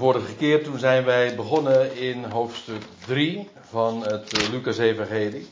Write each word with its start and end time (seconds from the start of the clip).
Vorige 0.00 0.34
keer 0.34 0.64
toen 0.64 0.78
zijn 0.78 1.04
wij 1.04 1.36
begonnen 1.36 1.96
in 1.96 2.24
hoofdstuk 2.24 2.82
3 3.06 3.48
van 3.68 4.02
het 4.02 4.38
uh, 4.38 4.48
Lucas-evangelie. 4.48 5.48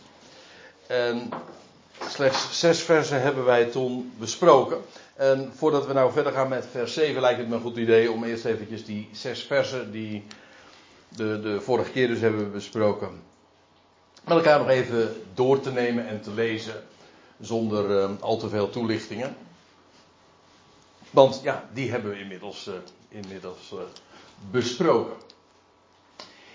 En 0.86 1.28
slechts 2.08 2.60
zes 2.60 2.82
versen 2.82 3.22
hebben 3.22 3.44
wij 3.44 3.64
toen 3.64 4.12
besproken. 4.18 4.78
En 5.16 5.52
voordat 5.54 5.86
we 5.86 5.92
nou 5.92 6.12
verder 6.12 6.32
gaan 6.32 6.48
met 6.48 6.66
vers 6.70 6.92
7 6.92 7.20
lijkt 7.20 7.38
het 7.38 7.48
me 7.48 7.54
een 7.54 7.60
goed 7.60 7.76
idee 7.76 8.12
om 8.12 8.24
eerst 8.24 8.44
eventjes 8.44 8.84
die 8.84 9.08
zes 9.12 9.42
versen 9.42 9.90
die 9.90 10.24
de, 11.08 11.40
de 11.40 11.60
vorige 11.60 11.90
keer 11.90 12.08
dus 12.08 12.20
hebben 12.20 12.52
besproken. 12.52 13.22
Met 14.24 14.36
elkaar 14.36 14.58
nog 14.58 14.68
even 14.68 15.22
door 15.34 15.60
te 15.60 15.72
nemen 15.72 16.06
en 16.08 16.20
te 16.20 16.30
lezen 16.30 16.82
zonder 17.40 17.90
uh, 17.90 18.10
al 18.20 18.36
te 18.36 18.48
veel 18.48 18.70
toelichtingen. 18.70 19.36
Want 21.10 21.40
ja, 21.42 21.68
die 21.72 21.90
hebben 21.90 22.10
we 22.10 22.20
inmiddels, 22.20 22.68
uh, 22.68 22.74
inmiddels 23.08 23.72
besproken. 24.50 25.16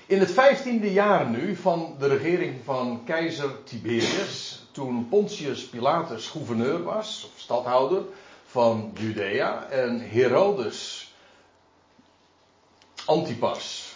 In 0.05 0.19
het 0.19 0.31
vijftiende 0.31 0.91
jaar 0.91 1.29
nu 1.29 1.55
van 1.55 1.95
de 1.99 2.07
regering 2.07 2.55
van 2.63 3.01
keizer 3.05 3.63
Tiberius, 3.63 4.65
toen 4.71 5.07
Pontius 5.09 5.67
Pilatus 5.69 6.27
gouverneur 6.27 6.83
was, 6.83 7.29
of 7.33 7.39
stadhouder 7.39 8.03
van 8.45 8.91
Judea, 8.93 9.69
en 9.69 10.09
Herodes 10.09 11.13
Antipas, 13.05 13.95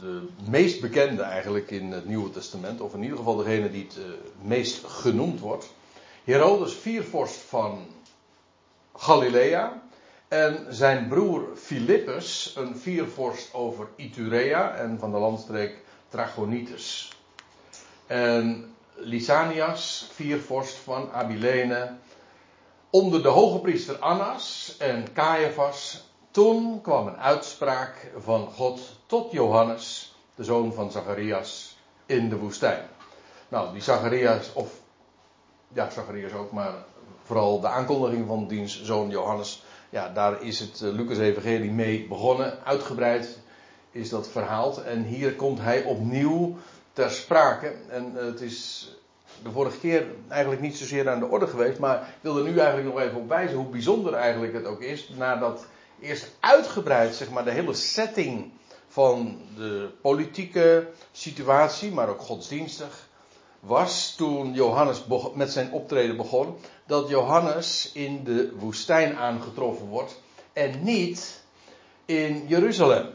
de 0.00 0.28
meest 0.48 0.80
bekende 0.80 1.22
eigenlijk 1.22 1.70
in 1.70 1.92
het 1.92 2.06
Nieuwe 2.06 2.30
Testament, 2.30 2.80
of 2.80 2.94
in 2.94 3.02
ieder 3.02 3.16
geval 3.16 3.36
degene 3.36 3.70
die 3.70 3.84
het 3.84 3.96
uh, 3.96 4.04
meest 4.42 4.84
genoemd 4.84 5.40
wordt. 5.40 5.72
Herodes, 6.24 6.74
viervorst 6.74 7.40
van 7.40 7.86
Galilea, 8.96 9.81
en 10.32 10.66
zijn 10.68 11.08
broer 11.08 11.56
Philippus, 11.56 12.54
een 12.56 12.76
viervorst 12.76 13.54
over 13.54 13.88
Iturea 13.96 14.74
en 14.74 14.98
van 14.98 15.12
de 15.12 15.18
landstreek 15.18 15.76
Trachonitis. 16.08 17.12
En 18.06 18.74
Lysanias, 18.94 20.08
viervorst 20.12 20.76
van 20.76 21.12
Abilene, 21.12 21.90
onder 22.90 23.22
de 23.22 23.28
hoge 23.28 23.58
priester 23.58 23.96
Annas 23.96 24.76
en 24.78 25.12
Caiaphas. 25.12 26.04
Toen 26.30 26.80
kwam 26.80 27.06
een 27.06 27.18
uitspraak 27.18 28.12
van 28.18 28.46
God 28.46 28.80
tot 29.06 29.32
Johannes, 29.32 30.14
de 30.34 30.44
zoon 30.44 30.72
van 30.72 30.90
Zacharias, 30.90 31.76
in 32.06 32.28
de 32.28 32.36
woestijn. 32.36 32.88
Nou, 33.48 33.72
die 33.72 33.82
Zacharias, 33.82 34.52
of 34.52 34.72
ja, 35.72 35.90
Zacharias 35.90 36.32
ook, 36.32 36.52
maar 36.52 36.74
vooral 37.22 37.60
de 37.60 37.68
aankondiging 37.68 38.26
van 38.26 38.46
diens 38.46 38.82
zoon 38.82 39.10
Johannes 39.10 39.62
ja, 39.92 40.08
daar 40.08 40.42
is 40.42 40.60
het 40.60 40.80
uh, 40.80 40.92
Lucas 40.92 41.18
Evangelie 41.18 41.70
mee 41.70 42.06
begonnen. 42.08 42.64
Uitgebreid 42.64 43.38
is 43.90 44.08
dat 44.08 44.28
verhaald. 44.28 44.82
En 44.82 45.04
hier 45.04 45.34
komt 45.34 45.60
hij 45.60 45.82
opnieuw 45.82 46.56
ter 46.92 47.10
sprake. 47.10 47.74
En 47.88 48.12
uh, 48.14 48.24
het 48.24 48.40
is 48.40 48.88
de 49.42 49.50
vorige 49.50 49.78
keer 49.78 50.06
eigenlijk 50.28 50.60
niet 50.60 50.76
zozeer 50.76 51.08
aan 51.08 51.18
de 51.18 51.26
orde 51.26 51.46
geweest. 51.46 51.78
Maar 51.78 52.00
ik 52.00 52.06
wil 52.20 52.36
er 52.36 52.50
nu 52.50 52.58
eigenlijk 52.58 52.94
nog 52.94 53.04
even 53.04 53.16
op 53.16 53.28
wijzen 53.28 53.56
hoe 53.56 53.66
bijzonder 53.66 54.14
eigenlijk 54.14 54.52
het 54.52 54.64
ook 54.64 54.80
is. 54.80 55.08
Nadat 55.16 55.66
eerst 56.00 56.30
uitgebreid 56.40 57.14
zeg 57.14 57.30
maar, 57.30 57.44
de 57.44 57.50
hele 57.50 57.74
setting 57.74 58.50
van 58.88 59.38
de 59.56 59.90
politieke 60.00 60.88
situatie, 61.12 61.92
maar 61.92 62.08
ook 62.08 62.20
godsdienstig 62.20 63.08
was 63.62 64.14
toen 64.16 64.52
Johannes 64.52 65.04
met 65.34 65.52
zijn 65.52 65.72
optreden 65.72 66.16
begon, 66.16 66.56
dat 66.86 67.08
Johannes 67.08 67.90
in 67.92 68.24
de 68.24 68.52
woestijn 68.58 69.16
aangetroffen 69.16 69.86
wordt 69.86 70.20
en 70.52 70.82
niet 70.84 71.42
in 72.04 72.46
Jeruzalem. 72.46 73.06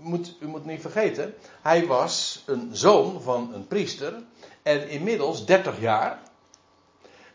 Moet, 0.00 0.36
u 0.40 0.46
moet 0.46 0.64
niet 0.64 0.80
vergeten, 0.80 1.34
hij 1.62 1.86
was 1.86 2.42
een 2.46 2.68
zoon 2.72 3.22
van 3.22 3.54
een 3.54 3.66
priester 3.66 4.22
en 4.62 4.88
inmiddels 4.88 5.46
30 5.46 5.80
jaar. 5.80 6.22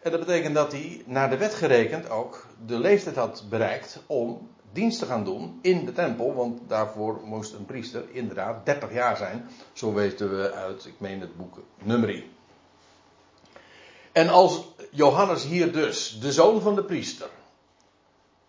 En 0.02 0.12
dat 0.12 0.20
betekent 0.20 0.56
dat 0.56 0.72
hij 0.72 1.04
naar 1.06 1.30
de 1.30 1.38
wet 1.38 1.54
gerekend 1.54 2.10
ook 2.10 2.46
de 2.66 2.80
leeftijd 2.80 3.16
had 3.16 3.44
bereikt 3.50 4.00
om 4.06 4.50
dienst 4.72 5.00
te 5.00 5.06
gaan 5.06 5.24
doen 5.24 5.60
in 5.62 5.86
de 5.86 5.92
tempel, 5.92 6.34
want 6.34 6.60
daarvoor 6.68 7.22
moest 7.24 7.54
een 7.54 7.66
priester 7.66 8.04
inderdaad 8.12 8.66
30 8.66 8.94
jaar 8.94 9.18
zijn. 9.18 9.48
Zo 9.74 9.94
weten 9.94 10.38
we 10.38 10.54
uit, 10.54 10.86
ik 10.86 11.00
meen 11.00 11.22
het 11.22 11.38
boek 11.38 11.60
Numeri. 11.84 12.40
En 14.12 14.30
als 14.30 14.62
Johannes 14.90 15.44
hier 15.44 15.72
dus, 15.72 16.20
de 16.20 16.32
zoon 16.32 16.62
van 16.62 16.76
de 16.76 16.84
priester, 16.84 17.30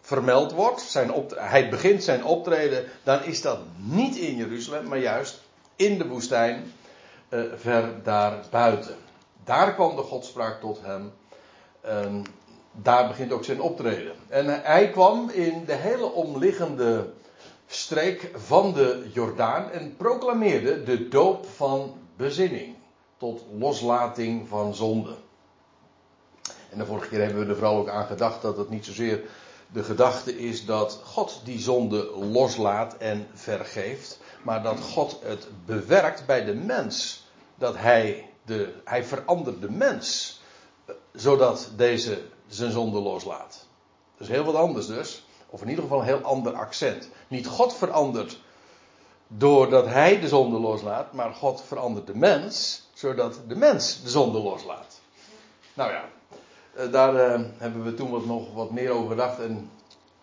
vermeld 0.01 0.53
wordt, 0.53 0.81
zijn 0.81 1.13
hij 1.35 1.69
begint 1.69 2.05
zijn 2.05 2.25
optreden, 2.25 2.85
dan 3.03 3.25
is 3.25 3.43
dat 3.43 3.59
niet 3.77 4.17
in 4.17 4.37
Jeruzalem, 4.37 4.89
maar 4.89 4.99
juist 4.99 5.41
in 5.77 5.99
de 5.99 6.09
woestijn, 6.09 6.73
uh, 7.29 7.43
ver 7.57 8.03
daarbuiten. 8.03 8.97
Daar 9.45 9.75
kwam 9.75 9.97
de 9.97 10.03
godspraak 10.03 10.61
tot 10.61 10.81
hem. 10.83 11.13
Daar 12.73 13.09
begint 13.09 13.33
ook 13.33 13.45
zijn 13.45 13.61
optreden. 13.61 14.13
En 14.29 14.63
hij 14.63 14.91
kwam 14.91 15.31
in 15.31 15.65
de 15.65 15.75
hele 15.75 16.13
omliggende 16.13 17.13
streek 17.67 18.31
van 18.35 18.73
de 18.73 19.11
Jordaan 19.13 19.71
en 19.71 19.97
proclameerde 19.97 20.83
de 20.83 21.09
doop 21.09 21.47
van 21.47 21.95
bezinning 22.17 22.75
tot 23.17 23.45
loslating 23.59 24.49
van 24.49 24.75
zonde. 24.75 25.15
En 26.73 26.79
de 26.79 26.87
vorige 26.87 27.09
keer 27.09 27.21
hebben 27.21 27.45
we 27.45 27.51
er 27.51 27.57
vooral 27.57 27.77
ook 27.77 27.89
aan 27.89 28.07
gedacht 28.07 28.43
dat 28.43 28.57
het 28.57 28.71
niet 28.71 28.85
zozeer 28.85 29.21
de 29.73 29.83
gedachte 29.83 30.39
is 30.39 30.65
dat 30.65 31.01
God 31.05 31.41
die 31.45 31.59
zonde 31.59 32.11
loslaat 32.17 32.97
en 32.97 33.27
vergeeft, 33.35 34.21
maar 34.43 34.63
dat 34.63 34.81
God 34.81 35.19
het 35.23 35.49
bewerkt 35.67 36.27
bij 36.27 36.45
de 36.45 36.55
mens. 36.55 37.25
Dat 37.55 37.77
hij, 37.77 38.31
de, 38.45 38.75
hij 38.85 39.05
verandert 39.05 39.61
de 39.61 39.71
mens, 39.71 40.41
zodat 41.13 41.71
deze 41.77 42.23
zijn 42.47 42.73
zonde 42.73 42.99
loslaat. 42.99 43.67
Dat 44.17 44.29
is 44.29 44.35
heel 44.35 44.45
wat 44.45 44.55
anders 44.55 44.87
dus. 44.87 45.25
Of 45.47 45.63
in 45.63 45.69
ieder 45.69 45.85
geval 45.85 46.01
een 46.01 46.07
heel 46.07 46.23
ander 46.23 46.55
accent. 46.55 47.09
Niet 47.29 47.47
God 47.47 47.75
verandert 47.75 48.41
doordat 49.27 49.87
hij 49.87 50.21
de 50.21 50.29
zonde 50.29 50.59
loslaat, 50.59 51.13
maar 51.13 51.35
God 51.35 51.63
verandert 51.67 52.07
de 52.07 52.17
mens, 52.17 52.83
zodat 52.93 53.41
de 53.49 53.57
mens 53.57 54.03
de 54.03 54.11
zonde 54.11 54.39
loslaat. 54.39 55.01
Nou 55.75 55.93
ja, 55.93 56.05
daar 56.91 57.15
uh, 57.15 57.41
hebben 57.59 57.85
we 57.85 57.95
toen 57.95 58.11
wat, 58.11 58.25
nog 58.25 58.55
wat 58.55 58.71
meer 58.71 58.91
over 58.91 59.11
gedacht. 59.11 59.41
En 59.41 59.71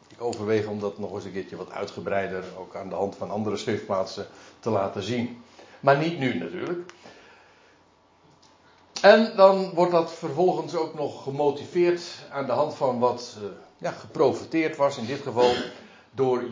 ik 0.07 0.21
overweeg 0.21 0.67
om 0.67 0.79
dat 0.79 0.99
nog 0.99 1.13
eens 1.13 1.25
een 1.25 1.31
keertje 1.31 1.55
wat 1.55 1.71
uitgebreider, 1.71 2.43
ook 2.57 2.75
aan 2.75 2.89
de 2.89 2.95
hand 2.95 3.15
van 3.15 3.31
andere 3.31 3.57
schriftplaatsen, 3.57 4.25
te 4.59 4.69
laten 4.69 5.03
zien. 5.03 5.43
Maar 5.79 5.97
niet 5.97 6.19
nu 6.19 6.37
natuurlijk. 6.37 6.91
En 9.01 9.33
dan 9.35 9.71
wordt 9.73 9.91
dat 9.91 10.13
vervolgens 10.13 10.75
ook 10.75 10.93
nog 10.93 11.23
gemotiveerd 11.23 12.01
aan 12.31 12.45
de 12.45 12.51
hand 12.51 12.75
van 12.75 12.99
wat 12.99 13.37
uh, 13.41 13.49
ja, 13.77 13.91
geprofiteerd 13.91 14.75
was, 14.75 14.97
in 14.97 15.05
dit 15.05 15.21
geval 15.21 15.51
door 16.11 16.43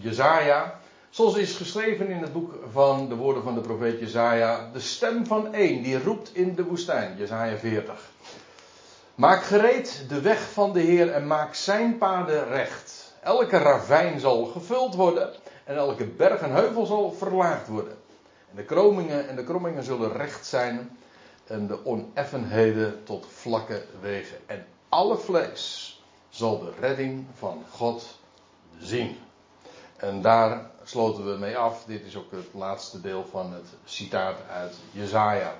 Jezaja. 0.00 0.80
Zoals 1.10 1.36
is 1.36 1.54
geschreven 1.54 2.08
in 2.08 2.22
het 2.22 2.32
boek 2.32 2.54
van 2.72 3.08
de 3.08 3.14
woorden 3.14 3.42
van 3.42 3.54
de 3.54 3.60
profeet 3.60 4.00
Jezaja, 4.00 4.70
de 4.72 4.80
stem 4.80 5.26
van 5.26 5.54
één 5.54 5.82
die 5.82 6.02
roept 6.02 6.34
in 6.34 6.54
de 6.54 6.64
woestijn, 6.64 7.16
Jezaja 7.16 7.56
40. 7.56 8.11
Maak 9.14 9.42
gereed 9.42 10.04
de 10.08 10.20
weg 10.20 10.52
van 10.52 10.72
de 10.72 10.80
Heer 10.80 11.12
en 11.12 11.26
maak 11.26 11.54
zijn 11.54 11.98
paden 11.98 12.48
recht. 12.48 13.14
Elke 13.20 13.58
ravijn 13.58 14.20
zal 14.20 14.44
gevuld 14.44 14.94
worden 14.94 15.34
en 15.64 15.76
elke 15.76 16.06
berg 16.06 16.40
en 16.40 16.52
heuvel 16.52 16.86
zal 16.86 17.12
verlaagd 17.12 17.68
worden. 17.68 17.96
En 18.50 18.56
de 18.56 18.64
kromingen 18.64 19.28
en 19.28 19.36
de 19.36 19.44
krommingen 19.44 19.84
zullen 19.84 20.12
recht 20.12 20.46
zijn 20.46 20.98
en 21.46 21.66
de 21.66 21.84
oneffenheden 21.84 23.04
tot 23.04 23.26
vlakke 23.26 23.84
wegen. 24.00 24.36
En 24.46 24.66
alle 24.88 25.16
vlees 25.16 26.00
zal 26.28 26.58
de 26.58 26.72
redding 26.80 27.26
van 27.38 27.64
God 27.70 28.18
zien. 28.78 29.18
En 29.96 30.22
daar 30.22 30.70
sloten 30.84 31.32
we 31.32 31.38
mee 31.38 31.56
af. 31.56 31.84
Dit 31.84 32.04
is 32.04 32.16
ook 32.16 32.30
het 32.30 32.48
laatste 32.54 33.00
deel 33.00 33.26
van 33.30 33.52
het 33.52 33.66
citaat 33.84 34.36
uit 34.50 34.74
Jezaja. 34.90 35.54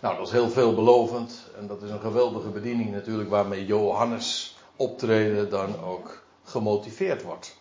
Nou, 0.00 0.16
dat 0.16 0.26
is 0.26 0.32
heel 0.32 0.50
veelbelovend. 0.50 1.42
En 1.58 1.66
dat 1.66 1.82
is 1.82 1.90
een 1.90 2.00
geweldige 2.00 2.48
bediening 2.48 2.92
natuurlijk 2.92 3.30
waarmee 3.30 3.66
Johannes 3.66 4.56
optreden 4.76 5.50
dan 5.50 5.84
ook 5.84 6.22
gemotiveerd 6.44 7.22
wordt. 7.22 7.56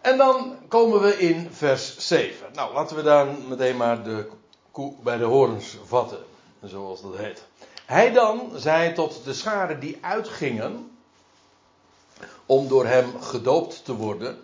En 0.00 0.16
dan 0.16 0.56
komen 0.68 1.00
we 1.00 1.18
in 1.18 1.50
vers 1.50 2.08
7. 2.08 2.46
Nou, 2.54 2.74
laten 2.74 2.96
we 2.96 3.02
dan 3.02 3.48
meteen 3.48 3.76
maar 3.76 4.04
de 4.04 4.28
koe 4.70 4.94
bij 5.02 5.16
de 5.16 5.24
horens 5.24 5.76
vatten. 5.84 6.18
Zoals 6.62 7.02
dat 7.02 7.16
heet. 7.16 7.44
Hij 7.86 8.12
dan 8.12 8.50
zei 8.54 8.92
tot 8.92 9.24
de 9.24 9.34
scharen 9.34 9.80
die 9.80 9.98
uitgingen 10.00 10.90
om 12.46 12.68
door 12.68 12.86
hem 12.86 13.20
gedoopt 13.20 13.84
te 13.84 13.94
worden. 13.94 14.38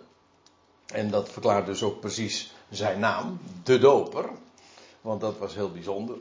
En 0.85 1.09
dat 1.09 1.29
verklaart 1.29 1.65
dus 1.65 1.83
ook 1.83 1.99
precies 1.99 2.53
zijn 2.69 2.99
naam, 2.99 3.39
de 3.63 3.79
doper. 3.79 4.29
Want 5.03 5.21
dat 5.21 5.37
was 5.37 5.55
heel 5.55 5.71
bijzonder. 5.71 6.15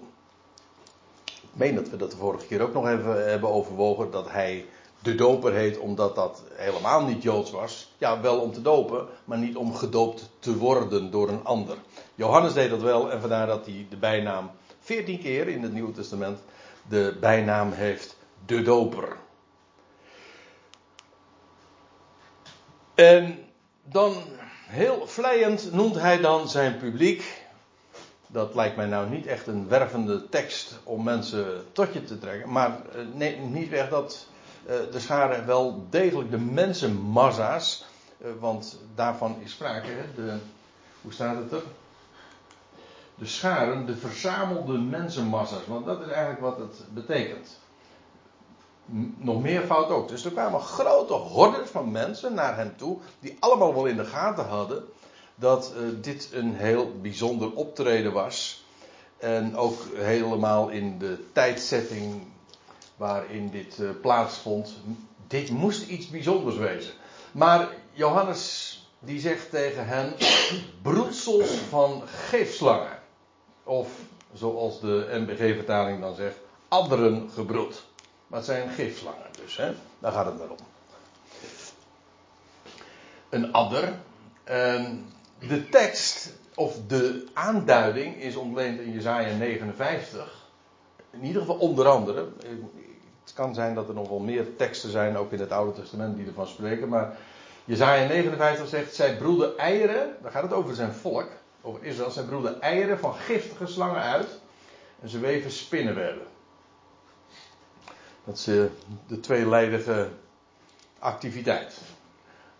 Ik 1.25 1.49
meen 1.52 1.75
dat 1.75 1.88
we 1.88 1.96
dat 1.96 2.11
de 2.11 2.17
vorige 2.17 2.46
keer 2.46 2.61
ook 2.61 2.73
nog 2.73 2.88
even 2.88 3.31
hebben 3.31 3.49
overwogen. 3.50 4.11
Dat 4.11 4.31
hij 4.31 4.67
de 5.02 5.14
doper 5.14 5.52
heet 5.52 5.79
omdat 5.79 6.14
dat 6.14 6.43
helemaal 6.52 7.05
niet 7.05 7.23
joods 7.23 7.50
was. 7.50 7.93
Ja, 7.99 8.20
wel 8.20 8.40
om 8.40 8.52
te 8.52 8.62
dopen, 8.62 9.06
maar 9.25 9.38
niet 9.38 9.56
om 9.56 9.75
gedoopt 9.75 10.31
te 10.38 10.56
worden 10.56 11.11
door 11.11 11.29
een 11.29 11.44
ander. 11.44 11.76
Johannes 12.14 12.52
deed 12.52 12.70
dat 12.70 12.81
wel 12.81 13.11
en 13.11 13.20
vandaar 13.20 13.46
dat 13.46 13.67
hij 13.67 13.87
de 13.90 13.96
bijnaam 13.96 14.50
14 14.81 15.19
keer 15.19 15.49
in 15.49 15.62
het 15.62 15.73
Nieuwe 15.73 15.93
Testament 15.93 16.38
de 16.88 17.17
bijnaam 17.20 17.73
heeft 17.73 18.17
de 18.46 18.62
doper. 18.62 19.17
En 22.94 23.38
dan 23.84 24.14
heel 24.67 25.06
vleiend 25.06 25.73
noemt 25.73 25.94
hij 25.94 26.20
dan 26.20 26.49
zijn 26.49 26.76
publiek. 26.76 27.42
Dat 28.32 28.55
lijkt 28.55 28.76
mij 28.76 28.87
nou 28.87 29.08
niet 29.08 29.26
echt 29.26 29.46
een 29.46 29.69
wervende 29.69 30.29
tekst 30.29 30.79
om 30.84 31.02
mensen 31.02 31.64
tot 31.73 31.93
je 31.93 32.05
te 32.05 32.19
trekken. 32.19 32.52
Maar 32.52 32.69
eh, 32.70 33.00
nee, 33.14 33.38
niet 33.38 33.69
weg 33.69 33.88
dat 33.88 34.26
uh, 34.67 34.75
de 34.90 35.00
scharen 35.00 35.46
wel 35.46 35.87
degelijk 35.90 36.31
de 36.31 36.38
mensenmassa's. 36.38 37.84
Uh, 38.19 38.29
want 38.40 38.79
daarvan 38.94 39.37
is 39.40 39.50
sprake. 39.50 39.88
De, 40.14 40.37
hoe 41.02 41.12
staat 41.12 41.37
het 41.37 41.52
er? 41.52 41.62
De 43.14 43.26
scharen, 43.26 43.87
de 43.87 43.96
verzamelde 43.96 44.79
mensenmassa's. 44.79 45.67
Want 45.67 45.87
dat 45.87 46.00
is 46.00 46.08
eigenlijk 46.08 46.40
wat 46.40 46.58
het 46.58 46.84
betekent 46.94 47.61
nog 49.17 49.43
meer 49.43 49.62
fout 49.62 49.90
ook. 49.90 50.08
Dus 50.08 50.25
er 50.25 50.31
kwamen 50.31 50.61
grote 50.61 51.12
hordes 51.12 51.70
van 51.70 51.90
mensen 51.90 52.34
naar 52.34 52.56
hem 52.56 52.76
toe, 52.76 52.99
die 53.20 53.37
allemaal 53.40 53.75
wel 53.75 53.87
in 53.87 53.96
de 53.96 54.05
gaten 54.05 54.46
hadden 54.46 54.84
dat 55.34 55.73
uh, 55.76 55.88
dit 56.00 56.29
een 56.32 56.55
heel 56.55 56.93
bijzonder 57.00 57.52
optreden 57.52 58.12
was. 58.12 58.64
En 59.19 59.56
ook 59.56 59.81
helemaal 59.94 60.69
in 60.69 60.99
de 60.99 61.25
tijdzetting 61.32 62.23
waarin 62.96 63.50
dit 63.50 63.79
uh, 63.79 63.90
plaatsvond. 64.00 64.75
Dit 65.26 65.50
moest 65.50 65.88
iets 65.88 66.08
bijzonders 66.08 66.56
wezen. 66.56 66.93
Maar 67.32 67.69
Johannes 67.93 68.76
die 68.99 69.20
zegt 69.20 69.50
tegen 69.50 69.87
hen: 69.87 70.14
broedsels 70.82 71.50
van 71.50 72.02
geefslangen. 72.06 72.99
Of 73.64 73.88
zoals 74.32 74.81
de 74.81 75.08
NBG-vertaling 75.11 76.00
dan 76.00 76.14
zegt, 76.14 76.37
adderen 76.69 77.31
gebroed. 77.34 77.84
Maar 78.26 78.38
het 78.38 78.49
zijn 78.49 78.70
gifslangen 78.70 79.31
dus, 79.43 79.56
hè? 79.56 79.73
daar 79.99 80.12
gaat 80.12 80.26
het 80.26 80.38
maar 80.38 80.50
om. 80.50 80.56
Een 83.29 83.52
adder. 83.52 83.99
Ehm, 84.44 84.94
de 85.49 85.69
tekst, 85.69 86.33
of 86.55 86.77
de 86.87 87.25
aanduiding, 87.33 88.17
is 88.17 88.37
ontleend 88.37 88.81
in 88.81 88.93
Jezaja 88.93 89.37
59. 89.37 90.47
In 91.11 91.25
ieder 91.25 91.41
geval 91.41 91.56
onder 91.56 91.89
andere. 91.89 92.29
Het 93.23 93.33
kan 93.35 93.55
zijn 93.55 93.75
dat 93.75 93.89
er 93.89 93.94
nog 93.94 94.09
wel 94.09 94.19
meer 94.19 94.56
teksten 94.56 94.91
zijn, 94.91 95.17
ook 95.17 95.33
in 95.33 95.41
het 95.41 95.53
Oude 95.53 95.81
Testament, 95.81 96.17
die 96.17 96.27
ervan 96.27 96.47
spreken. 96.47 96.89
Maar 96.89 97.17
Jezaja 97.65 98.09
59 98.09 98.69
zegt, 98.69 98.94
zij 98.94 99.17
broeden 99.17 99.59
eieren, 99.59 100.17
daar 100.23 100.31
gaat 100.31 100.43
het 100.43 100.53
over 100.53 100.75
zijn 100.75 100.93
volk, 100.93 101.29
over 101.62 101.85
Israël. 101.85 102.11
Zij 102.11 102.25
broeden 102.25 102.61
eieren 102.61 102.99
van 102.99 103.15
giftige 103.15 103.67
slangen 103.67 104.03
uit. 104.03 104.29
En 105.03 105.09
ze 105.09 105.19
weven 105.19 105.50
spinnenwebben. 105.50 106.27
Dat 108.25 108.37
is 108.37 108.44
de 109.06 109.21
tweeleidige 109.21 110.09
activiteit. 110.99 111.75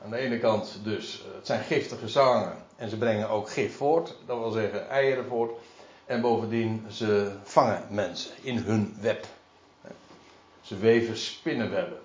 Aan 0.05 0.11
de 0.11 0.17
ene 0.17 0.39
kant 0.39 0.79
dus, 0.83 1.25
het 1.35 1.47
zijn 1.47 1.63
giftige 1.63 2.09
zangen 2.09 2.62
en 2.77 2.91
ze 2.91 2.97
brengen 2.97 3.29
ook 3.29 3.51
gif 3.51 3.77
voort, 3.77 4.17
dat 4.27 4.39
wil 4.39 4.51
zeggen 4.51 4.89
eieren 4.89 5.27
voort. 5.27 5.53
En 6.07 6.21
bovendien, 6.21 6.87
ze 6.91 7.33
vangen 7.43 7.87
mensen 7.91 8.31
in 8.43 8.57
hun 8.57 8.97
web. 9.01 9.27
Ze 10.61 10.77
weven 10.77 11.19
spinnenwebben. 11.19 12.01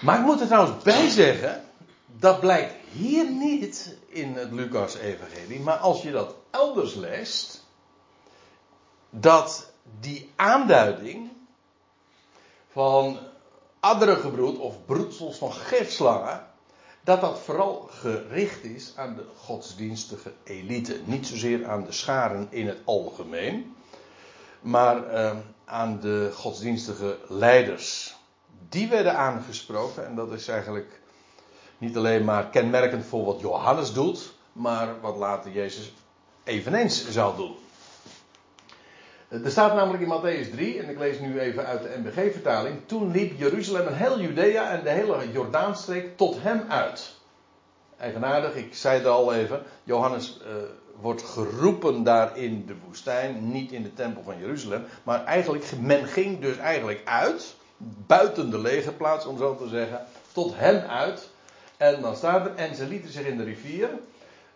Maar 0.00 0.18
ik 0.18 0.24
moet 0.24 0.40
er 0.40 0.46
trouwens 0.46 0.82
bij 0.82 1.08
zeggen, 1.08 1.64
dat 2.06 2.40
blijkt 2.40 2.74
hier 2.90 3.30
niet 3.30 3.96
in 4.08 4.34
het 4.34 4.52
Lucas-evangelie, 4.52 5.60
maar 5.60 5.76
als 5.76 6.02
je 6.02 6.10
dat 6.10 6.34
elders 6.50 6.94
leest, 6.94 7.64
dat 9.10 9.72
die 10.00 10.30
aanduiding 10.36 11.30
van 12.72 13.18
adderengebroed 13.80 14.58
of 14.58 14.84
broedsels 14.86 15.36
van 15.36 15.52
gifslangen, 15.52 16.49
dat 17.04 17.20
dat 17.20 17.38
vooral 17.38 17.88
gericht 17.90 18.64
is 18.64 18.92
aan 18.96 19.14
de 19.14 19.24
godsdienstige 19.36 20.32
elite. 20.44 21.00
Niet 21.04 21.26
zozeer 21.26 21.66
aan 21.66 21.84
de 21.84 21.92
scharen 21.92 22.46
in 22.50 22.66
het 22.66 22.78
algemeen, 22.84 23.76
maar 24.60 25.06
eh, 25.06 25.36
aan 25.64 26.00
de 26.00 26.30
godsdienstige 26.34 27.18
leiders. 27.28 28.16
Die 28.68 28.88
werden 28.88 29.16
aangesproken 29.16 30.06
en 30.06 30.14
dat 30.14 30.32
is 30.32 30.48
eigenlijk 30.48 31.00
niet 31.78 31.96
alleen 31.96 32.24
maar 32.24 32.48
kenmerkend 32.48 33.04
voor 33.04 33.24
wat 33.24 33.40
Johannes 33.40 33.92
doet, 33.92 34.32
maar 34.52 35.00
wat 35.00 35.16
later 35.16 35.52
Jezus 35.52 35.92
eveneens 36.44 37.10
zou 37.10 37.36
doen. 37.36 37.56
Er 39.30 39.50
staat 39.50 39.74
namelijk 39.74 40.02
in 40.02 40.08
Matthäus 40.08 40.50
3, 40.50 40.78
en 40.78 40.88
ik 40.88 40.98
lees 40.98 41.18
nu 41.18 41.40
even 41.40 41.66
uit 41.66 41.82
de 41.82 41.98
NBG-vertaling. 41.98 42.76
Toen 42.86 43.10
liep 43.10 43.38
Jeruzalem 43.38 43.86
en 43.86 43.96
heel 43.96 44.20
Judea 44.20 44.70
en 44.70 44.82
de 44.82 44.90
hele 44.90 45.32
Jordaanstreek 45.32 46.16
tot 46.16 46.36
hem 46.42 46.64
uit. 46.68 47.14
Eigenaardig, 47.98 48.54
ik 48.54 48.74
zei 48.74 48.98
het 48.98 49.06
al 49.06 49.34
even. 49.34 49.62
Johannes 49.84 50.40
uh, 50.42 50.52
wordt 51.00 51.22
geroepen 51.22 52.02
daar 52.02 52.36
in 52.36 52.66
de 52.66 52.74
woestijn, 52.86 53.52
niet 53.52 53.72
in 53.72 53.82
de 53.82 53.94
tempel 53.94 54.22
van 54.22 54.38
Jeruzalem. 54.38 54.84
Maar 55.02 55.24
eigenlijk, 55.24 55.64
men 55.80 56.06
ging 56.06 56.40
dus 56.40 56.56
eigenlijk 56.56 57.00
uit, 57.04 57.54
buiten 58.06 58.50
de 58.50 58.58
legerplaats 58.58 59.26
om 59.26 59.38
zo 59.38 59.56
te 59.56 59.68
zeggen, 59.68 60.06
tot 60.32 60.52
hem 60.56 60.88
uit. 60.88 61.28
En 61.76 62.00
dan 62.00 62.16
staat 62.16 62.46
er, 62.46 62.54
en 62.54 62.74
ze 62.74 62.86
lieten 62.86 63.12
zich 63.12 63.26
in 63.26 63.36
de 63.36 63.44
rivier, 63.44 63.88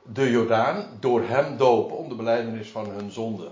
de 0.03 0.31
Jordaan, 0.31 0.87
door 1.00 1.23
hem 1.23 1.56
dopen 1.56 1.97
om 1.97 2.09
de 2.09 2.15
beleidenis 2.15 2.70
van 2.70 2.88
hun 2.88 3.11
zonde. 3.11 3.50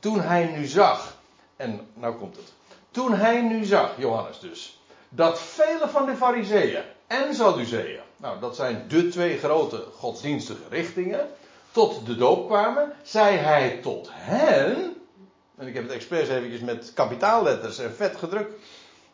Toen 0.00 0.20
hij 0.20 0.46
nu 0.46 0.66
zag, 0.66 1.16
en 1.56 1.88
nou 1.94 2.14
komt 2.14 2.36
het. 2.36 2.52
Toen 2.90 3.14
hij 3.14 3.42
nu 3.42 3.64
zag, 3.64 3.94
Johannes 3.96 4.40
dus, 4.40 4.80
dat 5.08 5.40
vele 5.40 5.88
van 5.88 6.06
de 6.06 6.16
fariseeën 6.16 6.82
en 7.06 7.34
Sadduceeën, 7.34 8.00
nou 8.16 8.40
dat 8.40 8.56
zijn 8.56 8.84
de 8.88 9.08
twee 9.08 9.38
grote 9.38 9.84
godsdienstige 9.96 10.62
richtingen, 10.68 11.28
tot 11.70 12.06
de 12.06 12.16
doop 12.16 12.46
kwamen, 12.46 12.92
zei 13.02 13.36
hij 13.36 13.78
tot 13.82 14.08
hen, 14.12 14.96
en 15.56 15.66
ik 15.66 15.74
heb 15.74 15.82
het 15.82 15.92
expres 15.92 16.28
eventjes 16.28 16.60
met 16.60 16.92
kapitaalletters 16.94 17.78
en 17.78 17.94
vet 17.94 18.16
gedrukt 18.16 18.54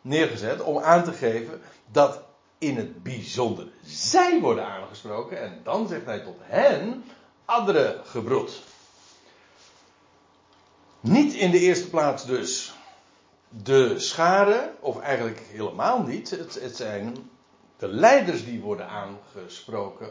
neergezet, 0.01 0.61
om 0.61 0.79
aan 0.79 1.03
te 1.03 1.13
geven 1.13 1.61
dat 1.91 2.19
in 2.57 2.77
het 2.77 3.03
bijzonder 3.03 3.67
zij 3.85 4.39
worden 4.39 4.65
aangesproken, 4.65 5.41
en 5.41 5.59
dan 5.63 5.87
zegt 5.87 6.05
hij 6.05 6.19
tot 6.19 6.37
hen, 6.39 7.03
andere 7.45 8.01
gebroed. 8.03 8.61
Niet 11.07 11.33
in 11.33 11.51
de 11.51 11.59
eerste 11.59 11.89
plaats 11.89 12.25
dus 12.25 12.73
de 13.49 13.99
schade, 13.99 14.71
of 14.79 14.99
eigenlijk 14.99 15.41
helemaal 15.51 16.03
niet. 16.03 16.29
Het, 16.29 16.59
het 16.61 16.75
zijn 16.75 17.29
de 17.77 17.87
leiders 17.87 18.45
die 18.45 18.61
worden 18.61 18.87
aangesproken, 18.87 20.09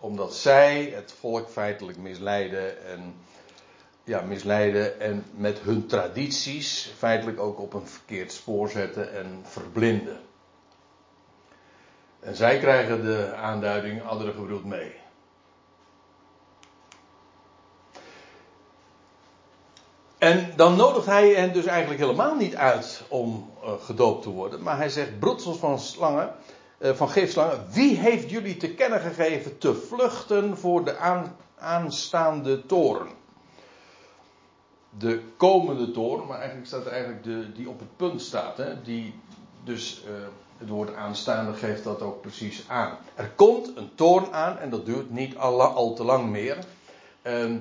omdat 0.00 0.34
zij 0.34 0.84
het 0.94 1.14
volk 1.18 1.48
feitelijk 1.48 1.98
misleiden 1.98 2.86
en, 2.86 3.14
ja, 4.04 4.20
misleiden 4.20 5.00
en 5.00 5.24
met 5.36 5.58
hun 5.58 5.86
tradities 5.86 6.92
feitelijk 6.96 7.40
ook 7.40 7.60
op 7.60 7.74
een 7.74 7.86
verkeerd 7.86 8.32
spoor 8.32 8.68
zetten 8.68 9.14
en 9.14 9.42
verblinden. 9.42 10.20
En 12.20 12.36
zij 12.36 12.58
krijgen 12.58 13.04
de 13.04 13.34
aanduiding 13.34 14.02
andere 14.02 14.32
gebroed 14.32 14.64
mee. 14.64 15.01
En 20.32 20.52
dan 20.56 20.76
nodigt 20.76 21.06
hij 21.06 21.28
hen 21.34 21.52
dus 21.52 21.64
eigenlijk 21.64 22.00
helemaal 22.00 22.34
niet 22.34 22.56
uit 22.56 23.02
om 23.08 23.50
uh, 23.64 23.70
gedoopt 23.80 24.22
te 24.22 24.30
worden. 24.30 24.62
Maar 24.62 24.76
hij 24.76 24.88
zegt 24.88 25.18
broedsels 25.18 25.58
van 25.58 25.78
slangen, 25.78 26.34
uh, 26.78 26.90
van 26.90 27.08
geefslangen. 27.08 27.66
Wie 27.70 27.96
heeft 27.96 28.30
jullie 28.30 28.56
te 28.56 28.74
kennen 28.74 29.00
gegeven 29.00 29.58
te 29.58 29.74
vluchten 29.74 30.56
voor 30.56 30.84
de 30.84 30.96
aan, 30.96 31.36
aanstaande 31.58 32.66
toren? 32.66 33.08
De 34.98 35.22
komende 35.36 35.90
toren, 35.90 36.26
maar 36.26 36.36
eigenlijk 36.36 36.66
staat 36.66 36.86
er 36.86 36.92
eigenlijk 36.92 37.24
de, 37.24 37.52
die 37.52 37.68
op 37.68 37.78
het 37.78 37.96
punt 37.96 38.22
staat. 38.22 38.56
Hè? 38.56 38.82
Die 38.82 39.14
dus 39.64 40.02
uh, 40.06 40.12
het 40.58 40.68
woord 40.68 40.94
aanstaande 40.94 41.52
geeft 41.52 41.84
dat 41.84 42.02
ook 42.02 42.20
precies 42.20 42.64
aan. 42.68 42.98
Er 43.14 43.30
komt 43.36 43.76
een 43.76 43.90
toren 43.94 44.32
aan 44.32 44.58
en 44.58 44.70
dat 44.70 44.86
duurt 44.86 45.10
niet 45.10 45.36
al, 45.36 45.62
al 45.62 45.94
te 45.94 46.04
lang 46.04 46.30
meer. 46.30 46.58
Uh, 47.22 47.56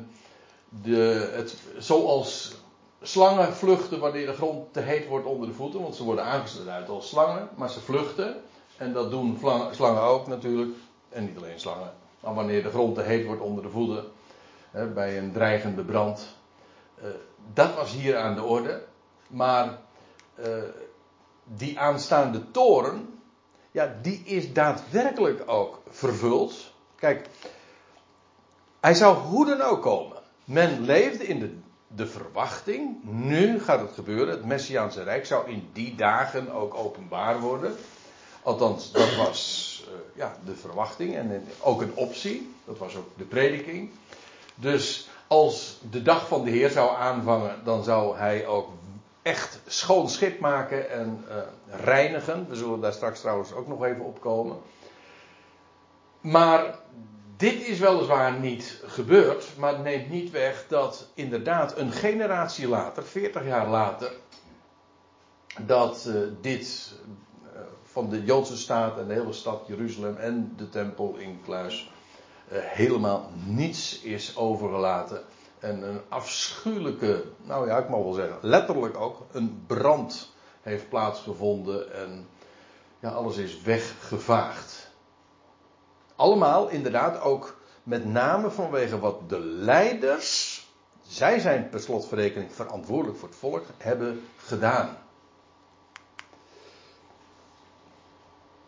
de, 0.70 1.32
het, 1.36 1.58
zoals 1.78 2.60
slangen 3.02 3.54
vluchten 3.54 4.00
wanneer 4.00 4.26
de 4.26 4.34
grond 4.34 4.74
te 4.74 4.80
heet 4.80 5.08
wordt 5.08 5.26
onder 5.26 5.48
de 5.48 5.54
voeten, 5.54 5.82
want 5.82 5.96
ze 5.96 6.04
worden 6.04 6.26
aangestuurd 6.26 6.90
als 6.90 7.10
slangen, 7.10 7.50
maar 7.56 7.70
ze 7.70 7.80
vluchten. 7.80 8.42
En 8.78 8.94
dat 8.94 9.12
doen 9.12 9.40
slangen 9.72 10.02
ook 10.02 10.28
natuurlijk, 10.28 10.76
en 11.10 11.26
niet 11.26 11.38
alleen 11.38 11.60
slangen, 11.60 11.94
maar 12.20 12.34
wanneer 12.34 12.64
de 12.64 12.70
grond 12.70 12.96
te 12.96 13.02
heet 13.02 13.26
wordt 13.26 13.42
onder 13.42 13.64
de 13.64 13.70
voeten, 13.70 14.06
hè, 14.72 14.88
bij 14.88 15.18
een 15.18 15.32
dreigende 15.32 15.84
brand. 15.84 16.36
Uh, 17.00 17.06
dat 17.54 17.76
was 17.76 17.92
hier 17.92 18.18
aan 18.18 18.36
de 18.36 18.44
orde, 18.44 18.84
maar 19.28 19.78
uh, 20.40 20.46
die 21.44 21.80
aanstaande 21.80 22.52
toren, 22.52 23.20
ja, 23.72 23.96
die 24.02 24.24
is 24.26 24.54
daadwerkelijk 24.54 25.44
ook 25.46 25.82
vervuld. 25.90 26.74
Kijk, 26.96 27.30
hij 28.80 28.94
zou 28.94 29.18
hoe 29.18 29.46
dan 29.46 29.62
ook 29.62 29.82
komen. 29.82 30.18
Men 30.44 30.82
leefde 30.82 31.28
in 31.28 31.40
de, 31.40 31.60
de 31.96 32.08
verwachting, 32.08 33.04
nu 33.04 33.60
gaat 33.60 33.80
het 33.80 33.92
gebeuren, 33.92 34.30
het 34.30 34.46
Messiaanse 34.46 35.04
Rijk 35.04 35.26
zou 35.26 35.50
in 35.50 35.70
die 35.74 35.96
dagen 35.96 36.52
ook 36.52 36.76
openbaar 36.76 37.40
worden. 37.40 37.76
Althans, 38.44 38.92
dat 38.92 39.16
was 39.16 39.84
uh, 39.88 39.94
ja, 40.16 40.36
de 40.46 40.56
verwachting 40.56 41.16
en 41.16 41.44
ook 41.60 41.82
een 41.82 41.96
optie, 41.96 42.54
dat 42.66 42.78
was 42.78 42.96
ook 42.96 43.08
de 43.18 43.24
prediking. 43.24 43.90
Dus 44.56 45.10
als 45.28 45.80
de 45.92 46.02
dag 46.02 46.28
van 46.28 46.44
de 46.44 46.50
Heer 46.50 46.70
zou 46.70 46.96
aanvangen, 46.96 47.60
dan 47.64 47.84
zou 47.84 48.18
hij 48.18 48.48
ook 48.48 48.70
echt 49.22 49.60
schoon 49.66 50.10
schip 50.10 50.40
maken 50.40 50.90
en 50.90 51.24
uh, 51.30 51.36
reinigen. 51.84 52.46
We 52.50 52.56
zullen 52.56 52.82
daar 52.82 52.94
straks 52.94 53.20
trouwens 53.20 53.54
ook 53.54 53.68
nog 53.68 53.84
even 53.84 54.06
op 54.06 54.22
komen. 54.22 54.58
Maar 56.22 56.80
dit 57.42 57.68
is 57.68 57.80
weliswaar 57.80 58.40
niet 58.40 58.82
gebeurd, 58.86 59.46
maar 59.58 59.74
het 59.74 59.84
neemt 59.84 60.10
niet 60.10 60.32
weg 60.32 60.66
dat 60.68 61.08
inderdaad 61.14 61.78
een 61.78 61.92
generatie 61.92 62.68
later, 62.68 63.04
40 63.04 63.46
jaar 63.46 63.70
later, 63.70 64.12
dat 65.66 66.06
uh, 66.08 66.22
dit 66.42 66.94
uh, 67.44 67.60
van 67.84 68.10
de 68.10 68.24
Joodse 68.24 68.58
staat 68.58 68.98
en 68.98 69.08
de 69.08 69.14
hele 69.14 69.34
stad 69.34 69.64
Jeruzalem 69.68 70.16
en 70.18 70.54
de 70.58 70.70
tempel 70.70 71.16
in 71.16 71.40
Kluis 71.44 71.92
uh, 72.52 72.58
helemaal 72.62 73.32
niets 73.46 74.02
is 74.02 74.38
overgelaten. 74.38 75.24
En 75.60 75.82
een 75.82 76.02
afschuwelijke, 76.10 77.24
nou 77.44 77.68
ja, 77.68 77.78
ik 77.78 77.90
mag 77.90 78.00
wel 78.00 78.14
zeggen, 78.14 78.38
letterlijk 78.42 78.98
ook, 78.98 79.26
een 79.32 79.64
brand 79.68 80.34
heeft 80.62 80.90
plaatsgevonden 80.90 81.94
en 81.94 82.28
ja, 83.00 83.10
alles 83.10 83.38
is 83.38 83.62
weggevaagd. 83.62 84.81
Allemaal 86.22 86.70
inderdaad 86.70 87.22
ook 87.22 87.58
met 87.84 88.06
name 88.06 88.50
vanwege 88.50 89.00
wat 89.00 89.30
de 89.30 89.40
leiders, 89.40 90.62
zij 91.02 91.40
zijn 91.40 91.70
per 91.70 91.80
slotverrekening 91.80 92.54
verantwoordelijk 92.54 93.20
voor 93.20 93.28
het 93.28 93.38
volk, 93.38 93.66
hebben 93.78 94.28
gedaan. 94.38 94.98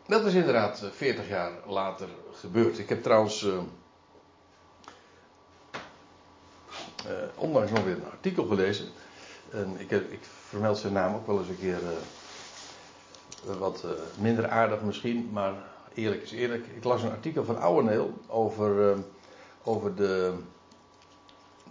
Dat 0.08 0.26
is 0.26 0.34
inderdaad 0.34 0.84
40 0.92 1.28
jaar 1.28 1.52
later 1.66 2.08
gebeurd. 2.34 2.80
Ik 2.80 2.90
heb 2.90 3.04
trouwens 3.04 3.44
uh, 3.44 3.58
onlangs 7.36 7.72
nog 7.72 7.84
weer 7.84 7.96
een 7.96 8.12
artikel 8.12 8.46
gelezen. 8.46 8.88
En 9.52 9.80
ik, 9.80 9.90
heb, 9.90 10.12
ik 10.12 10.24
vermeld 10.48 10.78
zijn 10.78 10.94
naam 10.94 11.16
ook 11.16 11.28
wel 11.28 11.40
eens 11.40 11.50
een 11.50 11.60
keer 11.60 11.80
wat 13.58 13.86
minder 14.18 14.50
aardig 14.50 14.82
misschien, 14.82 15.30
maar 15.32 15.72
eerlijk 15.94 16.22
is 16.22 16.32
eerlijk. 16.32 16.66
Ik 16.76 16.84
las 16.84 17.04
een 17.04 17.12
artikel 17.12 17.46
van 17.46 17.60
Ouweneel 17.60 18.14
over, 18.28 18.90
uh, 18.90 18.98
over 19.64 19.96
de, 19.96 20.34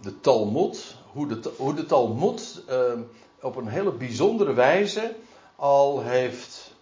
de 0.01 0.19
Talmud. 0.19 0.95
Hoe 1.11 1.27
de, 1.27 1.39
de 1.75 1.85
Talmud 1.85 2.63
uh, 2.69 2.99
op 3.41 3.55
een 3.55 3.67
hele 3.67 3.91
bijzondere 3.91 4.53
wijze 4.53 5.15
al 5.55 6.01
heeft 6.01 6.75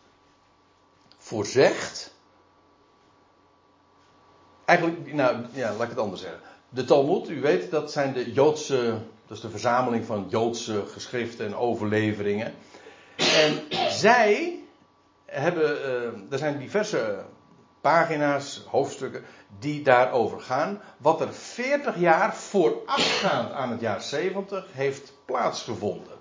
voorzegd. 1.18 2.14
Eigenlijk, 4.66 5.14
nou 5.14 5.46
ja, 5.54 5.72
laat 5.72 5.84
ik 5.84 5.90
het 5.90 5.98
anders 5.98 6.22
zeggen. 6.22 6.42
De 6.70 6.84
Talmud, 6.84 7.30
u 7.30 7.42
weet, 7.42 7.72
dat 7.72 7.92
zijn 7.92 8.14
de 8.14 8.32
Joodse, 8.32 8.98
dat 9.28 9.38
is 9.38 9.44
de 9.44 9.50
verzameling 9.50 10.06
van 10.06 10.26
Joodse 10.30 10.84
geschriften 10.88 11.46
en 11.46 11.56
overleveringen. 11.56 12.54
En 13.18 13.64
zij 13.90 14.61
hebben, 15.32 15.78
uh, 15.78 16.32
er 16.32 16.38
zijn 16.38 16.58
diverse 16.58 17.24
pagina's, 17.82 18.64
hoofdstukken, 18.68 19.24
die 19.60 19.84
daarover 19.84 20.42
gaan. 20.42 20.82
Wat 20.98 21.22
er 21.22 21.34
40 21.34 22.00
jaar 22.00 22.36
voorafgaand 22.36 23.52
aan 23.52 23.72
het 23.72 23.82
jaar 23.82 24.02
70 24.02 24.66
heeft 24.72 25.14
plaatsgevonden. 25.26 26.20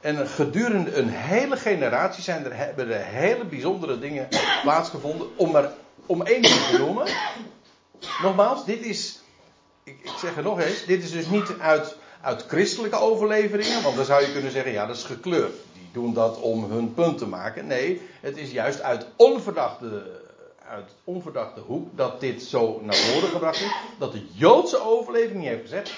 En 0.00 0.26
gedurende 0.26 0.94
een 0.94 1.08
hele 1.08 1.56
generatie 1.56 2.22
zijn 2.22 2.44
er, 2.44 2.56
hebben 2.56 2.90
er 2.90 3.04
hele 3.04 3.44
bijzondere 3.44 3.98
dingen 3.98 4.28
plaatsgevonden. 4.62 5.26
Om 5.36 5.56
er 5.56 5.70
om 6.06 6.22
één 6.22 6.42
ding 6.42 6.54
te 6.54 6.78
noemen. 6.78 7.06
Nogmaals, 8.22 8.64
dit 8.64 8.84
is, 8.84 9.20
ik, 9.82 9.98
ik 10.02 10.12
zeg 10.18 10.34
het 10.34 10.44
nog 10.44 10.60
eens, 10.60 10.84
dit 10.84 11.02
is 11.02 11.10
dus 11.10 11.26
niet 11.26 11.54
uit, 11.60 11.96
uit 12.20 12.44
christelijke 12.48 12.98
overleveringen. 12.98 13.82
Want 13.82 13.96
dan 13.96 14.04
zou 14.04 14.22
je 14.22 14.32
kunnen 14.32 14.50
zeggen, 14.50 14.72
ja 14.72 14.86
dat 14.86 14.96
is 14.96 15.04
gekleurd 15.04 15.54
doen 15.92 16.14
dat 16.14 16.40
om 16.40 16.64
hun 16.70 16.94
punt 16.94 17.18
te 17.18 17.26
maken. 17.26 17.66
Nee, 17.66 18.00
het 18.20 18.36
is 18.36 18.50
juist 18.50 18.80
uit 18.80 19.06
onverdachte, 19.16 20.20
uit 20.68 20.90
onverdachte 21.04 21.60
hoek 21.60 21.96
dat 21.96 22.20
dit 22.20 22.42
zo 22.42 22.80
naar 22.82 22.94
voren 22.94 23.28
gebracht 23.28 23.60
is. 23.60 23.72
Dat 23.98 24.12
de 24.12 24.26
Joodse 24.32 24.80
overlevering 24.80 25.44
heeft 25.44 25.60
gezegd. 25.60 25.92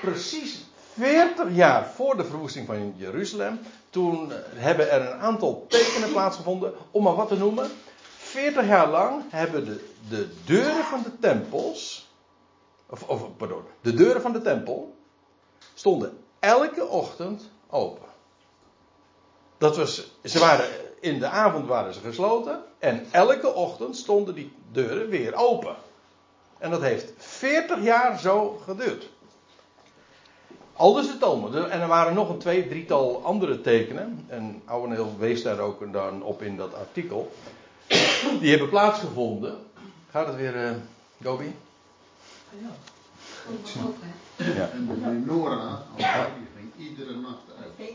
Precies 0.00 0.64
40 0.92 1.54
jaar 1.54 1.86
voor 1.86 2.16
de 2.16 2.24
verwoesting 2.24 2.66
van 2.66 2.94
Jeruzalem. 2.96 3.60
Toen 3.90 4.32
hebben 4.54 4.90
er 4.90 5.00
een 5.00 5.18
aantal 5.20 5.66
tekenen 5.68 6.10
plaatsgevonden. 6.12 6.72
Om 6.90 7.02
maar 7.02 7.14
wat 7.14 7.28
te 7.28 7.36
noemen. 7.36 7.70
40 8.16 8.66
jaar 8.66 8.88
lang 8.88 9.22
hebben 9.30 9.64
de, 9.64 9.88
de 10.08 10.28
deuren 10.44 10.84
van 10.84 11.02
de 11.02 11.18
tempels. 11.20 12.08
Of, 12.86 13.02
of 13.02 13.36
pardon. 13.36 13.62
De 13.80 13.94
deuren 13.94 14.22
van 14.22 14.32
de 14.32 14.42
tempel. 14.42 14.93
Stonden 15.74 16.18
elke 16.38 16.86
ochtend 16.86 17.50
open. 17.70 18.08
Dat 19.58 19.76
was, 19.76 20.10
ze 20.24 20.38
waren, 20.38 20.66
in 21.00 21.18
de 21.18 21.26
avond 21.26 21.66
waren 21.66 21.94
ze 21.94 22.00
gesloten. 22.00 22.62
En 22.78 23.06
elke 23.10 23.54
ochtend 23.54 23.96
stonden 23.96 24.34
die 24.34 24.52
deuren 24.72 25.08
weer 25.08 25.34
open. 25.34 25.76
En 26.58 26.70
dat 26.70 26.80
heeft 26.80 27.12
40 27.16 27.82
jaar 27.82 28.18
zo 28.18 28.60
geduurd. 28.64 29.08
Aldus 30.76 31.06
de 31.06 31.18
Talmud. 31.18 31.54
En 31.54 31.80
er 31.80 31.88
waren 31.88 32.14
nog 32.14 32.28
een 32.28 32.38
twee, 32.38 32.68
drietal 32.68 33.24
andere 33.24 33.60
tekenen. 33.60 34.24
En 34.28 34.62
Ouweneel 34.64 35.14
wees 35.18 35.42
daar 35.42 35.58
ook 35.58 35.92
dan 35.92 36.22
op 36.22 36.42
in 36.42 36.56
dat 36.56 36.74
artikel. 36.74 37.32
Die 38.40 38.50
hebben 38.50 38.68
plaatsgevonden. 38.68 39.58
Gaat 40.10 40.26
het 40.26 40.36
weer, 40.36 40.56
uh, 40.56 40.70
Gobi? 41.22 41.56
Ja. 42.50 42.93
Ja. 44.36 44.70
En 44.72 44.86
de 44.86 44.96
menorah, 44.96 45.74
die 45.96 46.06
ging 46.56 46.90
iedere 46.90 47.16
nacht 47.16 47.42
uit. 47.60 47.90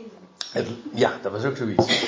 Het, 0.52 0.68
ja, 0.94 1.18
dat 1.22 1.32
was 1.32 1.44
ook 1.44 1.56
zoiets. 1.56 2.04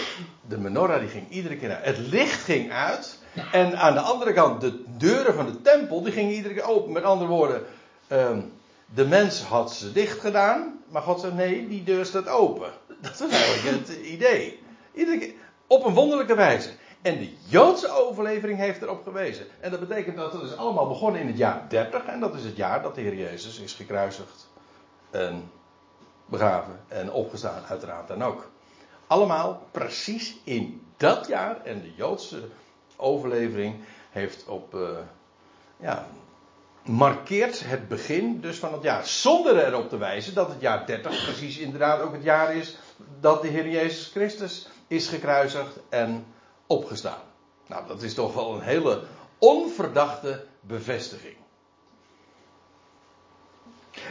De 0.49 0.59
menorah 0.59 1.01
die 1.01 1.09
ging 1.09 1.31
iedere 1.31 1.57
keer 1.57 1.75
uit. 1.75 1.85
Het 1.85 1.99
licht 1.99 2.43
ging 2.43 2.73
uit. 2.73 3.19
En 3.53 3.79
aan 3.79 3.95
de 3.95 4.01
andere 4.01 4.33
kant, 4.33 4.61
de 4.61 4.85
deuren 4.97 5.35
van 5.35 5.47
de 5.47 5.63
tempel, 5.63 6.03
die 6.03 6.13
gingen 6.13 6.35
iedere 6.35 6.55
keer 6.55 6.65
open. 6.65 6.93
Met 6.93 7.03
andere 7.03 7.31
woorden, 7.31 7.63
um, 8.13 8.53
de 8.95 9.07
mens 9.07 9.43
had 9.43 9.73
ze 9.73 9.93
dicht 9.93 10.21
gedaan. 10.21 10.81
Maar 10.89 11.03
God 11.03 11.21
zei, 11.21 11.33
nee, 11.33 11.69
die 11.69 11.85
deur 11.85 12.05
staat 12.05 12.29
open. 12.29 12.71
Dat 13.01 13.19
was 13.19 13.31
eigenlijk 13.31 13.87
het 13.89 13.97
idee. 13.97 14.61
Iedere 14.95 15.19
keer, 15.19 15.33
op 15.67 15.85
een 15.85 15.95
wonderlijke 15.95 16.35
wijze. 16.35 16.69
En 17.03 17.19
de 17.19 17.33
Joodse 17.47 17.89
overlevering 17.89 18.59
heeft 18.59 18.83
erop 18.83 19.03
gewezen. 19.03 19.47
En 19.61 19.71
dat 19.71 19.81
betekent 19.81 20.17
dat 20.17 20.33
het 20.33 20.43
is 20.43 20.57
allemaal 20.57 20.89
begonnen 20.89 21.21
in 21.21 21.27
het 21.27 21.37
jaar 21.37 21.69
30. 21.69 22.05
En 22.05 22.21
dat 22.21 22.35
is 22.35 22.45
het 22.45 22.57
jaar 22.57 22.83
dat 22.83 22.95
de 22.95 23.01
Heer 23.01 23.15
Jezus 23.15 23.59
is 23.59 23.73
gekruisigd. 23.73 24.49
En 25.11 25.51
begraven 26.27 26.81
en 26.89 27.13
opgestaan, 27.13 27.63
uiteraard 27.69 28.09
dan 28.09 28.23
ook. 28.23 28.51
Allemaal 29.07 29.67
precies 29.71 30.37
in 30.45 30.87
dat 30.97 31.27
jaar. 31.27 31.65
En 31.65 31.81
de 31.81 31.95
Joodse 31.95 32.43
overlevering 32.97 33.75
heeft 34.11 34.45
op. 34.47 34.75
Uh, 34.75 34.89
ja, 35.77 36.07
markeert 36.83 37.63
het 37.65 37.89
begin 37.89 38.41
dus 38.41 38.59
van 38.59 38.73
het 38.73 38.83
jaar. 38.83 39.07
Zonder 39.07 39.67
erop 39.67 39.89
te 39.89 39.97
wijzen 39.97 40.35
dat 40.35 40.49
het 40.49 40.61
jaar 40.61 40.87
30 40.87 41.25
precies 41.25 41.59
inderdaad 41.59 42.01
ook 42.01 42.13
het 42.13 42.23
jaar 42.23 42.57
is 42.57 42.77
dat 43.21 43.43
de 43.43 43.49
Heer 43.49 43.69
Jezus 43.69 44.11
Christus 44.11 44.69
is 44.87 45.09
gekruisigd 45.09 45.79
en 45.89 46.27
opgestaan. 46.73 47.23
Nou, 47.67 47.87
dat 47.87 48.03
is 48.03 48.15
toch 48.15 48.35
wel 48.35 48.55
een 48.55 48.61
hele 48.61 49.03
onverdachte 49.39 50.45
bevestiging. 50.61 51.37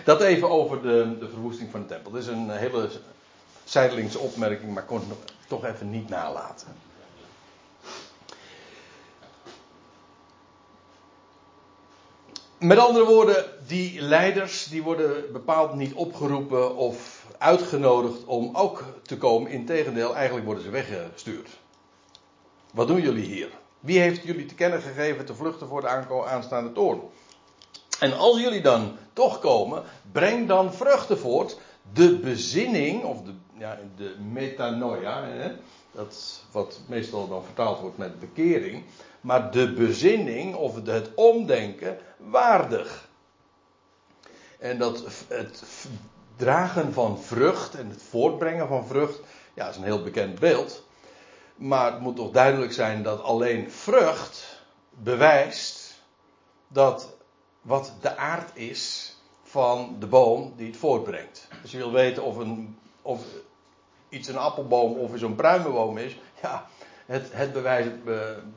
Dat 0.05 0.21
even 0.21 0.49
over 0.49 0.81
de, 0.81 1.17
de 1.19 1.29
verwoesting 1.29 1.71
van 1.71 1.81
de 1.81 1.87
tempel. 1.87 2.11
Dat 2.11 2.21
is 2.21 2.27
een 2.27 2.49
hele 2.49 2.89
zijdelingse 3.63 4.19
opmerking, 4.19 4.73
maar 4.73 4.85
kon 4.85 4.99
het 4.99 5.33
toch 5.47 5.65
even 5.65 5.89
niet 5.89 6.09
nalaten. 6.09 6.67
Met 12.57 12.77
andere 12.77 13.05
woorden, 13.05 13.45
die 13.67 14.01
leiders 14.01 14.65
die 14.67 14.83
worden 14.83 15.31
bepaald 15.31 15.73
niet 15.73 15.93
opgeroepen 15.93 16.75
of 16.75 17.25
uitgenodigd 17.37 18.25
om 18.25 18.55
ook 18.55 18.83
te 19.03 19.17
komen. 19.17 19.51
Integendeel, 19.51 20.15
eigenlijk 20.15 20.45
worden 20.45 20.63
ze 20.63 20.69
weggestuurd. 20.69 21.49
Wat 22.71 22.87
doen 22.87 23.01
jullie 23.01 23.25
hier? 23.25 23.49
Wie 23.79 23.99
heeft 23.99 24.23
jullie 24.23 24.45
te 24.45 24.55
kennen 24.55 24.81
gegeven 24.81 25.25
te 25.25 25.35
vluchten 25.35 25.67
voor 25.67 25.81
de 25.81 25.87
aanstaande 26.25 26.71
toorn? 26.71 27.01
En 27.99 28.17
als 28.17 28.41
jullie 28.41 28.61
dan 28.61 28.97
toch 29.13 29.39
komen, 29.39 29.83
breng 30.11 30.47
dan 30.47 30.73
vruchten 30.73 31.19
voort. 31.19 31.59
De 31.93 32.17
bezinning, 32.17 33.03
of 33.03 33.21
de, 33.23 33.33
ja, 33.57 33.79
de 33.95 34.15
metanoia, 34.31 35.23
hè, 35.23 35.51
Dat 35.91 36.43
wat 36.51 36.79
meestal 36.87 37.27
dan 37.27 37.43
vertaald 37.43 37.79
wordt 37.79 37.97
met 37.97 38.19
bekering. 38.19 38.83
Maar 39.21 39.51
de 39.51 39.73
bezinning 39.73 40.55
of 40.55 40.85
het 40.85 41.13
omdenken 41.15 41.97
waardig. 42.17 43.09
En 44.59 44.77
dat 44.77 45.03
het 45.27 45.63
dragen 46.35 46.93
van 46.93 47.19
vrucht 47.19 47.75
en 47.75 47.89
het 47.89 48.03
voortbrengen 48.03 48.67
van 48.67 48.87
vrucht, 48.87 49.19
ja, 49.53 49.69
is 49.69 49.75
een 49.75 49.83
heel 49.83 50.03
bekend 50.03 50.39
beeld. 50.39 50.83
Maar 51.61 51.91
het 51.91 52.01
moet 52.01 52.15
toch 52.15 52.31
duidelijk 52.31 52.73
zijn 52.73 53.03
dat 53.03 53.23
alleen 53.23 53.71
vrucht 53.71 54.63
bewijst 54.89 56.01
dat 56.67 57.15
wat 57.61 57.93
de 58.01 58.17
aard 58.17 58.57
is 58.57 59.15
van 59.43 59.95
de 59.99 60.07
boom 60.07 60.53
die 60.55 60.67
het 60.67 60.77
voortbrengt. 60.77 61.47
Als 61.61 61.71
je 61.71 61.77
wil 61.77 61.91
weten 61.91 62.23
of, 62.23 62.37
een, 62.37 62.77
of 63.01 63.23
iets 64.09 64.27
een 64.27 64.37
appelboom 64.37 64.97
of 64.97 65.21
een 65.21 65.35
pruimenboom 65.35 65.97
is, 65.97 66.17
ja, 66.41 66.65
het, 67.05 67.29
het 67.33 67.53
bewijs 67.53 67.87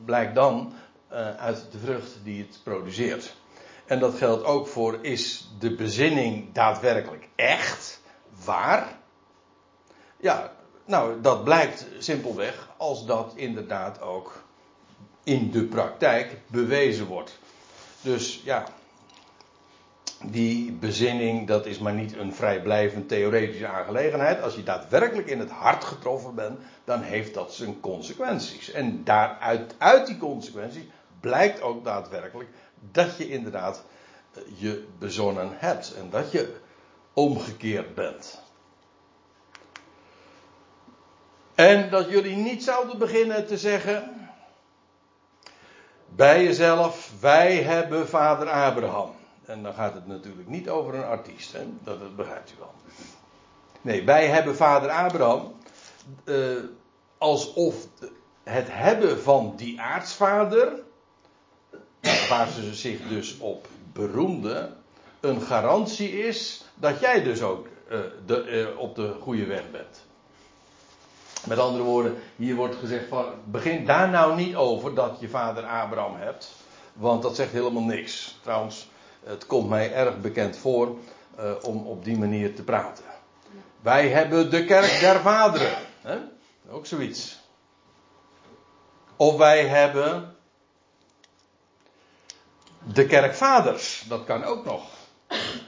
blijkt 0.05 0.35
dan 0.35 0.73
uh, 1.13 1.37
uit 1.37 1.67
de 1.73 1.79
vrucht 1.79 2.19
die 2.23 2.43
het 2.43 2.61
produceert. 2.63 3.37
En 3.87 3.99
dat 3.99 4.15
geldt 4.15 4.45
ook 4.45 4.67
voor 4.67 4.99
is 5.01 5.51
de 5.59 5.75
bezinning 5.75 6.53
daadwerkelijk 6.53 7.29
echt, 7.35 8.01
waar? 8.45 8.99
Ja, 10.17 10.53
nou, 10.85 11.21
dat 11.21 11.45
blijkt 11.45 11.87
simpelweg 11.99 12.69
als 12.77 13.07
dat 13.07 13.33
inderdaad 13.35 14.01
ook 14.01 14.43
in 15.25 15.51
de 15.51 15.65
praktijk 15.65 16.39
bewezen 16.47 17.07
wordt. 17.07 17.39
Dus 18.01 18.41
ja, 18.45 18.65
die 20.31 20.73
bezinning, 20.73 21.47
dat 21.47 21.67
is 21.67 21.79
maar 21.79 21.95
niet 21.95 22.17
een 22.17 22.35
vrijblijvend 22.35 23.09
theoretische 23.09 23.67
aangelegenheid. 23.67 24.43
Als 24.43 24.55
je 24.55 24.63
daadwerkelijk 24.63 25.29
in 25.29 25.39
het 25.39 25.51
hart 25.51 25.85
getroffen 25.85 26.35
bent, 26.35 26.59
dan 26.85 27.03
heeft 27.03 27.35
dat 27.35 27.55
zijn 27.55 27.81
consequenties. 27.81 28.71
En 28.71 29.05
daaruit, 29.05 29.75
uit 29.79 30.07
die 30.07 30.19
consequenties, 30.19 30.85
blijkt 31.21 31.61
ook 31.61 31.85
daadwerkelijk 31.85 32.49
dat 32.91 33.17
je 33.17 33.29
inderdaad 33.29 33.85
eh, 34.33 34.43
je 34.57 34.87
bezonnen 34.99 35.49
hebt. 35.53 35.95
En 35.95 36.11
dat 36.11 36.33
je 36.33 36.57
omgekeerd 37.13 37.95
bent. 37.95 38.43
En 41.55 41.91
dat 41.91 42.09
jullie 42.09 42.37
niet 42.37 42.65
zouden 42.65 42.99
beginnen 42.99 43.47
te 43.47 43.59
zeggen 43.59 44.29
bij 46.09 46.45
jezelf, 46.45 47.13
wij 47.21 47.63
hebben 47.63 48.09
vader 48.09 48.49
Abraham. 48.49 49.11
En 49.45 49.63
dan 49.63 49.75
gaat 49.75 49.95
het 49.95 50.07
natuurlijk 50.07 50.49
niet 50.49 50.69
over 50.69 50.95
een 50.95 51.05
artiest, 51.05 51.53
hè? 51.53 51.67
Dat, 51.83 52.01
dat 52.01 52.17
begrijpt 52.17 52.53
u 52.53 52.55
wel. 52.59 52.75
Nee, 53.81 54.05
wij 54.05 54.27
hebben 54.27 54.57
vader 54.57 54.91
Abraham 54.91 55.55
uh, 56.25 56.57
alsof 57.19 57.75
het 58.43 58.67
hebben 58.71 59.21
van 59.23 59.53
die 59.57 59.81
aartsvader, 59.81 60.73
waar 62.29 62.49
ze 62.49 62.75
zich 62.75 63.09
dus 63.09 63.39
op 63.39 63.69
beroemden, 63.93 64.77
een 65.21 65.41
garantie 65.41 66.19
is 66.19 66.65
dat 66.75 67.01
jij 67.01 67.23
dus 67.23 67.43
ook 67.43 67.67
uh, 67.91 67.99
de, 68.27 68.69
uh, 68.73 68.79
op 68.79 68.95
de 68.95 69.15
goede 69.21 69.47
weg 69.47 69.71
bent. 69.71 70.05
Met 71.45 71.59
andere 71.59 71.85
woorden, 71.85 72.23
hier 72.37 72.55
wordt 72.55 72.77
gezegd 72.77 73.09
van, 73.09 73.25
begin 73.45 73.85
daar 73.87 74.09
nou 74.09 74.37
niet 74.37 74.57
over 74.57 74.95
dat 74.95 75.17
je 75.21 75.29
vader 75.29 75.65
Abraham 75.65 76.17
hebt, 76.17 76.51
want 76.93 77.23
dat 77.23 77.37
zegt 77.37 77.53
helemaal 77.53 77.83
niks. 77.83 78.39
Trouwens, 78.43 78.89
het 79.25 79.47
komt 79.47 79.69
mij 79.69 79.93
erg 79.93 80.21
bekend 80.21 80.57
voor 80.57 80.97
uh, 81.39 81.53
om 81.63 81.87
op 81.87 82.05
die 82.05 82.19
manier 82.19 82.55
te 82.55 82.63
praten. 82.63 83.05
Wij 83.81 84.09
hebben 84.09 84.51
de 84.51 84.65
kerk 84.65 85.01
der 85.01 85.21
vaderen. 85.21 85.77
Hè? 86.01 86.19
Ook 86.71 86.87
zoiets. 86.87 87.39
Of 89.17 89.37
wij 89.37 89.67
hebben 89.67 90.37
de 92.93 93.07
kerkvaders. 93.07 94.05
Dat 94.09 94.25
kan 94.25 94.45
ook 94.45 94.65
nog. 94.65 94.94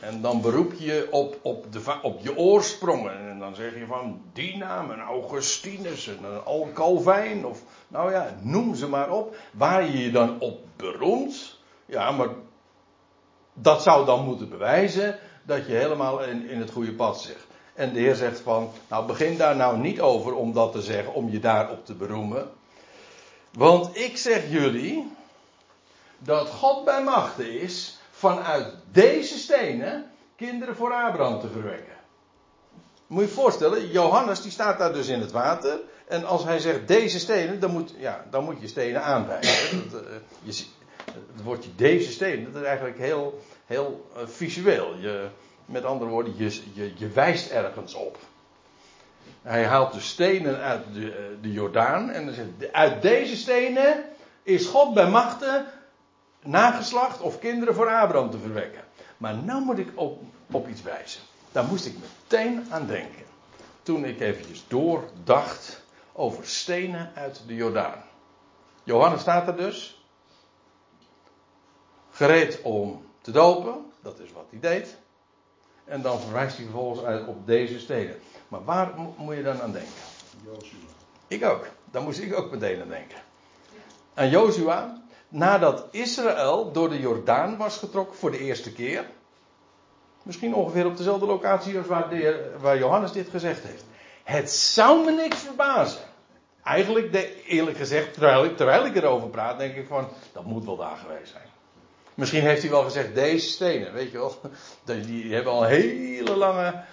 En 0.01 0.21
dan 0.21 0.41
beroep 0.41 0.73
je 0.73 1.09
op, 1.11 1.39
op, 1.43 1.73
de, 1.73 1.99
op 2.03 2.21
je 2.21 2.37
oorsprongen. 2.37 3.29
En 3.29 3.39
dan 3.39 3.55
zeg 3.55 3.75
je 3.75 3.87
van 3.87 4.21
die 4.33 4.57
naam, 4.57 4.91
een 4.91 5.01
Augustinus, 5.01 6.07
een 6.07 6.73
Calvijn. 6.73 7.47
Of 7.47 7.63
nou 7.89 8.13
ja, 8.13 8.37
noem 8.41 8.75
ze 8.75 8.89
maar 8.89 9.11
op. 9.11 9.37
Waar 9.53 9.85
je 9.85 9.99
je 9.99 10.11
dan 10.11 10.41
op 10.41 10.61
beroemt. 10.77 11.59
Ja, 11.87 12.11
maar 12.11 12.29
dat 13.53 13.83
zou 13.83 14.07
dan 14.07 14.25
moeten 14.25 14.49
bewijzen 14.49 15.19
dat 15.43 15.67
je 15.67 15.73
helemaal 15.73 16.23
in, 16.23 16.49
in 16.49 16.61
het 16.61 16.71
goede 16.71 16.93
pad 16.93 17.21
zit. 17.21 17.47
En 17.75 17.93
de 17.93 18.01
Heer 18.01 18.15
zegt 18.15 18.41
van, 18.41 18.71
nou 18.89 19.07
begin 19.07 19.37
daar 19.37 19.57
nou 19.57 19.79
niet 19.79 20.01
over 20.01 20.35
om 20.35 20.53
dat 20.53 20.73
te 20.73 20.83
zeggen, 20.83 21.15
om 21.15 21.31
je 21.31 21.39
daarop 21.39 21.85
te 21.85 21.95
beroemen. 21.95 22.51
Want 23.53 23.97
ik 23.97 24.17
zeg 24.17 24.51
jullie 24.51 25.13
dat 26.19 26.49
God 26.49 26.85
bij 26.85 27.03
machten 27.03 27.61
is 27.61 27.96
vanuit 28.17 28.75
deze 28.93 29.39
stenen 29.39 30.11
kinderen 30.37 30.77
voor 30.77 30.93
Abraham 30.93 31.41
te 31.41 31.49
verwekken. 31.49 31.95
Moet 33.07 33.23
je 33.23 33.29
je 33.29 33.35
voorstellen, 33.35 33.91
Johannes 33.91 34.43
die 34.43 34.51
staat 34.51 34.79
daar 34.79 34.93
dus 34.93 35.09
in 35.09 35.21
het 35.21 35.31
water. 35.33 35.81
En 36.09 36.25
als 36.25 36.45
hij 36.45 36.59
zegt 36.59 36.89
deze 36.89 37.19
stenen, 37.19 37.61
dan 37.61 37.71
moet, 37.71 37.95
ja, 37.99 38.25
dan 38.31 38.45
moet 38.45 38.61
je 38.61 38.67
stenen 38.67 39.03
aanwijzen. 39.03 39.91
Dat, 39.91 40.03
uh, 40.03 40.09
je, 40.43 40.65
het 41.35 41.43
woordje 41.43 41.71
deze 41.77 42.11
stenen, 42.11 42.53
dat 42.53 42.63
is 42.63 42.69
eigenlijk 42.69 42.99
heel, 42.99 43.43
heel 43.67 44.11
uh, 44.17 44.27
visueel. 44.27 44.95
Je, 44.99 45.27
met 45.65 45.85
andere 45.85 46.11
woorden, 46.11 46.35
je, 46.37 46.61
je, 46.73 46.93
je 46.97 47.09
wijst 47.09 47.51
ergens 47.51 47.95
op. 47.95 48.19
Hij 49.43 49.65
haalt 49.65 49.93
de 49.93 50.01
stenen 50.01 50.61
uit 50.61 50.83
de, 50.93 51.11
eh, 51.11 51.17
de 51.43 51.53
Jordaan 51.53 52.11
en 52.11 52.25
dan 52.27 52.35
zegt 52.35 52.73
uit 52.73 53.03
deze 53.03 53.37
stenen 53.37 54.05
is 54.43 54.67
God 54.67 54.95
bij 54.95 55.09
machten 55.09 55.67
nageslacht 56.47 57.21
of 57.21 57.39
kinderen 57.39 57.75
voor 57.75 57.89
Abraham 57.89 58.31
te 58.31 58.39
verwekken. 58.39 58.85
Maar 59.17 59.35
nu 59.35 59.61
moet 59.61 59.79
ik 59.79 59.89
op, 59.95 60.23
op 60.51 60.69
iets 60.69 60.83
wijzen. 60.83 61.21
Daar 61.53 61.65
moest 61.65 61.87
ik 61.87 61.95
meteen 61.99 62.67
aan 62.71 62.87
denken. 62.87 63.25
Toen 63.83 64.05
ik 64.05 64.21
eventjes 64.21 64.65
doordacht 64.69 65.83
over 66.13 66.47
stenen 66.47 67.13
uit 67.15 67.43
de 67.47 67.55
Jordaan. 67.55 68.03
Johannes 68.85 69.21
staat 69.21 69.49
er 69.49 69.57
dus 69.57 70.05
gereed 72.11 72.63
om 72.63 73.07
te 73.21 73.31
dopen. 73.31 73.91
Dat 74.03 74.19
is 74.19 74.33
wat 74.33 74.47
hij 74.51 74.61
deed. 74.61 74.97
En 75.85 76.03
dan 76.03 76.21
verwijst 76.21 76.57
hij 76.57 76.65
vervolgens 76.65 77.05
uit 77.05 77.27
op 77.27 77.47
deze 77.47 77.79
steden. 77.79 78.17
Maar 78.49 78.65
waar 78.65 78.95
moet 79.17 79.37
je 79.37 79.43
dan 79.43 79.61
aan 79.63 79.73
denken? 79.73 79.93
Joshua. 80.45 80.89
Ik 81.29 81.45
ook. 81.45 81.67
Daar 81.91 82.03
moest 82.03 82.19
ik 82.19 82.39
ook 82.39 82.51
meteen 82.51 82.81
aan 82.81 82.89
denken. 82.89 83.19
Aan 84.15 84.29
Joshua, 84.29 84.96
nadat 85.29 85.87
Israël 85.91 86.73
door 86.73 86.89
de 86.89 87.01
Jordaan 87.01 87.57
was 87.57 87.79
getrokken 87.79 88.17
voor 88.17 88.31
de 88.31 88.39
eerste 88.39 88.73
keer. 88.73 89.05
Misschien 90.23 90.55
ongeveer 90.55 90.87
op 90.87 90.97
dezelfde 90.97 91.27
locatie 91.27 91.79
als 91.79 91.87
waar, 91.87 92.09
de, 92.09 92.55
waar 92.61 92.79
Johannes 92.79 93.13
dit 93.13 93.29
gezegd 93.29 93.63
heeft. 93.63 93.85
Het 94.25 94.51
zou 94.51 95.05
me 95.05 95.11
niks 95.11 95.39
verbazen. 95.39 96.01
Eigenlijk, 96.63 97.35
eerlijk 97.47 97.77
gezegd, 97.77 98.13
terwijl 98.13 98.45
ik, 98.45 98.57
terwijl 98.57 98.87
ik 98.87 98.97
erover 98.97 99.29
praat, 99.29 99.59
denk 99.59 99.77
ik 99.77 99.87
van, 99.87 100.09
dat 100.33 100.45
moet 100.45 100.65
wel 100.65 100.77
daar 100.77 100.97
geweest 100.97 101.33
zijn. 101.33 101.49
Misschien 102.15 102.43
heeft 102.43 102.63
hij 102.63 102.71
wel 102.71 102.83
gezegd, 102.83 103.15
deze 103.15 103.49
stenen, 103.49 103.93
weet 103.93 104.11
je 104.11 104.19
wel. 104.19 104.41
Die 105.07 105.35
hebben 105.35 105.53
al 105.53 105.65
een 105.65 105.71
hele 105.71 106.37
lange 106.37 106.85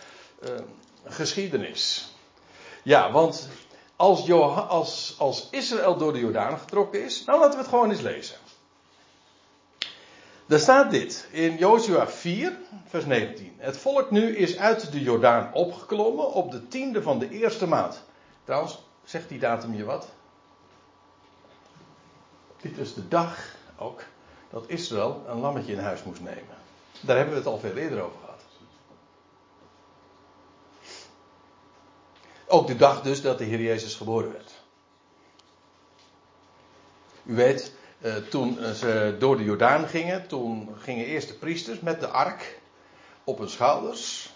uh, 0.43 0.49
geschiedenis. 1.05 2.11
Ja, 2.83 3.11
want 3.11 3.49
als, 3.95 4.31
als, 4.31 5.15
als 5.17 5.47
Israël 5.51 5.97
door 5.97 6.13
de 6.13 6.19
Jordaan 6.19 6.57
getrokken 6.57 7.03
is, 7.03 7.25
nou 7.25 7.39
laten 7.39 7.53
we 7.53 7.59
het 7.59 7.69
gewoon 7.69 7.89
eens 7.89 8.01
lezen. 8.01 8.37
Daar 10.45 10.59
staat 10.59 10.91
dit 10.91 11.27
in 11.31 11.57
Joshua 11.57 12.07
4, 12.07 12.57
vers 12.85 13.05
19. 13.05 13.53
Het 13.57 13.77
volk 13.77 14.11
nu 14.11 14.35
is 14.37 14.57
uit 14.57 14.91
de 14.91 15.01
Jordaan 15.01 15.53
opgeklommen 15.53 16.31
op 16.31 16.51
de 16.51 16.67
tiende 16.67 17.01
van 17.01 17.19
de 17.19 17.29
eerste 17.29 17.67
maand. 17.67 18.03
Trouwens, 18.43 18.83
zegt 19.03 19.29
die 19.29 19.39
datum 19.39 19.73
je 19.73 19.83
wat? 19.83 20.07
Dit 22.61 22.77
is 22.77 22.93
de 22.93 23.07
dag 23.07 23.55
ook 23.77 24.03
dat 24.49 24.63
Israël 24.67 25.23
een 25.27 25.39
lammetje 25.39 25.73
in 25.73 25.79
huis 25.79 26.03
moest 26.03 26.21
nemen. 26.21 26.55
Daar 27.01 27.15
hebben 27.15 27.33
we 27.33 27.39
het 27.39 27.49
al 27.49 27.59
veel 27.59 27.75
eerder 27.75 28.01
over 28.01 28.22
Ook 32.53 32.67
de 32.67 32.75
dag 32.75 33.01
dus 33.01 33.21
dat 33.21 33.37
de 33.37 33.43
Heer 33.43 33.61
Jezus 33.61 33.95
geboren 33.95 34.31
werd. 34.31 34.51
U 37.23 37.35
weet, 37.35 37.73
eh, 38.01 38.15
toen 38.15 38.57
ze 38.75 39.15
door 39.19 39.37
de 39.37 39.43
Jordaan 39.43 39.87
gingen, 39.87 40.27
toen 40.27 40.75
gingen 40.77 41.05
eerst 41.05 41.27
de 41.27 41.33
priesters 41.33 41.79
met 41.79 41.99
de 41.99 42.07
ark 42.07 42.59
op 43.23 43.37
hun 43.37 43.49
schouders. 43.49 44.33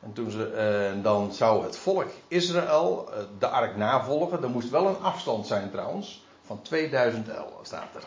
En 0.00 0.12
toen 0.12 0.30
ze, 0.30 0.46
eh, 0.46 1.02
dan 1.02 1.32
zou 1.32 1.64
het 1.64 1.76
volk 1.76 2.08
Israël 2.28 3.12
eh, 3.12 3.22
de 3.38 3.48
ark 3.48 3.76
navolgen. 3.76 4.42
Er 4.42 4.50
moest 4.50 4.70
wel 4.70 4.86
een 4.86 5.02
afstand 5.02 5.46
zijn 5.46 5.70
trouwens, 5.70 6.24
van 6.46 6.62
2000 6.62 7.28
el 7.28 7.60
staat 7.62 7.94
er. 7.94 8.04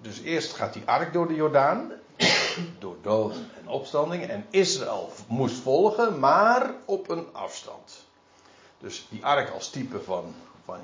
Dus 0.00 0.20
eerst 0.20 0.52
gaat 0.52 0.72
die 0.72 0.82
ark 0.84 1.12
door 1.12 1.28
de 1.28 1.34
Jordaan. 1.34 1.92
Door 2.78 2.96
dood 3.02 3.34
en 3.60 3.68
opstanding. 3.68 4.26
En 4.26 4.46
Israël 4.50 5.10
moest 5.28 5.56
volgen, 5.56 6.18
maar 6.18 6.74
op 6.84 7.10
een 7.10 7.26
afstand. 7.32 8.03
Dus 8.84 9.06
die 9.10 9.24
ark 9.24 9.50
als 9.50 9.70
type 9.70 10.00
van 10.02 10.34
van, 10.64 10.78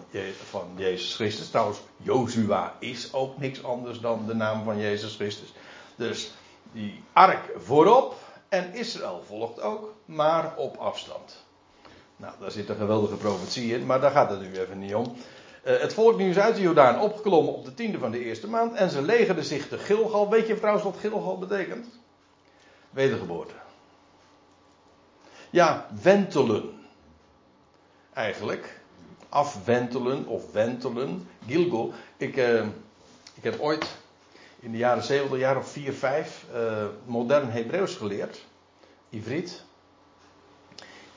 van 0.50 0.66
Jezus 0.76 1.14
Christus. 1.14 1.50
Trouwens, 1.50 1.78
Jozua 1.96 2.74
is 2.78 3.12
ook 3.12 3.38
niks 3.38 3.64
anders 3.64 4.00
dan 4.00 4.26
de 4.26 4.34
naam 4.34 4.64
van 4.64 4.78
Jezus 4.78 5.14
Christus. 5.14 5.52
Dus 5.96 6.32
die 6.72 7.02
ark 7.12 7.50
voorop 7.56 8.14
en 8.48 8.74
Israël 8.74 9.22
volgt 9.26 9.60
ook, 9.60 9.94
maar 10.04 10.56
op 10.56 10.76
afstand. 10.76 11.44
Nou, 12.16 12.34
daar 12.40 12.50
zit 12.50 12.68
een 12.68 12.76
geweldige 12.76 13.16
profetie 13.16 13.74
in, 13.74 13.86
maar 13.86 14.00
daar 14.00 14.10
gaat 14.10 14.30
het 14.30 14.40
nu 14.40 14.58
even 14.58 14.78
niet 14.78 14.94
om. 14.94 15.16
Uh, 15.64 15.78
het 15.78 15.94
volk 15.94 16.18
nu 16.18 16.28
is 16.30 16.38
uit 16.38 16.54
de 16.54 16.60
Jordaan 16.60 17.00
opgeklommen 17.00 17.54
op 17.54 17.64
de 17.64 17.74
tiende 17.74 17.98
van 17.98 18.10
de 18.10 18.24
eerste 18.24 18.48
maand. 18.48 18.74
En 18.74 18.90
ze 18.90 19.02
legerden 19.02 19.44
zich 19.44 19.68
te 19.68 19.78
Gilgal. 19.78 20.30
Weet 20.30 20.46
je 20.46 20.56
trouwens 20.56 20.84
wat 20.84 20.96
Gilgal 20.96 21.38
betekent? 21.38 21.86
Wedergeboorte. 22.90 23.54
Ja, 25.50 25.86
wentelen. 26.02 26.79
Eigenlijk. 28.12 28.80
Afwentelen 29.28 30.26
of 30.26 30.52
wentelen. 30.52 31.28
Gilgal. 31.46 31.92
Ik, 32.16 32.36
uh, 32.36 32.64
ik 33.34 33.42
heb 33.42 33.60
ooit 33.60 33.86
in 34.60 34.72
de 34.72 34.78
jaren 34.78 35.02
70, 35.02 35.38
jaar 35.38 35.56
of 35.56 35.70
4, 35.70 35.92
5, 35.92 36.46
uh, 36.54 36.84
modern 37.04 37.50
Hebreeuws 37.50 37.94
geleerd. 37.94 38.44
Ivriet. 39.10 39.62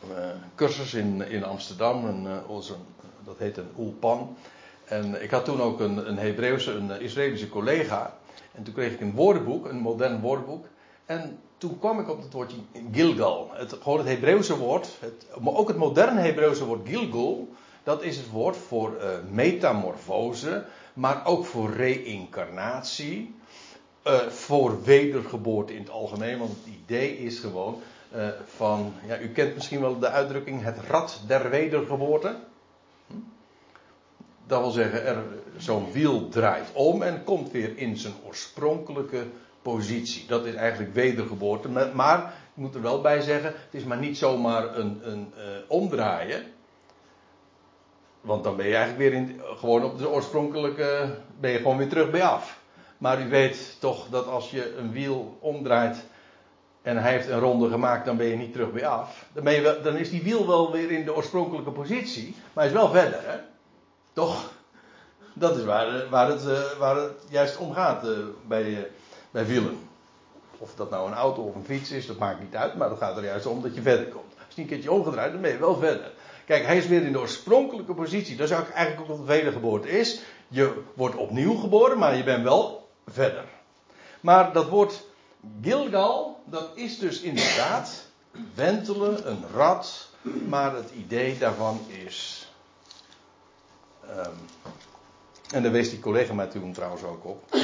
Uh, 0.09 0.29
cursus 0.55 0.93
in, 0.93 1.29
in 1.29 1.43
Amsterdam. 1.43 2.07
En, 2.07 2.23
uh, 2.25 2.49
onze, 2.49 2.75
dat 3.23 3.37
heet 3.37 3.57
een 3.57 3.71
Ulpan. 3.77 4.37
En 4.85 5.23
ik 5.23 5.31
had 5.31 5.45
toen 5.45 5.61
ook 5.61 5.79
een, 5.79 6.09
een 6.09 6.17
Hebreeuwse, 6.17 6.71
een 6.71 7.01
Israëlische 7.01 7.49
collega. 7.49 8.17
En 8.51 8.63
toen 8.63 8.73
kreeg 8.73 8.93
ik 8.93 9.01
een 9.01 9.13
woordenboek, 9.13 9.65
een 9.65 9.79
modern 9.79 10.19
woordenboek. 10.19 10.65
En 11.05 11.39
toen 11.63 11.79
kwam 11.79 11.99
ik 11.99 12.09
op 12.09 12.21
het 12.21 12.33
woordje 12.33 12.57
Gilgal. 12.91 13.49
Het, 13.53 13.75
gewoon 13.81 13.97
het 13.97 14.07
Hebreeuwse 14.07 14.57
woord, 14.57 14.89
het, 14.99 15.27
maar 15.41 15.53
ook 15.53 15.67
het 15.67 15.77
moderne 15.77 16.21
Hebreeuwse 16.21 16.65
woord 16.65 16.87
Gilgal. 16.87 17.47
Dat 17.83 18.03
is 18.03 18.17
het 18.17 18.29
woord 18.29 18.57
voor 18.57 18.97
uh, 18.97 19.07
metamorfose, 19.31 20.65
maar 20.93 21.25
ook 21.25 21.45
voor 21.45 21.71
reïncarnatie. 21.71 23.35
Uh, 24.07 24.19
voor 24.27 24.83
wedergeboorte 24.83 25.73
in 25.73 25.79
het 25.79 25.89
algemeen, 25.89 26.37
want 26.37 26.51
het 26.51 26.73
idee 26.83 27.17
is 27.17 27.39
gewoon 27.39 27.81
uh, 28.15 28.27
van, 28.45 28.93
ja, 29.07 29.19
u 29.19 29.29
kent 29.29 29.53
misschien 29.53 29.81
wel 29.81 29.99
de 29.99 30.09
uitdrukking 30.09 30.63
het 30.63 30.77
rad 30.87 31.21
der 31.27 31.49
wedergeboorte. 31.49 32.35
Hm? 33.07 33.13
Dat 34.47 34.61
wil 34.61 34.71
zeggen, 34.71 35.05
er, 35.05 35.23
zo'n 35.57 35.91
wiel 35.91 36.29
draait 36.29 36.67
om 36.73 37.01
en 37.01 37.23
komt 37.23 37.51
weer 37.51 37.77
in 37.77 37.97
zijn 37.97 38.13
oorspronkelijke 38.25 39.25
positie. 39.63 40.25
Dat 40.27 40.45
is 40.45 40.53
eigenlijk 40.53 40.93
wedergeboorte. 40.93 41.69
Maar, 41.93 42.19
ik 42.55 42.61
moet 42.61 42.75
er 42.75 42.81
wel 42.81 43.01
bij 43.01 43.21
zeggen, 43.21 43.49
het 43.49 43.73
is 43.73 43.83
maar 43.83 43.97
niet 43.97 44.17
zomaar 44.17 44.77
een, 44.77 45.01
een 45.03 45.33
uh, 45.37 45.43
omdraaien. 45.67 46.43
Want 48.21 48.43
dan 48.43 48.55
ben 48.55 48.67
je 48.67 48.75
eigenlijk 48.75 49.09
weer 49.09 49.19
in, 49.19 49.41
gewoon 49.43 49.83
op 49.83 49.97
de 49.97 50.09
oorspronkelijke, 50.09 51.15
ben 51.39 51.51
je 51.51 51.57
gewoon 51.57 51.77
weer 51.77 51.89
terug 51.89 52.11
bij 52.11 52.23
af. 52.23 52.61
Maar 52.97 53.21
u 53.21 53.29
weet 53.29 53.77
toch 53.79 54.07
dat 54.09 54.27
als 54.27 54.51
je 54.51 54.75
een 54.77 54.91
wiel 54.91 55.37
omdraait 55.39 56.05
en 56.81 56.97
hij 56.97 57.11
heeft 57.11 57.29
een 57.29 57.39
ronde 57.39 57.69
gemaakt, 57.69 58.05
dan 58.05 58.17
ben 58.17 58.25
je 58.25 58.35
niet 58.35 58.53
terug 58.53 58.71
bij 58.71 58.87
af. 58.87 59.25
Dan, 59.33 59.43
ben 59.43 59.53
je 59.53 59.79
dan 59.83 59.95
is 59.95 60.09
die 60.09 60.23
wiel 60.23 60.47
wel 60.47 60.71
weer 60.71 60.91
in 60.91 61.05
de 61.05 61.15
oorspronkelijke 61.15 61.71
positie, 61.71 62.35
maar 62.53 62.63
hij 62.63 62.73
is 62.73 62.79
wel 62.79 62.89
verder, 62.89 63.19
hè? 63.23 63.37
Toch? 64.13 64.51
Dat 65.33 65.57
is 65.57 65.63
waar, 65.63 66.09
waar, 66.09 66.27
het, 66.27 66.77
waar 66.77 66.95
het 66.95 67.25
juist 67.29 67.57
om 67.57 67.73
gaat 67.73 68.07
bij, 68.47 68.87
bij 69.33 69.45
wielen. 69.45 69.79
Of 70.57 70.75
dat 70.75 70.89
nou 70.89 71.07
een 71.07 71.13
auto 71.13 71.41
of 71.41 71.55
een 71.55 71.65
fiets 71.65 71.91
is, 71.91 72.05
dat 72.05 72.17
maakt 72.17 72.39
niet 72.39 72.55
uit, 72.55 72.75
maar 72.75 72.89
het 72.89 72.97
gaat 72.97 73.17
er 73.17 73.23
juist 73.23 73.45
om 73.45 73.61
dat 73.61 73.75
je 73.75 73.81
verder 73.81 74.07
komt. 74.07 74.33
Als 74.45 74.55
die 74.55 74.63
een 74.63 74.69
keertje 74.69 74.91
omgedraaid, 74.91 75.31
dan 75.31 75.41
ben 75.41 75.51
je 75.51 75.57
wel 75.57 75.77
verder. 75.77 76.11
Kijk, 76.45 76.65
hij 76.65 76.77
is 76.77 76.87
weer 76.87 77.01
in 77.01 77.11
de 77.11 77.19
oorspronkelijke 77.19 77.93
positie. 77.93 78.35
Dat 78.35 78.49
is 78.49 78.55
eigenlijk 78.55 79.01
ook 79.01 79.07
wat 79.07 79.17
de 79.17 79.33
wedergeboorte 79.33 79.89
is. 79.89 80.19
Je 80.47 80.81
wordt 80.93 81.15
opnieuw 81.15 81.55
geboren, 81.55 81.97
maar 81.97 82.15
je 82.15 82.23
bent 82.23 82.43
wel 82.43 82.89
verder. 83.07 83.45
Maar 84.21 84.53
dat 84.53 84.69
woord 84.69 85.03
Gilgal, 85.61 86.41
dat 86.45 86.69
is 86.73 86.99
dus 86.99 87.21
inderdaad 87.21 88.05
wentelen, 88.55 89.29
een 89.29 89.43
rad. 89.53 90.09
Maar 90.47 90.75
het 90.75 90.91
idee 90.91 91.37
daarvan 91.37 91.79
is. 92.05 92.47
Um, 94.09 94.33
en 95.53 95.63
daar 95.63 95.71
wees 95.71 95.89
die 95.89 95.99
collega 95.99 96.33
mij 96.33 96.47
toen 96.47 96.73
trouwens 96.73 97.03
ook 97.03 97.25
op. 97.25 97.43
Uh, 97.51 97.61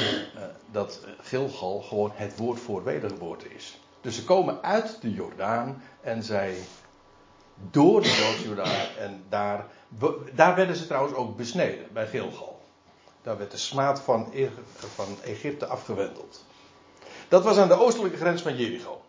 dat 0.70 1.00
Gilgal 1.20 1.80
gewoon 1.80 2.10
het 2.14 2.36
woord 2.36 2.60
voor 2.60 2.84
wedergeboorte 2.84 3.54
is. 3.54 3.80
Dus 4.00 4.14
ze 4.14 4.24
komen 4.24 4.62
uit 4.62 4.98
de 5.00 5.12
Jordaan 5.12 5.82
en 6.00 6.22
zij 6.22 6.54
door 7.70 8.02
de 8.02 8.40
Jordaan 8.44 8.86
en 8.98 9.24
daar, 9.28 9.66
daar 10.34 10.54
werden 10.54 10.76
ze 10.76 10.86
trouwens 10.86 11.14
ook 11.14 11.36
besneden 11.36 11.86
bij 11.92 12.06
Gilgal. 12.06 12.60
Daar 13.22 13.38
werd 13.38 13.50
de 13.50 13.56
smaad 13.56 14.00
van, 14.00 14.32
van 14.94 15.16
Egypte 15.24 15.66
afgewendeld. 15.66 16.44
Dat 17.28 17.44
was 17.44 17.56
aan 17.56 17.68
de 17.68 17.80
oostelijke 17.80 18.16
grens 18.16 18.42
van 18.42 18.56
Jericho. 18.56 19.00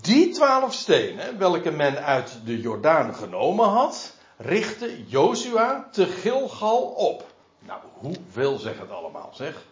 Die 0.00 0.32
twaalf 0.32 0.74
stenen, 0.74 1.38
welke 1.38 1.70
men 1.70 2.04
uit 2.04 2.40
de 2.44 2.60
Jordaan 2.60 3.14
genomen 3.14 3.68
had, 3.68 4.14
richtte 4.36 5.06
Jozua 5.06 5.88
te 5.92 6.06
Gilgal 6.06 6.82
op. 6.82 7.36
Nou, 7.58 7.80
hoeveel 7.92 8.58
zegt 8.58 8.78
het 8.78 8.90
allemaal, 8.90 9.30
zeg? 9.32 9.64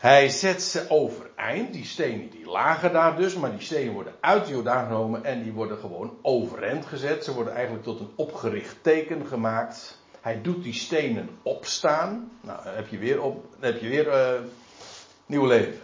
Hij 0.00 0.28
zet 0.28 0.62
ze 0.62 0.86
overeind, 0.88 1.72
die 1.72 1.84
stenen 1.84 2.30
die 2.30 2.46
lagen 2.46 2.92
daar 2.92 3.16
dus, 3.16 3.34
maar 3.34 3.50
die 3.50 3.60
stenen 3.60 3.92
worden 3.92 4.14
uit 4.20 4.46
de 4.46 4.52
Jordaan 4.52 4.86
genomen 4.86 5.24
en 5.24 5.42
die 5.42 5.52
worden 5.52 5.78
gewoon 5.78 6.18
overeind 6.22 6.86
gezet. 6.86 7.24
Ze 7.24 7.34
worden 7.34 7.52
eigenlijk 7.52 7.84
tot 7.84 8.00
een 8.00 8.12
opgericht 8.14 8.76
teken 8.82 9.26
gemaakt. 9.26 9.98
Hij 10.20 10.42
doet 10.42 10.62
die 10.62 10.72
stenen 10.72 11.28
opstaan. 11.42 12.30
Nou, 12.40 12.64
dan 12.64 12.74
heb 12.74 12.88
je 12.88 12.98
weer, 12.98 13.22
op, 13.22 13.44
heb 13.58 13.80
je 13.80 13.88
weer 13.88 14.06
uh, 14.06 14.40
nieuw 15.26 15.46
leven. 15.46 15.80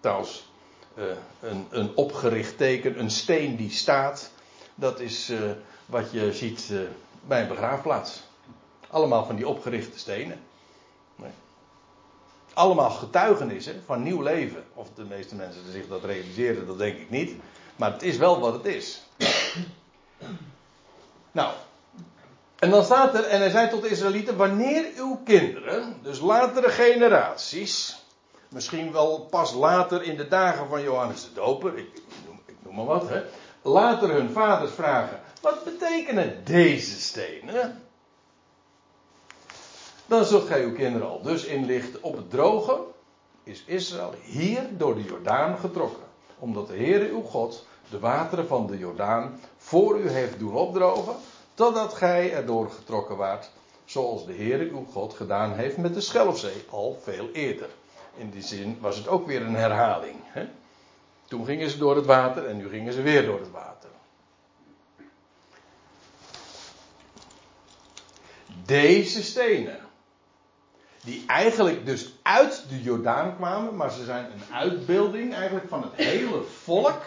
Trouwens, 0.00 0.52
uh, 0.94 1.04
een, 1.40 1.66
een 1.70 1.96
opgericht 1.96 2.56
teken, 2.58 2.98
een 2.98 3.10
steen 3.10 3.56
die 3.56 3.70
staat, 3.70 4.32
dat 4.74 5.00
is 5.00 5.30
uh, 5.30 5.50
wat 5.88 6.12
je 6.12 6.32
ziet 6.32 6.72
bij 7.26 7.42
een 7.42 7.48
begraafplaats. 7.48 8.22
Allemaal 8.90 9.24
van 9.24 9.36
die 9.36 9.48
opgerichte 9.48 9.98
stenen. 9.98 10.40
Allemaal 12.54 12.90
getuigenissen 12.90 13.82
van 13.86 14.02
nieuw 14.02 14.22
leven. 14.22 14.64
Of 14.74 14.88
de 14.94 15.04
meeste 15.04 15.34
mensen 15.34 15.72
zich 15.72 15.88
dat 15.88 16.04
realiseren, 16.04 16.66
dat 16.66 16.78
denk 16.78 16.98
ik 16.98 17.10
niet. 17.10 17.34
Maar 17.76 17.92
het 17.92 18.02
is 18.02 18.16
wel 18.16 18.40
wat 18.40 18.52
het 18.52 18.64
is. 18.64 19.02
Nou, 21.32 21.52
en 22.58 22.70
dan 22.70 22.84
staat 22.84 23.14
er, 23.14 23.24
en 23.24 23.38
hij 23.38 23.50
zei 23.50 23.68
tot 23.68 23.82
de 23.82 23.88
Israëlieten, 23.88 24.36
wanneer 24.36 24.86
uw 24.96 25.20
kinderen, 25.24 25.96
dus 26.02 26.20
latere 26.20 26.68
generaties, 26.68 28.02
misschien 28.48 28.92
wel 28.92 29.26
pas 29.30 29.52
later 29.52 30.02
in 30.02 30.16
de 30.16 30.28
dagen 30.28 30.68
van 30.68 30.82
Johannes 30.82 31.22
de 31.22 31.32
Doper, 31.32 31.78
ik, 31.78 31.86
ik, 31.94 32.02
noem, 32.26 32.40
ik 32.46 32.54
noem 32.62 32.74
maar 32.74 32.84
wat, 32.84 33.08
hè, 33.08 33.22
later 33.62 34.10
hun 34.10 34.30
vaders 34.30 34.72
vragen, 34.72 35.20
wat 35.40 35.64
betekenen 35.64 36.44
deze 36.44 37.00
stenen? 37.00 37.82
Dan 40.06 40.24
zult 40.24 40.46
gij 40.46 40.62
uw 40.64 40.72
kinderen 40.72 41.08
al 41.08 41.22
dus 41.22 41.44
inlichten 41.44 42.02
op 42.02 42.16
het 42.16 42.30
droge, 42.30 42.80
is 43.44 43.64
Israël 43.66 44.14
hier 44.22 44.68
door 44.76 44.94
de 44.94 45.02
Jordaan 45.02 45.58
getrokken. 45.58 46.02
Omdat 46.38 46.68
de 46.68 46.76
Heere 46.76 47.08
uw 47.08 47.22
God 47.22 47.66
de 47.90 47.98
wateren 47.98 48.46
van 48.46 48.66
de 48.66 48.78
Jordaan 48.78 49.40
voor 49.56 49.98
u 49.98 50.08
heeft 50.08 50.38
doen 50.38 50.54
opdrogen, 50.54 51.16
totdat 51.54 51.94
gij 51.94 52.32
erdoor 52.32 52.70
getrokken 52.70 53.16
waart, 53.16 53.50
zoals 53.84 54.26
de 54.26 54.34
Heere 54.34 54.70
uw 54.70 54.84
God 54.92 55.14
gedaan 55.14 55.52
heeft 55.52 55.76
met 55.76 55.94
de 55.94 56.00
Schelfzee 56.00 56.64
al 56.70 56.98
veel 57.02 57.28
eerder. 57.32 57.68
In 58.16 58.30
die 58.30 58.42
zin 58.42 58.78
was 58.80 58.96
het 58.96 59.08
ook 59.08 59.26
weer 59.26 59.42
een 59.42 59.54
herhaling. 59.54 60.16
Hè? 60.22 60.46
Toen 61.26 61.44
gingen 61.44 61.70
ze 61.70 61.78
door 61.78 61.96
het 61.96 62.06
water 62.06 62.46
en 62.46 62.56
nu 62.56 62.68
gingen 62.68 62.92
ze 62.92 63.02
weer 63.02 63.24
door 63.24 63.38
het 63.38 63.50
water. 63.50 63.77
Deze 68.64 69.22
stenen, 69.22 69.78
die 71.04 71.24
eigenlijk 71.26 71.86
dus 71.86 72.12
uit 72.22 72.64
de 72.68 72.82
Jordaan 72.82 73.36
kwamen, 73.36 73.76
maar 73.76 73.90
ze 73.90 74.04
zijn 74.04 74.24
een 74.24 74.54
uitbeelding 74.54 75.34
eigenlijk 75.34 75.68
van 75.68 75.82
het 75.82 75.92
hele 75.94 76.42
volk 76.42 77.02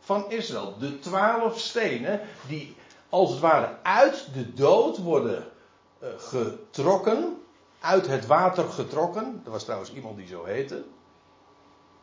van 0.00 0.30
Israël. 0.30 0.76
De 0.78 0.98
twaalf 0.98 1.58
stenen 1.58 2.20
die 2.48 2.76
als 3.08 3.30
het 3.30 3.40
ware 3.40 3.76
uit 3.82 4.28
de 4.34 4.52
dood 4.52 4.98
worden 4.98 5.44
uh, 6.02 6.08
getrokken, 6.16 7.36
uit 7.80 8.06
het 8.06 8.26
water 8.26 8.64
getrokken. 8.64 9.42
Er 9.44 9.50
was 9.50 9.64
trouwens 9.64 9.92
iemand 9.92 10.16
die 10.16 10.26
zo 10.26 10.44
heette. 10.44 10.84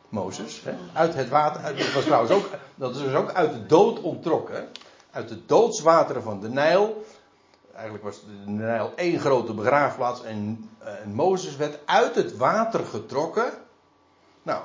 Mozes. 0.08 0.62
Hè? 0.64 0.74
Uit 0.92 1.14
het 1.14 1.28
water. 1.28 1.76
Dat 1.76 1.92
was 1.92 2.04
trouwens 2.04 2.32
ook. 2.32 2.50
Dat 2.74 2.94
is 2.96 3.02
dus 3.02 3.14
ook 3.14 3.32
uit 3.32 3.52
de 3.52 3.66
dood 3.66 4.00
ontrokken. 4.00 4.68
Uit 5.10 5.28
de 5.28 5.46
doodswateren 5.46 6.22
van 6.22 6.40
de 6.40 6.48
Nijl. 6.48 7.04
Eigenlijk 7.74 8.04
was 8.04 8.20
de 8.20 8.50
Nijl 8.50 8.92
één 8.96 9.20
grote 9.20 9.54
begraafplaats. 9.54 10.22
En, 10.22 10.70
en 11.02 11.14
Mozes 11.14 11.56
werd 11.56 11.78
uit 11.84 12.14
het 12.14 12.36
water 12.36 12.84
getrokken. 12.84 13.52
Nou, 14.42 14.62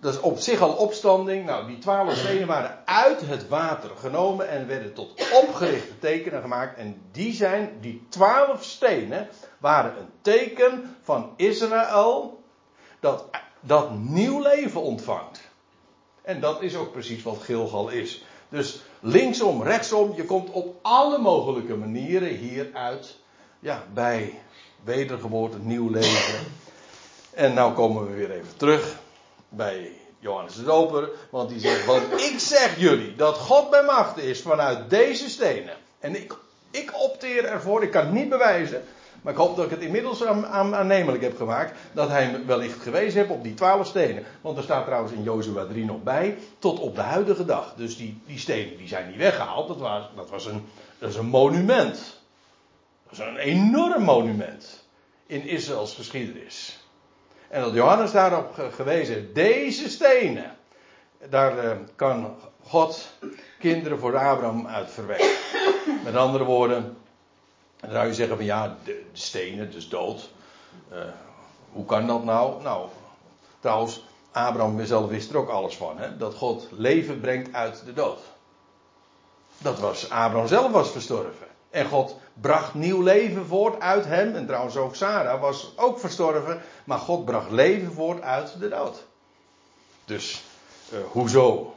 Dat 0.00 0.14
is 0.14 0.20
op 0.20 0.38
zich 0.38 0.60
al 0.60 0.72
opstanding. 0.72 1.46
Nou, 1.46 1.66
die 1.66 1.78
twaalf 1.78 2.16
stenen 2.16 2.46
waren 2.46 2.78
uit 2.84 3.20
het 3.20 3.48
water 3.48 3.90
genomen 3.96 4.48
en 4.48 4.66
werden 4.66 4.94
tot 4.94 5.12
opgerichte 5.32 5.98
tekenen 5.98 6.40
gemaakt. 6.40 6.76
En 6.76 7.02
die 7.12 7.32
zijn, 7.32 7.78
die 7.80 8.06
twaalf 8.08 8.64
stenen, 8.64 9.28
waren 9.58 9.98
een 9.98 10.10
teken 10.20 10.96
van 11.02 11.32
Israël 11.36 12.42
dat, 13.00 13.24
dat 13.60 13.98
nieuw 13.98 14.42
leven 14.42 14.80
ontvangt. 14.82 15.40
En 16.22 16.40
dat 16.40 16.62
is 16.62 16.76
ook 16.76 16.92
precies 16.92 17.22
wat 17.22 17.38
Gilgal 17.42 17.88
is. 17.88 18.24
Dus 18.48 18.80
linksom, 19.00 19.62
rechtsom, 19.62 20.12
je 20.16 20.24
komt 20.24 20.50
op 20.50 20.76
alle 20.82 21.18
mogelijke 21.18 21.74
manieren 21.74 22.28
hieruit. 22.28 23.16
Ja, 23.60 23.84
bij 23.92 24.42
wedergeboorte, 24.84 25.58
nieuw 25.58 25.90
leven. 25.90 26.46
En 27.34 27.54
nou 27.54 27.72
komen 27.72 28.06
we 28.06 28.14
weer 28.14 28.30
even 28.30 28.56
terug 28.56 28.96
bij 29.48 29.92
Johannes 30.18 30.54
de 30.54 30.64
Doper. 30.64 31.10
Want 31.30 31.48
die 31.48 31.60
zegt, 31.60 31.84
want 31.84 32.12
ik 32.12 32.34
zeg 32.38 32.78
jullie 32.78 33.16
dat 33.16 33.36
God 33.36 33.70
bij 33.70 33.82
macht 33.82 34.18
is 34.18 34.42
vanuit 34.42 34.90
deze 34.90 35.28
stenen. 35.28 35.76
En 35.98 36.16
ik, 36.16 36.36
ik 36.70 36.90
opteer 36.94 37.44
ervoor, 37.44 37.82
ik 37.82 37.90
kan 37.90 38.04
het 38.04 38.14
niet 38.14 38.28
bewijzen. 38.28 38.84
Maar 39.22 39.32
ik 39.32 39.38
hoop 39.38 39.56
dat 39.56 39.64
ik 39.64 39.70
het 39.70 39.80
inmiddels 39.80 40.24
aan, 40.24 40.46
aan, 40.46 40.74
aannemelijk 40.74 41.22
heb 41.22 41.36
gemaakt. 41.36 41.78
Dat 41.92 42.08
hij 42.08 42.44
wellicht 42.46 42.82
gewezen 42.82 43.18
heeft 43.18 43.32
op 43.32 43.42
die 43.42 43.54
twaalf 43.54 43.86
stenen. 43.86 44.24
Want 44.40 44.56
er 44.56 44.62
staat 44.62 44.84
trouwens 44.84 45.12
in 45.12 45.22
Jozua 45.22 45.64
3 45.64 45.84
nog 45.84 46.02
bij. 46.02 46.38
Tot 46.58 46.80
op 46.80 46.94
de 46.94 47.00
huidige 47.00 47.44
dag. 47.44 47.74
Dus 47.76 47.96
die, 47.96 48.20
die 48.26 48.38
stenen 48.38 48.76
die 48.76 48.88
zijn 48.88 49.08
niet 49.08 49.16
weggehaald. 49.16 49.68
Dat 49.68 49.78
was, 49.78 50.10
dat 50.16 50.30
was 50.30 50.46
een, 51.16 51.26
monument. 51.26 52.20
Dat 53.04 53.12
is 53.12 53.18
een 53.18 53.36
enorm 53.36 54.02
monument. 54.02 54.86
In 55.26 55.46
Israëls 55.46 55.94
geschiedenis. 55.94 56.78
En 57.48 57.62
dat 57.62 57.74
Johannes 57.74 58.12
daarop 58.12 58.70
gewezen 58.74 59.34
deze 59.34 59.88
stenen. 59.88 60.56
Daar 61.28 61.64
uh, 61.64 61.70
kan 61.96 62.36
God 62.62 63.08
kinderen 63.58 63.98
voor 63.98 64.16
Abraham 64.16 64.66
uit 64.66 64.90
verwekken. 64.90 65.30
Met 66.04 66.16
andere 66.16 66.44
woorden, 66.44 66.96
dan 67.80 67.90
zou 67.90 68.06
je 68.06 68.14
zeggen 68.14 68.36
van 68.36 68.44
ja, 68.44 68.76
de, 68.84 69.04
stenen, 69.12 69.70
dus 69.70 69.88
dood. 69.88 70.30
Uh, 70.92 70.98
hoe 71.72 71.84
kan 71.84 72.06
dat 72.06 72.24
nou? 72.24 72.62
Nou, 72.62 72.88
trouwens, 73.60 74.04
Abraham 74.32 74.84
zelf 74.84 75.08
wist 75.08 75.30
er 75.30 75.36
ook 75.36 75.48
alles 75.48 75.76
van. 75.76 75.98
Hè? 75.98 76.16
Dat 76.16 76.34
God 76.34 76.68
leven 76.70 77.20
brengt 77.20 77.54
uit 77.54 77.82
de 77.84 77.92
dood. 77.92 78.18
Dat 79.58 79.78
was, 79.78 80.10
Abraham 80.10 80.46
zelf 80.46 80.72
was 80.72 80.90
verstorven. 80.90 81.46
En 81.70 81.86
God 81.86 82.16
bracht 82.34 82.74
nieuw 82.74 83.02
leven 83.02 83.46
voort 83.46 83.80
uit 83.80 84.04
hem. 84.04 84.34
En 84.34 84.46
trouwens 84.46 84.76
ook 84.76 84.94
Sarah 84.94 85.40
was 85.40 85.72
ook 85.76 85.98
verstorven. 85.98 86.62
Maar 86.84 86.98
God 86.98 87.24
bracht 87.24 87.50
leven 87.50 87.92
voort 87.92 88.22
uit 88.22 88.60
de 88.60 88.68
dood. 88.68 89.04
Dus, 90.04 90.42
uh, 90.92 90.98
hoezo? 91.10 91.74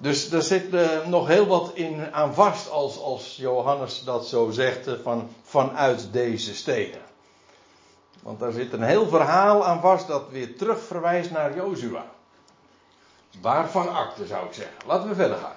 Dus 0.00 0.30
er 0.30 0.42
zit 0.42 0.72
uh, 0.72 1.06
nog 1.06 1.26
heel 1.26 1.46
wat 1.46 1.70
in 1.74 2.14
aan 2.14 2.34
vast 2.34 2.70
als, 2.70 2.98
als 2.98 3.36
Johannes 3.36 4.04
dat 4.04 4.26
zo 4.26 4.50
zegt 4.50 4.88
uh, 4.88 4.94
van, 5.02 5.30
vanuit 5.42 6.12
deze 6.12 6.54
steden. 6.54 7.00
Want 8.22 8.40
daar 8.40 8.52
zit 8.52 8.72
een 8.72 8.82
heel 8.82 9.08
verhaal 9.08 9.64
aan 9.64 9.80
vast 9.80 10.06
dat 10.06 10.30
weer 10.30 10.56
terug 10.56 10.80
verwijst 10.80 11.30
naar 11.30 11.56
Jozua. 11.56 12.04
Waarvan 13.40 13.94
akte 13.94 14.26
zou 14.26 14.46
ik 14.46 14.52
zeggen. 14.52 14.76
Laten 14.86 15.08
we 15.08 15.14
verder 15.14 15.36
gaan. 15.36 15.56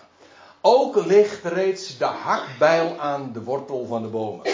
Ook 0.61 0.95
ligt 1.05 1.43
reeds 1.43 1.97
de 1.97 2.05
hakbijl 2.05 2.99
aan 2.99 3.33
de 3.33 3.43
wortel 3.43 3.85
van 3.85 4.01
de 4.01 4.07
bomen. 4.07 4.45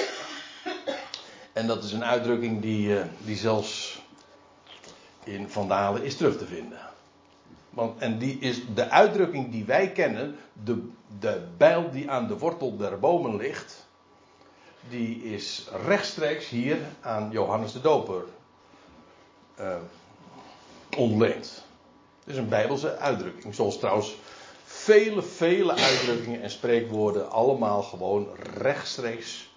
En 1.54 1.68
dat 1.68 1.84
is 1.84 1.92
een 1.92 2.06
uitdrukking 2.06 2.62
die, 2.62 2.88
uh, 2.88 3.02
die 3.18 3.36
zelfs 3.36 4.02
in 5.24 5.50
Vandalen 5.50 6.04
is 6.04 6.18
terug 6.18 6.38
te 6.38 6.46
vinden. 6.46 6.80
Want, 7.78 8.00
en 8.00 8.18
die 8.18 8.40
is 8.40 8.62
de 8.76 8.90
uitdrukking 8.90 9.52
die 9.52 9.66
wij 9.66 9.92
kennen, 9.92 10.36
de, 10.64 10.90
de 11.20 11.48
bijl 11.58 11.92
die 11.92 12.10
aan 12.10 12.28
de 12.28 12.38
wortel 12.38 12.78
der 12.78 13.00
bomen 13.00 13.36
ligt, 13.36 13.88
die 14.90 15.24
is 15.24 15.68
rechtstreeks 15.86 16.50
hier 16.50 16.78
aan 17.02 17.30
Johannes 17.32 17.72
de 17.72 17.82
Doper 17.82 18.24
uh, 19.60 19.76
ontleend. 20.98 21.66
Het 22.20 22.34
is 22.34 22.38
een 22.38 22.50
bijbelse 22.50 22.98
uitdrukking, 22.98 23.56
zoals 23.56 23.80
trouwens 23.80 24.16
vele, 24.64 25.22
vele 25.22 25.74
uitdrukkingen 25.74 26.42
en 26.42 26.50
spreekwoorden 26.50 27.32
allemaal 27.32 27.84
gewoon 27.84 28.28
rechtstreeks 28.58 29.54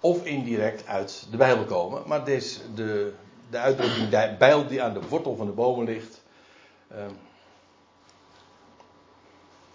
of 0.00 0.24
indirect 0.24 0.86
uit 0.86 1.26
de 1.30 1.36
Bijbel 1.36 1.64
komen. 1.64 2.02
Maar 2.06 2.24
deze, 2.24 2.74
de, 2.74 3.12
de 3.50 3.58
uitdrukking 3.58 4.08
de 4.08 4.34
bijl 4.38 4.66
die 4.66 4.82
aan 4.82 4.94
de 4.94 5.08
wortel 5.08 5.36
van 5.36 5.46
de 5.46 5.52
bomen 5.52 5.84
ligt, 5.84 6.22
uh, 6.92 6.98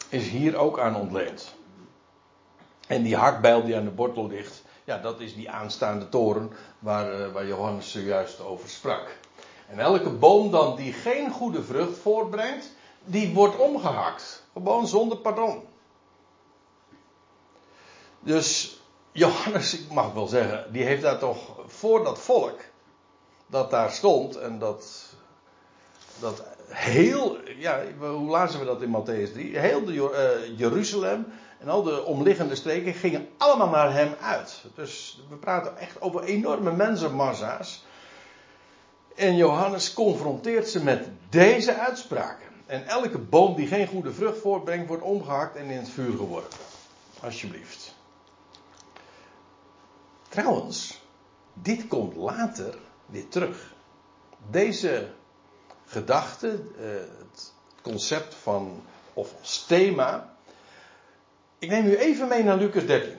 is 0.10 0.28
hier 0.28 0.58
ook 0.58 0.80
aan 0.80 0.96
ontleend. 0.96 1.54
En 2.88 3.04
die 3.04 3.16
hakbijl 3.16 3.64
die 3.64 3.76
aan 3.76 3.84
de 3.84 3.96
wortel 3.96 4.28
ligt, 4.28 4.64
ja, 4.84 4.98
dat 4.98 5.20
is 5.20 5.36
die 5.36 5.50
aanstaande 5.50 6.10
toren 6.10 6.52
waar, 6.80 7.20
uh, 7.20 7.32
waar 7.32 7.48
Johannes 7.48 7.92
zojuist 7.92 8.40
over 8.40 8.70
sprak. 8.70 9.18
En 9.68 9.80
elke 9.80 10.10
boom 10.10 10.52
dan 10.52 10.76
die 10.76 10.94
geen 10.94 11.32
goede 11.32 11.64
vrucht 11.64 11.98
voortbrengt, 11.98 12.72
die 13.04 13.34
wordt 13.34 13.58
omgehakt. 13.58 14.44
Gewoon 14.54 14.88
zonder 14.88 15.18
pardon. 15.18 15.64
Dus 18.20 18.80
Johannes, 19.12 19.80
ik 19.80 19.92
mag 19.92 20.14
wel 20.14 20.28
zeggen, 20.28 20.74
die 20.74 20.84
heeft 20.84 21.02
daar 21.02 21.20
toch 21.20 21.56
voor 21.68 22.04
dat 22.04 22.20
volk 22.20 22.60
dat 23.48 23.72
daar 23.72 23.92
stond 23.92 24.36
en 24.36 24.60
dat, 24.60 25.06
dat 26.20 26.44
heel, 26.68 27.38
ja, 27.58 27.84
hoe 28.00 28.30
lazen 28.30 28.60
we 28.60 28.66
dat 28.66 28.82
in 28.82 28.96
Matthäus 28.96 29.34
3? 29.34 29.58
Heel 29.58 29.86
de, 29.86 29.94
uh, 29.94 30.58
Jeruzalem 30.58 31.26
en 31.60 31.70
al 31.70 31.84
de 31.84 32.04
omliggende 32.04 32.56
streken 32.56 32.94
gingen 32.94 33.28
allemaal 33.38 33.70
naar 33.70 33.94
hem 33.94 34.14
uit. 34.22 34.64
Dus 34.76 35.24
we 35.30 35.36
praten 35.36 35.78
echt 35.78 36.02
over 36.02 36.24
enorme 36.24 36.72
mensenmassa's. 36.72 37.86
En 39.16 39.36
Johannes 39.36 39.94
confronteert 39.94 40.70
ze 40.70 40.84
met 40.84 41.10
deze 41.30 41.74
uitspraken. 41.74 42.48
En 42.66 42.88
elke 42.88 43.20
boom 43.20 43.56
die 43.56 43.68
geen 43.68 43.88
goede 43.88 44.14
vrucht 44.14 44.40
voortbrengt, 44.40 44.88
wordt 44.88 45.04
omgehakt 45.04 45.56
en 45.56 45.66
in 45.66 45.78
het 45.78 45.90
vuur 45.90 46.12
geworpen. 46.12 46.58
Alsjeblieft. 47.20 47.96
Trouwens, 50.30 51.02
dit 51.54 51.88
komt 51.88 52.16
later 52.16 52.78
weer 53.06 53.28
terug. 53.28 53.74
Deze 54.50 55.10
gedachte, 55.86 56.48
eh, 56.48 56.86
het 57.20 57.54
concept 57.82 58.36
van, 58.36 58.84
of 59.14 59.34
als 59.40 59.66
thema. 59.68 60.34
Ik 61.60 61.70
neem 61.70 61.86
u 61.86 61.96
even 61.96 62.28
mee 62.28 62.44
naar 62.44 62.58
Lucas 62.58 62.86
13. 62.86 63.14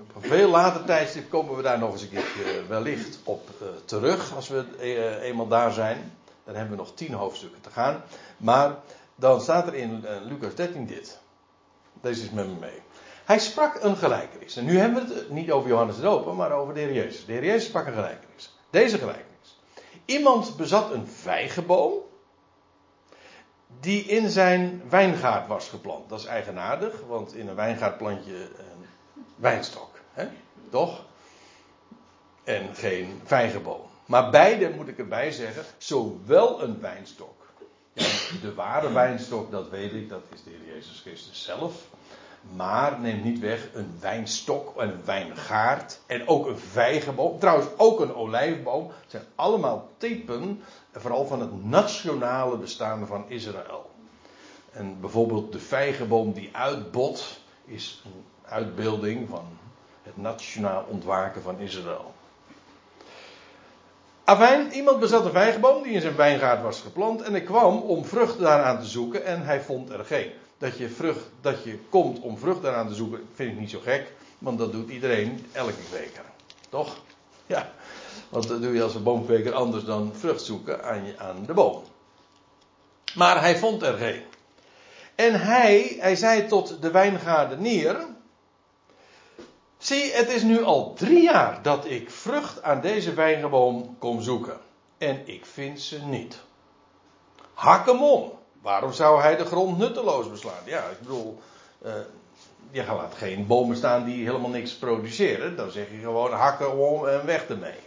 Op 0.00 0.22
een 0.22 0.28
veel 0.28 0.50
later 0.50 0.84
tijdstip 0.84 1.30
komen 1.30 1.56
we 1.56 1.62
daar 1.62 1.78
nog 1.78 1.92
eens 1.92 2.02
een 2.02 2.08
keer 2.08 2.24
wellicht 2.68 3.18
op 3.24 3.50
uh, 3.62 3.68
terug, 3.84 4.34
als 4.34 4.48
we 4.48 4.64
eenmaal 5.20 5.48
daar 5.48 5.72
zijn. 5.72 6.12
Dan 6.44 6.54
hebben 6.54 6.76
we 6.76 6.82
nog 6.82 6.94
tien 6.94 7.12
hoofdstukken 7.12 7.60
te 7.60 7.70
gaan. 7.70 8.02
Maar 8.36 8.76
dan 9.14 9.40
staat 9.40 9.66
er 9.66 9.74
in 9.74 10.04
Lucas 10.24 10.54
13 10.54 10.86
dit. 10.86 11.18
Deze 12.00 12.22
is 12.22 12.30
met 12.30 12.46
me 12.46 12.54
mee. 12.60 12.82
Hij 13.24 13.38
sprak 13.38 13.82
een 13.82 13.96
gelijkenis. 13.96 14.56
En 14.56 14.64
nu 14.64 14.78
hebben 14.78 15.08
we 15.08 15.14
het 15.14 15.30
niet 15.30 15.50
over 15.50 15.68
Johannes 15.68 15.96
de 15.96 16.02
Doper, 16.02 16.34
maar 16.34 16.52
over 16.52 16.74
de 16.74 16.80
Heer 16.80 16.92
Jezus. 16.92 17.26
De 17.26 17.32
Heer 17.32 17.44
Jezus 17.44 17.64
sprak 17.64 17.86
een 17.86 17.92
gelijkenis. 17.92 18.56
Deze 18.70 18.98
gelijkenis. 18.98 19.23
Iemand 20.04 20.56
bezat 20.56 20.90
een 20.90 21.06
vijgenboom 21.06 21.92
die 23.80 24.04
in 24.04 24.30
zijn 24.30 24.82
wijngaard 24.88 25.46
was 25.46 25.68
geplant. 25.68 26.08
Dat 26.08 26.18
is 26.18 26.26
eigenaardig, 26.26 27.00
want 27.06 27.34
in 27.34 27.48
een 27.48 27.54
wijngaard 27.54 27.98
plant 27.98 28.24
je 28.24 28.50
een 28.58 28.86
wijnstok. 29.36 29.98
Hè? 30.12 30.28
Toch? 30.70 31.04
En 32.44 32.74
geen 32.74 33.20
vijgenboom. 33.24 33.82
Maar 34.06 34.30
beide 34.30 34.70
moet 34.70 34.88
ik 34.88 34.98
erbij 34.98 35.32
zeggen, 35.32 35.64
zowel 35.78 36.62
een 36.62 36.80
wijnstok. 36.80 37.42
Ja, 37.92 38.06
de 38.40 38.54
ware 38.54 38.92
wijnstok, 38.92 39.50
dat 39.50 39.68
weet 39.68 39.92
ik, 39.92 40.08
dat 40.08 40.22
is 40.32 40.42
de 40.42 40.50
Heer 40.50 40.74
Jezus 40.74 41.00
Christus 41.00 41.44
zelf. 41.44 41.86
Maar 42.52 43.00
neemt 43.00 43.24
niet 43.24 43.38
weg 43.38 43.68
een 43.74 43.96
wijnstok 44.00 44.80
en 44.80 44.88
een 44.88 45.04
wijngaard. 45.04 46.00
En 46.06 46.28
ook 46.28 46.46
een 46.46 46.58
vijgenboom. 46.58 47.38
Trouwens 47.38 47.68
ook 47.76 48.00
een 48.00 48.14
olijfboom. 48.14 48.90
Zijn 49.06 49.22
allemaal 49.34 49.88
typen. 49.96 50.62
Vooral 50.92 51.26
van 51.26 51.40
het 51.40 51.64
nationale 51.64 52.56
bestaan 52.56 53.06
van 53.06 53.24
Israël. 53.28 53.90
En 54.72 55.00
bijvoorbeeld 55.00 55.52
de 55.52 55.58
vijgenboom 55.58 56.32
die 56.32 56.50
uitbot. 56.52 57.40
Is 57.64 58.02
een 58.04 58.24
uitbeelding 58.42 59.28
van 59.28 59.44
het 60.02 60.16
nationaal 60.16 60.84
ontwaken 60.88 61.42
van 61.42 61.58
Israël. 61.58 62.12
Afijn, 64.24 64.72
iemand 64.72 65.00
bezat 65.00 65.24
een 65.24 65.30
vijgenboom 65.30 65.82
die 65.82 65.92
in 65.92 66.00
zijn 66.00 66.16
wijngaard 66.16 66.62
was 66.62 66.80
geplant. 66.80 67.22
En 67.22 67.34
ik 67.34 67.44
kwam 67.44 67.78
om 67.78 68.04
vrucht 68.04 68.38
daaraan 68.38 68.78
te 68.78 68.86
zoeken 68.86 69.24
en 69.24 69.44
hij 69.44 69.60
vond 69.60 69.90
er 69.90 70.04
geen 70.04 70.30
dat 70.58 70.78
je, 70.78 70.88
vrucht, 70.88 71.24
dat 71.40 71.64
je 71.64 71.78
komt 71.88 72.20
om 72.20 72.38
vrucht 72.38 72.62
daaraan 72.62 72.88
te 72.88 72.94
zoeken, 72.94 73.28
vind 73.34 73.52
ik 73.52 73.58
niet 73.58 73.70
zo 73.70 73.80
gek. 73.80 74.12
Want 74.38 74.58
dat 74.58 74.72
doet 74.72 74.90
iedereen 74.90 75.46
elke 75.52 75.72
week. 75.90 76.20
Toch? 76.68 76.96
Ja. 77.46 77.72
Want 78.28 78.48
dat 78.48 78.62
doe 78.62 78.74
je 78.74 78.82
als 78.82 78.94
een 78.94 79.02
boomkweker 79.02 79.54
anders 79.54 79.84
dan 79.84 80.12
vrucht 80.14 80.42
zoeken 80.42 80.84
aan, 80.84 81.06
je, 81.06 81.18
aan 81.18 81.44
de 81.46 81.54
boom. 81.54 81.82
Maar 83.14 83.40
hij 83.40 83.58
vond 83.58 83.82
er 83.82 83.94
geen. 83.94 84.22
En 85.14 85.40
hij, 85.40 85.96
hij 85.98 86.16
zei 86.16 86.46
tot 86.46 86.82
de 86.82 86.90
wijngaardenier. 86.90 88.06
Zie, 89.78 90.12
het 90.12 90.30
is 90.30 90.42
nu 90.42 90.62
al 90.62 90.94
drie 90.94 91.22
jaar 91.22 91.62
dat 91.62 91.84
ik 91.84 92.10
vrucht 92.10 92.62
aan 92.62 92.80
deze 92.80 93.14
wijnboom 93.14 93.96
kom 93.98 94.22
zoeken. 94.22 94.60
En 94.98 95.22
ik 95.24 95.46
vind 95.46 95.80
ze 95.80 96.00
niet. 96.04 96.40
Hak 97.54 97.86
hem 97.86 98.02
om. 98.02 98.33
Waarom 98.64 98.92
zou 98.92 99.20
hij 99.20 99.36
de 99.36 99.44
grond 99.44 99.78
nutteloos 99.78 100.30
beslaan? 100.30 100.62
Ja, 100.64 100.84
ik 100.84 100.98
bedoel, 101.00 101.42
uh, 101.84 101.92
je 102.70 102.84
laat 102.84 103.14
geen 103.14 103.46
bomen 103.46 103.76
staan 103.76 104.04
die 104.04 104.24
helemaal 104.24 104.50
niks 104.50 104.74
produceren. 104.74 105.56
Dan 105.56 105.70
zeg 105.70 105.90
je 105.90 105.98
gewoon 105.98 106.32
hakken 106.32 106.76
om 106.76 107.06
en 107.06 107.26
weg 107.26 107.46
ermee. 107.48 107.78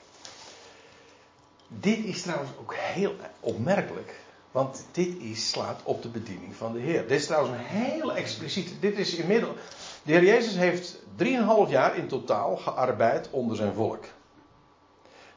Dit 1.68 1.98
is 1.98 2.22
trouwens 2.22 2.50
ook 2.60 2.74
heel 2.76 3.16
opmerkelijk. 3.40 4.20
Want 4.52 4.86
dit 4.92 5.20
is, 5.20 5.50
slaat 5.50 5.82
op 5.84 6.02
de 6.02 6.10
bediening 6.10 6.56
van 6.56 6.74
de 6.74 6.80
Heer. 6.80 7.02
Dit 7.02 7.20
is 7.20 7.26
trouwens 7.26 7.58
een 7.58 7.66
heel 7.66 8.16
expliciet. 8.16 8.82
Dit 8.82 8.98
is 8.98 9.16
inmiddels. 9.16 9.58
De 10.04 10.12
Heer 10.12 10.24
Jezus 10.24 10.56
heeft 10.56 11.00
3,5 11.24 11.70
jaar 11.70 11.98
in 11.98 12.08
totaal 12.08 12.58
gearbeid 12.58 13.30
onder 13.30 13.56
zijn 13.56 13.74
volk. 13.74 14.06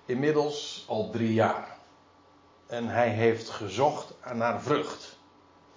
Inmiddels 0.06 0.84
al 0.88 1.10
drie 1.10 1.32
jaar. 1.32 1.78
En 2.66 2.88
hij 2.88 3.08
heeft 3.08 3.48
gezocht 3.48 4.14
naar 4.34 4.62
vrucht. 4.62 5.09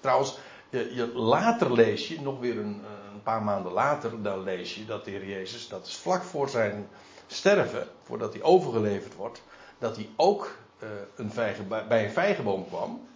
Trouwens, 0.03 0.37
je, 0.69 1.11
later 1.13 1.73
lees 1.73 2.07
je, 2.07 2.21
nog 2.21 2.39
weer 2.39 2.57
een, 2.57 2.83
een, 3.13 3.23
paar 3.23 3.43
maanden 3.43 3.71
later, 3.71 4.21
dan 4.21 4.43
lees 4.43 4.75
je 4.75 4.85
dat 4.85 5.05
de 5.05 5.11
Heer 5.11 5.25
Jezus, 5.25 5.67
dat 5.67 5.85
is 5.85 5.95
vlak 5.95 6.23
voor 6.23 6.49
zijn 6.49 6.87
sterven, 7.27 7.87
voordat 8.03 8.33
hij 8.33 8.41
overgeleverd 8.41 9.15
wordt, 9.15 9.41
dat 9.77 9.95
hij 9.95 10.09
ook 10.15 10.57
uh, 10.79 10.89
een 11.15 11.31
vijgen, 11.31 11.67
bij 11.67 12.03
een 12.05 12.11
vijgenboom 12.11 12.67
kwam. 12.67 13.07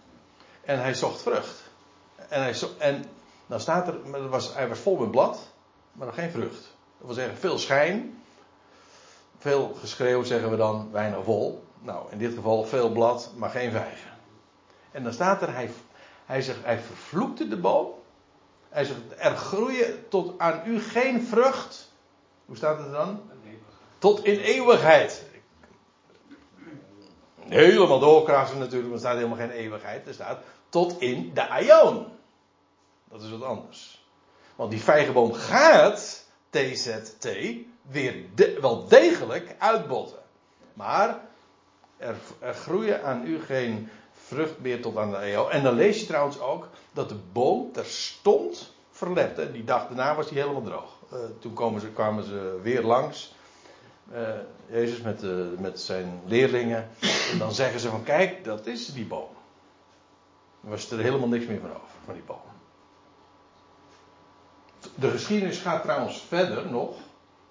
En 0.60 0.80
hij 0.80 0.94
zocht 0.94 1.22
vrucht. 1.22 1.62
En, 2.28 2.42
hij 2.42 2.54
en 2.78 3.04
dan 3.46 3.60
staat 3.60 3.88
er, 3.88 4.28
was, 4.28 4.54
hij 4.54 4.68
was 4.68 4.78
vol 4.78 4.96
met 4.96 5.10
blad, 5.10 5.52
maar 5.92 6.06
nog 6.06 6.14
geen 6.14 6.30
vrucht. 6.30 6.76
Dat 6.98 7.06
wil 7.06 7.14
zeggen, 7.14 7.36
veel 7.36 7.58
schijn, 7.58 8.22
veel 9.38 9.74
geschreeuw 9.80 10.22
zeggen 10.22 10.50
we 10.50 10.56
dan, 10.56 10.88
weinig 10.92 11.24
vol. 11.24 11.64
Nou, 11.80 12.10
in 12.10 12.18
dit 12.18 12.34
geval 12.34 12.64
veel 12.64 12.90
blad, 12.90 13.32
maar 13.36 13.50
geen 13.50 13.70
vijgen. 13.70 14.10
En 14.90 15.02
dan 15.02 15.12
staat 15.12 15.42
er, 15.42 15.52
hij, 15.52 15.70
hij 16.28 16.42
zegt, 16.42 16.64
hij 16.64 16.78
vervloekte 16.78 17.48
de 17.48 17.56
boom. 17.56 17.94
Hij 18.68 18.84
zegt, 18.84 19.00
er 19.16 19.36
groeien 19.36 20.08
tot 20.08 20.38
aan 20.38 20.62
u 20.66 20.80
geen 20.80 21.22
vrucht. 21.22 21.92
Hoe 22.46 22.56
staat 22.56 22.78
het 22.78 22.92
dan? 22.92 23.30
Tot 23.98 24.24
in 24.24 24.38
eeuwigheid. 24.38 25.24
Helemaal 27.40 27.98
doorkrassen 27.98 28.58
natuurlijk, 28.58 28.90
want 28.90 29.02
er 29.02 29.08
staat 29.08 29.16
helemaal 29.16 29.38
geen 29.38 29.50
eeuwigheid. 29.50 30.06
Er 30.06 30.14
staat 30.14 30.38
tot 30.68 31.00
in 31.00 31.34
de 31.34 31.48
aion. 31.48 32.06
Dat 33.10 33.22
is 33.22 33.30
wat 33.30 33.42
anders. 33.42 34.04
Want 34.56 34.70
die 34.70 34.82
vijgenboom 34.82 35.32
gaat, 35.32 36.24
TZT, 36.50 37.28
weer 37.82 38.14
wel 38.60 38.88
degelijk 38.88 39.54
uitbotten. 39.58 40.22
Maar 40.72 41.20
er, 41.96 42.16
er 42.38 42.54
groeien 42.54 43.04
aan 43.04 43.26
u 43.26 43.40
geen 43.40 43.90
vrucht 44.28 44.60
meer 44.60 44.82
tot 44.82 44.96
aan 44.96 45.10
de 45.10 45.32
eeuw. 45.32 45.48
En 45.48 45.62
dan 45.62 45.74
lees 45.74 46.00
je 46.00 46.06
trouwens 46.06 46.40
ook 46.40 46.68
dat 46.92 47.08
de 47.08 47.16
boom 47.32 47.72
terstond 47.72 48.72
verlepte. 48.90 49.52
Die 49.52 49.64
dag 49.64 49.86
daarna 49.86 50.14
was 50.14 50.30
hij 50.30 50.40
helemaal 50.40 50.62
droog. 50.62 50.96
Uh, 51.12 51.18
toen 51.38 51.52
komen 51.52 51.80
ze, 51.80 51.86
kwamen 51.86 52.24
ze 52.24 52.58
weer 52.62 52.82
langs. 52.82 53.34
Uh, 54.12 54.28
Jezus 54.66 55.00
met, 55.00 55.22
uh, 55.22 55.46
met 55.58 55.80
zijn 55.80 56.20
leerlingen. 56.26 56.88
En 57.32 57.38
dan 57.38 57.52
zeggen 57.52 57.80
ze 57.80 57.88
van 57.88 58.02
kijk, 58.02 58.44
dat 58.44 58.66
is 58.66 58.86
die 58.86 59.06
boom. 59.06 59.28
Dan 60.60 60.70
was 60.70 60.90
er 60.90 60.98
helemaal 60.98 61.28
niks 61.28 61.46
meer 61.46 61.60
van 61.60 61.70
over, 61.70 61.88
van 62.04 62.14
die 62.14 62.22
boom. 62.22 62.36
De 64.94 65.10
geschiedenis 65.10 65.58
gaat 65.58 65.82
trouwens 65.82 66.20
verder 66.28 66.70
nog, 66.70 66.96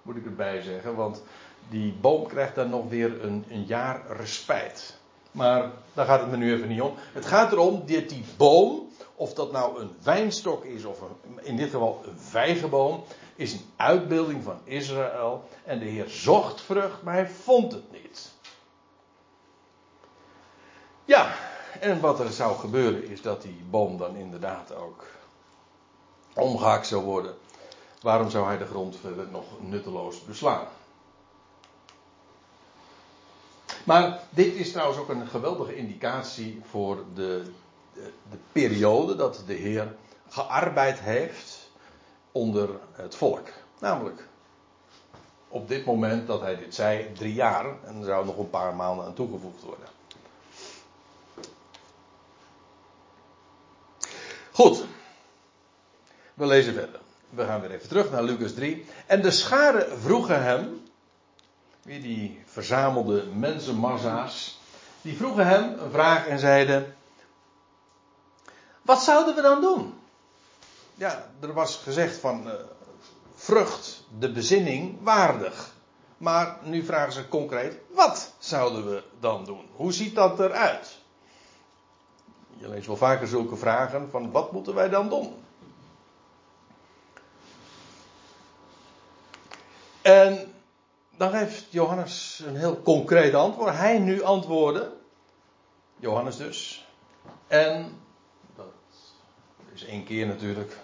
moet 0.02 0.16
ik 0.16 0.24
erbij 0.24 0.60
zeggen, 0.60 0.94
want 0.94 1.22
die 1.68 1.92
boom 1.92 2.26
krijgt 2.26 2.54
dan 2.54 2.70
nog 2.70 2.88
weer 2.88 3.24
een, 3.24 3.44
een 3.48 3.64
jaar 3.64 4.02
respijt. 4.16 4.97
Maar 5.38 5.70
daar 5.94 6.06
gaat 6.06 6.20
het 6.20 6.30
me 6.30 6.36
nu 6.36 6.52
even 6.54 6.68
niet 6.68 6.80
om. 6.80 6.94
Het 7.12 7.26
gaat 7.26 7.52
erom 7.52 7.78
dat 7.86 8.08
die 8.08 8.24
boom, 8.36 8.88
of 9.14 9.34
dat 9.34 9.52
nou 9.52 9.80
een 9.80 9.96
wijnstok 10.02 10.64
is 10.64 10.84
of 10.84 11.00
een, 11.00 11.44
in 11.44 11.56
dit 11.56 11.70
geval 11.70 12.02
een 12.06 12.18
vijgenboom, 12.18 13.04
is 13.36 13.52
een 13.52 13.64
uitbeelding 13.76 14.44
van 14.44 14.60
Israël. 14.64 15.48
En 15.64 15.78
de 15.78 15.84
Heer 15.84 16.08
zocht 16.08 16.60
vrucht, 16.60 17.02
maar 17.02 17.14
hij 17.14 17.28
vond 17.28 17.72
het 17.72 17.92
niet. 17.92 18.32
Ja, 21.04 21.34
en 21.80 22.00
wat 22.00 22.20
er 22.20 22.30
zou 22.30 22.56
gebeuren 22.56 23.08
is 23.08 23.22
dat 23.22 23.42
die 23.42 23.64
boom 23.70 23.96
dan 23.96 24.16
inderdaad 24.16 24.74
ook 24.74 25.06
omgehakt 26.34 26.86
zou 26.86 27.04
worden. 27.04 27.34
Waarom 28.00 28.30
zou 28.30 28.46
hij 28.46 28.58
de 28.58 28.66
grond 28.66 28.96
verder 28.96 29.28
nog 29.30 29.44
nutteloos 29.60 30.24
beslaan? 30.24 30.66
Maar 33.88 34.18
dit 34.30 34.54
is 34.54 34.70
trouwens 34.72 34.98
ook 34.98 35.08
een 35.08 35.26
geweldige 35.26 35.76
indicatie 35.76 36.60
voor 36.70 37.04
de, 37.14 37.42
de, 37.94 38.12
de 38.30 38.36
periode 38.52 39.16
dat 39.16 39.42
de 39.46 39.52
Heer 39.52 39.94
gearbeid 40.28 40.98
heeft 40.98 41.70
onder 42.32 42.68
het 42.92 43.14
volk. 43.14 43.48
Namelijk 43.80 44.26
op 45.48 45.68
dit 45.68 45.84
moment 45.84 46.26
dat 46.26 46.40
hij 46.40 46.56
dit 46.56 46.74
zei, 46.74 47.12
drie 47.12 47.34
jaar. 47.34 47.64
En 47.84 47.98
er 47.98 48.04
zou 48.04 48.26
nog 48.26 48.38
een 48.38 48.50
paar 48.50 48.74
maanden 48.74 49.04
aan 49.04 49.14
toegevoegd 49.14 49.62
worden. 49.62 49.88
Goed. 54.52 54.84
We 56.34 56.46
lezen 56.46 56.74
verder. 56.74 57.00
We 57.30 57.44
gaan 57.44 57.60
weer 57.60 57.70
even 57.70 57.88
terug 57.88 58.10
naar 58.10 58.22
Lucas 58.22 58.52
3. 58.52 58.84
En 59.06 59.22
de 59.22 59.30
scharen 59.30 59.98
vroegen 60.00 60.42
hem. 60.42 60.87
Die 61.88 62.42
verzamelde 62.46 63.24
mensenmassa's. 63.24 64.60
Die 65.02 65.16
vroegen 65.16 65.46
hem 65.46 65.78
een 65.78 65.90
vraag 65.90 66.26
en 66.26 66.38
zeiden. 66.38 66.96
Wat 68.82 69.02
zouden 69.02 69.34
we 69.34 69.42
dan 69.42 69.60
doen? 69.60 69.94
Ja, 70.94 71.30
er 71.40 71.52
was 71.52 71.76
gezegd 71.76 72.18
van. 72.18 72.46
Uh, 72.46 72.52
vrucht 73.38 74.04
de 74.18 74.32
bezinning 74.32 74.96
waardig. 75.02 75.72
Maar 76.16 76.58
nu 76.62 76.84
vragen 76.84 77.12
ze 77.12 77.28
concreet: 77.28 77.76
wat 77.88 78.32
zouden 78.38 78.90
we 78.90 79.02
dan 79.20 79.44
doen? 79.44 79.68
Hoe 79.72 79.92
ziet 79.92 80.14
dat 80.14 80.40
eruit? 80.40 80.98
Je 82.56 82.68
leest 82.68 82.86
wel 82.86 82.96
vaker 82.96 83.26
zulke 83.26 83.56
vragen 83.56 84.10
van 84.10 84.30
wat 84.30 84.52
moeten 84.52 84.74
wij 84.74 84.88
dan 84.88 85.08
doen? 85.08 85.34
En 90.02 90.54
dan 91.18 91.30
geeft 91.30 91.64
Johannes 91.68 92.42
een 92.46 92.56
heel 92.56 92.82
concreet 92.82 93.34
antwoord. 93.34 93.74
Hij 93.74 93.98
nu 93.98 94.22
antwoordde. 94.22 94.92
Johannes 95.96 96.36
dus. 96.36 96.86
En, 97.46 98.00
dat 98.56 98.66
is 99.74 99.84
één 99.84 100.04
keer 100.04 100.26
natuurlijk. 100.26 100.76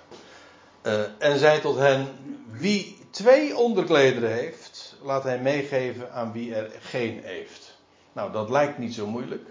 Uh, 0.83 1.03
en 1.19 1.39
zei 1.39 1.61
tot 1.61 1.77
hen: 1.77 2.09
Wie 2.51 2.99
twee 3.11 3.57
onderklederen 3.57 4.33
heeft, 4.33 4.97
laat 5.03 5.23
hij 5.23 5.39
meegeven 5.39 6.13
aan 6.13 6.33
wie 6.33 6.55
er 6.55 6.71
geen 6.81 7.21
heeft. 7.23 7.79
Nou, 8.13 8.33
dat 8.33 8.51
lijkt 8.51 8.79
niet 8.79 8.95
zo 8.95 9.07
moeilijk. 9.07 9.49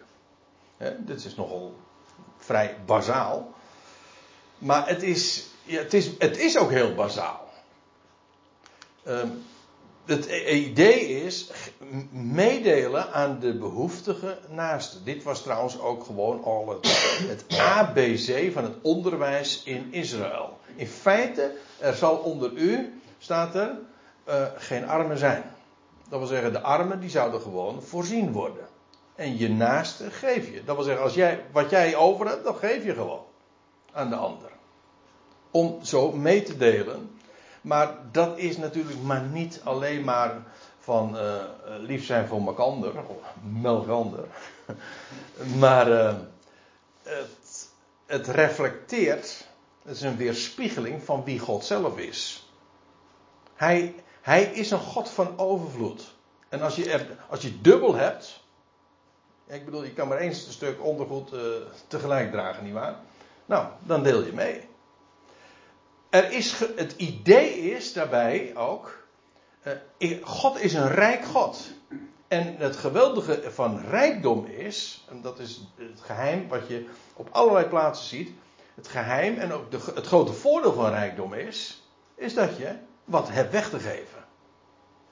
Hè? 0.77 1.03
Dit 1.05 1.25
is 1.25 1.35
nogal 1.35 1.75
vrij 2.37 2.77
bazaal. 2.85 3.53
Maar 4.57 4.87
het 4.87 5.03
is, 5.03 5.45
ja, 5.63 5.79
het 5.79 5.93
is, 5.93 6.09
het 6.17 6.37
is 6.37 6.57
ook 6.57 6.69
heel 6.69 6.93
bazaal. 6.93 7.49
Um, 9.07 9.43
het 10.05 10.25
idee 10.49 11.23
is 11.23 11.51
meedelen 12.11 13.13
aan 13.13 13.39
de 13.39 13.57
behoeftige 13.57 14.37
naasten. 14.49 15.03
Dit 15.03 15.23
was 15.23 15.41
trouwens 15.41 15.79
ook 15.79 16.03
gewoon 16.03 16.43
al 16.43 16.81
het, 17.27 17.45
ABC 17.59 18.51
van 18.51 18.63
het 18.63 18.75
onderwijs 18.81 19.63
in 19.63 19.93
Israël. 19.93 20.57
In 20.75 20.87
feite, 20.87 21.55
er 21.79 21.93
zal 21.93 22.15
onder 22.15 22.51
u, 22.51 23.01
staat 23.17 23.55
er, 23.55 23.77
uh, 24.27 24.45
geen 24.57 24.87
armen 24.87 25.17
zijn. 25.17 25.43
Dat 26.09 26.19
wil 26.19 26.27
zeggen, 26.27 26.51
de 26.51 26.61
armen 26.61 26.99
die 26.99 27.09
zouden 27.09 27.41
gewoon 27.41 27.81
voorzien 27.81 28.31
worden. 28.31 28.67
En 29.15 29.37
je 29.37 29.49
naaste 29.49 30.11
geef 30.11 30.51
je. 30.51 30.63
Dat 30.63 30.75
wil 30.75 30.85
zeggen, 30.85 31.03
als 31.03 31.13
jij, 31.13 31.45
wat 31.51 31.69
jij 31.69 31.95
over 31.95 32.27
hebt, 32.27 32.43
dan 32.43 32.55
geef 32.55 32.83
je 32.83 32.93
gewoon 32.93 33.23
aan 33.91 34.09
de 34.09 34.15
ander. 34.15 34.49
Om 35.51 35.79
zo 35.83 36.11
mee 36.11 36.43
te 36.43 36.57
delen. 36.57 37.12
Maar 37.63 37.97
dat 38.11 38.37
is 38.37 38.57
natuurlijk 38.57 39.01
maar 39.01 39.21
niet 39.21 39.61
alleen 39.63 40.03
maar 40.03 40.43
van 40.79 41.15
uh, 41.15 41.43
lief 41.79 42.05
zijn 42.05 42.27
voor 42.27 42.41
Makander, 42.41 42.93
Melgander. 43.41 44.25
maar 45.59 45.89
uh, 45.89 46.13
het, 47.03 47.69
het 48.05 48.27
reflecteert, 48.27 49.47
het 49.83 49.95
is 49.95 50.01
een 50.01 50.17
weerspiegeling 50.17 51.03
van 51.03 51.23
wie 51.23 51.39
God 51.39 51.65
zelf 51.65 51.97
is. 51.97 52.49
Hij, 53.55 53.95
hij 54.21 54.43
is 54.43 54.71
een 54.71 54.79
God 54.79 55.09
van 55.09 55.39
overvloed. 55.39 56.13
En 56.49 56.61
als 56.61 56.75
je, 56.75 57.05
als 57.29 57.41
je 57.41 57.61
dubbel 57.61 57.95
hebt. 57.95 58.41
Ik 59.47 59.65
bedoel, 59.65 59.83
je 59.83 59.93
kan 59.93 60.07
maar 60.07 60.17
één 60.17 60.35
stuk 60.35 60.83
ondergoed 60.83 61.31
tegelijk 61.87 62.31
dragen, 62.31 62.63
nietwaar? 62.63 62.95
Nou, 63.45 63.67
dan 63.79 64.03
deel 64.03 64.23
je 64.23 64.33
mee. 64.33 64.67
Er 66.13 66.31
is 66.31 66.59
het 66.75 66.93
idee 66.97 67.49
is 67.49 67.93
daarbij 67.93 68.55
ook. 68.55 69.05
Uh, 69.97 70.23
God 70.23 70.59
is 70.59 70.73
een 70.73 70.87
rijk 70.87 71.25
God. 71.25 71.71
En 72.27 72.55
het 72.57 72.75
geweldige 72.75 73.51
van 73.51 73.79
rijkdom 73.79 74.45
is, 74.45 75.05
en 75.09 75.21
dat 75.21 75.39
is 75.39 75.61
het 75.75 76.01
geheim 76.01 76.47
wat 76.47 76.67
je 76.67 76.85
op 77.15 77.29
allerlei 77.31 77.65
plaatsen 77.65 78.07
ziet. 78.07 78.29
Het 78.75 78.87
geheim 78.87 79.37
en 79.37 79.53
ook 79.53 79.71
de, 79.71 79.79
het 79.95 80.05
grote 80.05 80.33
voordeel 80.33 80.73
van 80.73 80.89
rijkdom 80.89 81.33
is, 81.33 81.83
is 82.15 82.33
dat 82.33 82.57
je 82.57 82.75
wat 83.03 83.29
hebt 83.29 83.51
weg 83.51 83.69
te 83.69 83.79
geven. 83.79 84.25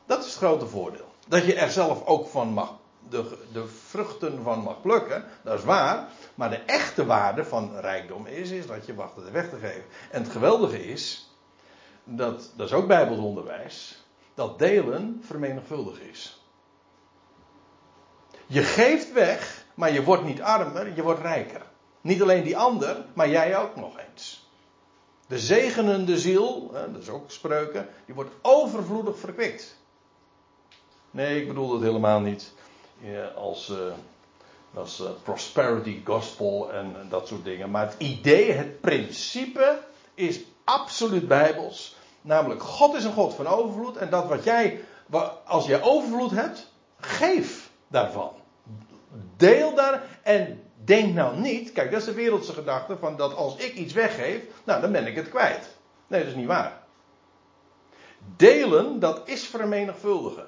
Dat 0.05 0.19
is 0.19 0.25
het 0.25 0.35
grote 0.35 0.67
voordeel. 0.67 1.11
Dat 1.27 1.45
je 1.45 1.55
er 1.55 1.71
zelf 1.71 2.05
ook 2.05 2.27
van 2.27 2.47
mag, 2.47 2.79
de, 3.11 3.37
de 3.53 3.67
vruchten 3.67 4.43
van 4.43 4.59
mag 4.59 4.81
plukken, 4.81 5.25
dat 5.43 5.57
is 5.57 5.65
waar. 5.65 6.07
Maar 6.35 6.49
de 6.49 6.61
echte 6.65 7.05
waarde 7.05 7.45
van 7.45 7.79
rijkdom 7.79 8.25
is, 8.25 8.49
is 8.49 8.67
dat 8.67 8.85
je 8.85 8.95
wacht 8.95 9.15
het 9.15 9.31
weg 9.31 9.49
te 9.49 9.57
geven. 9.57 9.83
En 10.11 10.21
het 10.21 10.31
geweldige 10.31 10.83
is, 10.85 11.29
dat, 12.03 12.51
dat 12.55 12.67
is 12.67 12.73
ook 12.73 12.87
bijbelsonderwijs, 12.87 14.05
dat 14.33 14.59
delen 14.59 15.21
vermenigvuldig 15.23 15.99
is. 15.99 16.41
Je 18.47 18.63
geeft 18.63 19.13
weg, 19.13 19.65
maar 19.73 19.91
je 19.91 20.03
wordt 20.03 20.23
niet 20.23 20.41
armer, 20.41 20.95
je 20.95 21.03
wordt 21.03 21.21
rijker. 21.21 21.61
Niet 22.01 22.21
alleen 22.21 22.43
die 22.43 22.57
ander, 22.57 23.05
maar 23.13 23.29
jij 23.29 23.57
ook 23.57 23.75
nog 23.75 23.99
eens. 24.09 24.49
De 25.27 25.39
zegenende 25.39 26.19
ziel, 26.19 26.71
dat 26.71 27.01
is 27.01 27.09
ook 27.09 27.31
spreuken, 27.31 27.87
die 28.05 28.15
wordt 28.15 28.31
overvloedig 28.41 29.17
verkwikt. 29.17 29.79
Nee, 31.11 31.41
ik 31.41 31.47
bedoel 31.47 31.69
dat 31.69 31.81
helemaal 31.81 32.19
niet 32.19 32.53
als, 33.35 33.69
uh, 33.69 33.77
als 34.73 34.99
uh, 34.99 35.07
prosperity 35.23 36.01
gospel 36.05 36.71
en, 36.71 36.95
en 36.99 37.09
dat 37.09 37.27
soort 37.27 37.43
dingen. 37.43 37.71
Maar 37.71 37.85
het 37.85 37.95
idee, 37.97 38.51
het 38.51 38.81
principe 38.81 39.79
is 40.13 40.39
absoluut 40.63 41.27
bijbels. 41.27 41.95
Namelijk, 42.21 42.63
God 42.63 42.95
is 42.95 43.03
een 43.03 43.13
God 43.13 43.33
van 43.33 43.47
overvloed. 43.47 43.97
En 43.97 44.09
dat 44.09 44.27
wat 44.27 44.43
jij, 44.43 44.83
als 45.45 45.65
jij 45.65 45.81
overvloed 45.81 46.31
hebt, 46.31 46.71
geef 46.99 47.69
daarvan. 47.87 48.31
Deel 49.37 49.75
daar 49.75 50.03
en 50.23 50.63
denk 50.83 51.13
nou 51.13 51.37
niet, 51.37 51.71
kijk 51.71 51.91
dat 51.91 51.99
is 51.99 52.05
de 52.05 52.13
wereldse 52.13 52.53
gedachte 52.53 52.97
van 52.97 53.17
dat 53.17 53.35
als 53.35 53.55
ik 53.55 53.73
iets 53.73 53.93
weggeef, 53.93 54.41
nou 54.63 54.81
dan 54.81 54.91
ben 54.91 55.07
ik 55.07 55.15
het 55.15 55.29
kwijt. 55.29 55.69
Nee, 56.07 56.19
dat 56.19 56.29
is 56.29 56.35
niet 56.35 56.47
waar. 56.47 56.81
Delen, 58.35 58.99
dat 58.99 59.21
is 59.25 59.47
vermenigvuldigen. 59.47 60.47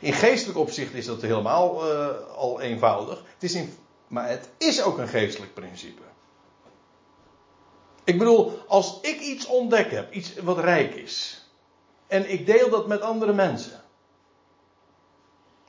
In 0.00 0.12
geestelijk 0.12 0.58
opzicht 0.58 0.94
is 0.94 1.06
dat 1.06 1.22
helemaal 1.22 1.92
uh, 1.92 2.08
al 2.36 2.60
eenvoudig. 2.60 3.22
Het 3.34 3.42
is 3.42 3.54
in, 3.54 3.74
maar 4.08 4.28
het 4.28 4.48
is 4.58 4.82
ook 4.82 4.98
een 4.98 5.08
geestelijk 5.08 5.54
principe. 5.54 6.02
Ik 8.04 8.18
bedoel, 8.18 8.62
als 8.66 8.98
ik 9.02 9.20
iets 9.20 9.46
ontdek 9.46 9.90
heb, 9.90 10.12
iets 10.12 10.34
wat 10.34 10.58
rijk 10.58 10.94
is, 10.94 11.44
en 12.06 12.30
ik 12.30 12.46
deel 12.46 12.70
dat 12.70 12.86
met 12.86 13.00
andere 13.00 13.32
mensen, 13.32 13.82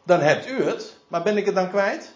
dan 0.04 0.20
hebt 0.20 0.48
u 0.48 0.64
het, 0.64 0.98
maar 1.08 1.24
ben 1.24 1.38
ik 1.38 1.46
het 1.46 1.56
dan 1.56 1.70
kwijt? 1.70 2.16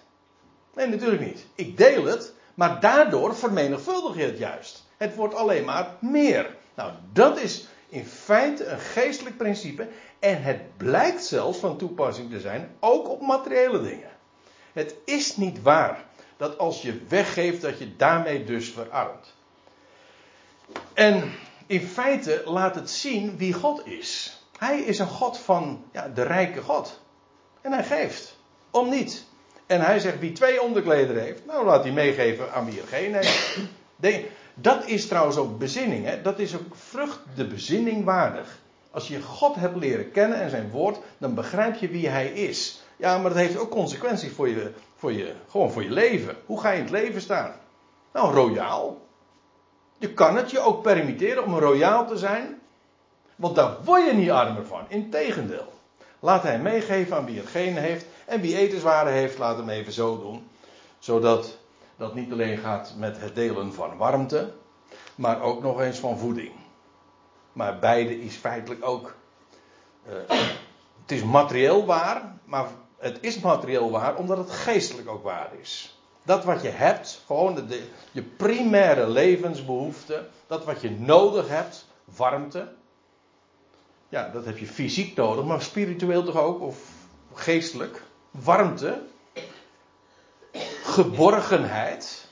Nee, 0.74 0.88
natuurlijk 0.88 1.26
niet. 1.26 1.46
Ik 1.56 1.78
deel 1.78 2.06
het, 2.06 2.34
maar 2.54 2.80
daardoor 2.80 3.36
vermenigvuldig 3.36 4.16
je 4.16 4.24
het 4.24 4.38
juist. 4.38 4.84
Het 4.98 5.16
wordt 5.16 5.36
alleen 5.36 5.66
maar 5.66 5.96
meer. 6.00 6.56
Nou, 6.76 6.92
dat 7.14 7.40
is 7.40 7.68
in 7.92 8.06
feite 8.06 8.66
een 8.66 8.80
geestelijk 8.80 9.38
principe. 9.38 9.88
En 10.20 10.44
het 10.44 10.78
blijkt 10.78 11.24
zelfs 11.24 11.58
van 11.58 11.78
toepassing 11.78 12.30
te 12.30 12.40
zijn 12.40 12.76
ook 12.80 13.10
op 13.10 13.22
materiële 13.22 13.82
dingen. 13.82 14.10
Het 14.74 14.96
is 15.06 15.38
niet 15.38 15.62
waar 15.62 16.06
dat 16.38 16.58
als 16.58 16.82
je 16.82 17.02
weggeeft, 17.08 17.62
dat 17.62 17.80
je 17.80 17.96
daarmee 17.96 18.44
dus 18.44 18.70
verarmt. 18.70 19.34
En 20.94 21.32
in 21.66 21.82
feite 21.82 22.42
laat 22.46 22.76
het 22.76 22.90
zien 22.90 23.38
wie 23.38 23.54
God 23.54 23.86
is. 23.86 24.40
Hij 24.58 24.80
is 24.80 25.00
een 25.00 25.08
God 25.08 25.38
van 25.38 25.84
ja, 25.92 26.08
de 26.08 26.24
rijke 26.24 26.62
God. 26.62 27.00
En 27.62 27.72
hij 27.72 27.84
geeft. 27.84 28.38
Om 28.72 28.90
niet. 28.90 29.26
En 29.66 29.82
hij 29.82 30.00
zegt, 30.00 30.20
wie 30.20 30.32
twee 30.32 30.62
onderklederen 30.62 31.24
heeft, 31.24 31.46
nou 31.46 31.66
laat 31.66 31.84
hij 31.84 31.94
meegeven 31.94 32.54
aan 32.54 32.66
wie 32.66 32.82
er 32.82 32.88
geen 32.88 33.14
heeft. 33.14 33.58
Dat 34.54 34.88
is 34.88 35.08
trouwens 35.08 35.38
ook 35.38 35.60
bezinning. 35.60 36.06
Hè? 36.06 36.22
Dat 36.22 36.40
is 36.40 36.56
ook 36.56 36.76
vrucht 36.76 37.20
de 37.36 37.48
bezinning 37.48 38.06
waardig. 38.06 38.60
Als 38.92 39.08
je 39.08 39.22
God 39.22 39.56
hebt 39.56 39.76
leren 39.76 40.12
kennen 40.12 40.42
en 40.42 40.50
zijn 40.50 40.70
woord, 40.70 41.00
dan 41.18 41.34
begrijp 41.34 41.76
je 41.76 41.88
wie 41.88 42.08
hij 42.08 42.28
is. 42.28 42.82
Ja, 42.98 43.18
maar 43.18 43.30
dat 43.30 43.40
heeft 43.40 43.58
ook 43.58 43.70
consequenties 43.70 44.32
voor 44.32 44.50
je, 44.50 44.72
voor 44.96 45.12
je, 45.12 45.34
gewoon 45.50 45.72
voor 45.72 45.84
je 45.84 45.92
leven. 45.92 46.36
Hoe 46.46 46.62
ga 46.62 46.70
je 46.70 46.78
in 46.78 46.84
het 46.84 46.92
leven 46.92 47.22
staan? 47.22 47.54
Nou, 48.14 48.34
royaal. 48.34 49.02
Je 49.98 50.14
kan 50.14 50.36
het 50.36 50.52
je 50.52 50.60
ook 50.60 50.82
permitteren 50.82 51.44
om 51.44 51.58
royaal 51.58 52.08
te 52.08 52.18
zijn. 52.18 52.62
Want 53.36 53.56
daar 53.56 53.84
word 53.84 54.06
je 54.06 54.14
niet 54.14 54.30
armer 54.30 54.66
van. 54.66 54.84
Integendeel. 54.88 55.74
Laat 56.20 56.44
hij 56.44 56.60
meegeven 56.60 57.18
aan 57.18 57.26
wie 57.26 57.38
het 57.38 57.48
geen 57.48 57.78
heeft. 57.78 58.06
En 58.26 58.42
wie 58.42 58.58
etenswaren 58.58 59.14
heeft, 59.14 59.38
laat 59.38 59.58
hem 59.58 59.70
even 59.70 59.94
zo 59.94 60.20
doen. 60.20 60.48
Zodat 61.00 61.58
dat 62.02 62.16
niet 62.16 62.32
alleen 62.32 62.58
gaat 62.58 62.94
met 62.98 63.20
het 63.20 63.36
delen 63.36 63.74
van 63.74 63.98
warmte, 63.98 64.52
maar 65.16 65.42
ook 65.42 65.62
nog 65.62 65.82
eens 65.82 66.00
van 66.00 66.18
voeding. 66.18 66.52
Maar 67.54 67.80
beide 67.80 68.22
is 68.22 68.36
feitelijk 68.36 68.86
ook. 68.86 69.16
Uh, 70.08 70.14
het 71.02 71.12
is 71.12 71.24
materieel 71.24 71.86
waar, 71.86 72.34
maar 72.46 72.68
het 72.98 73.18
is 73.22 73.40
materieel 73.40 73.92
waar 73.92 74.16
omdat 74.16 74.38
het 74.38 74.52
geestelijk 74.52 75.10
ook 75.10 75.24
waar 75.24 75.50
is. 75.60 76.00
Dat 76.24 76.44
wat 76.44 76.62
je 76.62 76.70
hebt, 76.70 77.24
gewoon 77.26 77.56
de, 77.56 77.88
je 78.12 78.24
primaire 78.24 79.10
levensbehoefte, 79.10 80.28
dat 80.48 80.66
wat 80.66 80.82
je 80.82 80.92
nodig 80.92 81.48
hebt, 81.48 81.88
warmte. 82.16 82.74
Ja, 84.10 84.30
dat 84.30 84.46
heb 84.46 84.58
je 84.58 84.68
fysiek 84.68 85.16
nodig, 85.16 85.46
maar 85.46 85.62
spiritueel 85.62 86.24
toch 86.24 86.38
ook, 86.38 86.62
of 86.62 86.90
geestelijk 87.34 88.04
warmte, 88.32 89.02
geborgenheid. 90.92 92.28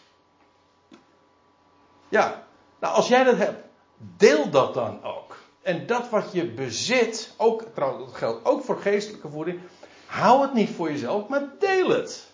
Ja, 2.10 2.43
nou 2.80 2.95
als 2.95 3.07
jij 3.07 3.24
dat 3.24 3.38
hebt, 3.38 3.64
deel 3.97 4.49
dat 4.49 4.74
dan 4.74 5.03
ook. 5.03 5.38
En 5.62 5.88
dat 5.88 6.10
wat 6.10 6.32
je 6.32 6.45
bezit, 6.45 7.34
ook, 7.38 7.64
trouwens 7.74 8.05
dat 8.05 8.16
geldt 8.16 8.45
ook 8.45 8.64
voor 8.64 8.82
geestelijke 8.82 9.30
voeding, 9.30 9.60
hou 10.05 10.41
het 10.41 10.53
niet 10.53 10.70
voor 10.70 10.91
jezelf, 10.91 11.28
maar 11.28 11.43
deel 11.60 11.89
het. 11.89 12.28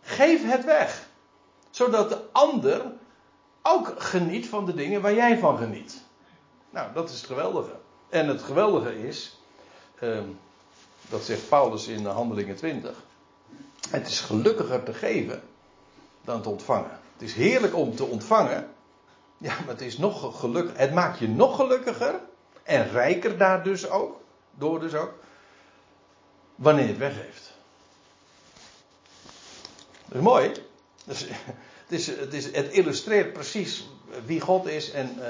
Geef 0.00 0.50
het 0.50 0.64
weg. 0.64 1.08
Zodat 1.70 2.08
de 2.08 2.20
ander 2.32 2.92
ook 3.62 3.94
geniet 3.96 4.48
van 4.48 4.66
de 4.66 4.74
dingen 4.74 5.02
waar 5.02 5.14
jij 5.14 5.38
van 5.38 5.58
geniet. 5.58 6.02
Nou, 6.70 6.92
dat 6.94 7.08
is 7.08 7.16
het 7.16 7.26
geweldige. 7.26 7.76
En 8.08 8.28
het 8.28 8.42
geweldige 8.42 9.06
is, 9.06 9.38
ehm, 9.98 10.28
dat 11.08 11.24
zegt 11.24 11.48
Paulus 11.48 11.86
in 11.86 12.06
Handelingen 12.06 12.56
20. 12.56 12.96
Het 13.90 14.06
is 14.06 14.20
gelukkiger 14.20 14.82
te 14.82 14.94
geven 14.94 15.42
dan 16.24 16.42
te 16.42 16.48
ontvangen. 16.48 17.00
Het 17.12 17.22
is 17.22 17.34
heerlijk 17.34 17.76
om 17.76 17.96
te 17.96 18.04
ontvangen. 18.04 18.68
Ja, 19.38 19.54
maar 19.60 19.74
het 19.74 19.80
is 19.80 19.98
nog 19.98 20.40
gelukkig. 20.40 20.76
Het 20.76 20.94
maakt 20.94 21.18
je 21.18 21.28
nog 21.28 21.56
gelukkiger. 21.56 22.20
En 22.62 22.90
rijker 22.90 23.38
daar 23.38 23.62
dus 23.62 23.88
ook. 23.88 24.20
Door 24.50 24.80
dus 24.80 24.94
ook. 24.94 25.12
Wanneer 26.54 26.86
het 26.86 26.98
weggeeft. 26.98 27.52
Dat 30.06 30.16
is 30.16 30.20
mooi. 30.20 30.52
Dus, 31.04 31.26
het, 32.18 32.32
is, 32.32 32.52
het, 32.52 32.72
illustreert 32.72 33.32
precies 33.32 33.88
wie 34.24 34.40
God 34.40 34.66
is 34.66 34.90
en 34.90 35.10
uh, 35.16 35.22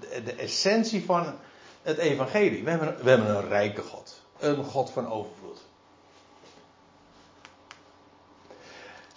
de, 0.00 0.22
de, 0.24 0.32
essentie 0.32 1.04
van 1.04 1.38
het 1.82 1.98
evangelie. 1.98 2.64
We 2.64 2.70
hebben, 2.70 2.96
we 3.02 3.10
hebben 3.10 3.28
een 3.28 3.48
rijke 3.48 3.82
God. 3.82 4.20
Een 4.38 4.64
God 4.64 4.90
van 4.90 5.10
overvloed. 5.10 5.60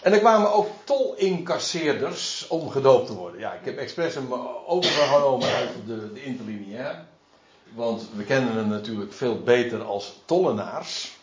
En 0.06 0.14
er 0.14 0.20
kwamen 0.20 0.54
ook 0.54 0.68
tolincasseerders 0.84 2.48
om 2.48 2.70
gedoopt 2.70 3.08
te 3.08 3.14
worden. 3.14 3.40
Ja, 3.40 3.54
ik 3.54 3.66
heb 3.66 3.78
expres 3.78 4.16
hem 4.16 4.34
overgenomen 4.66 5.48
uit 5.48 5.70
de, 5.86 6.14
de 6.14 6.24
interlineair. 6.24 7.06
Want 7.74 8.08
we 8.16 8.24
kennen 8.24 8.54
hem 8.54 8.68
natuurlijk 8.68 9.14
veel 9.14 9.40
beter 9.40 9.84
als 9.84 10.22
tollenaars. 10.26 11.18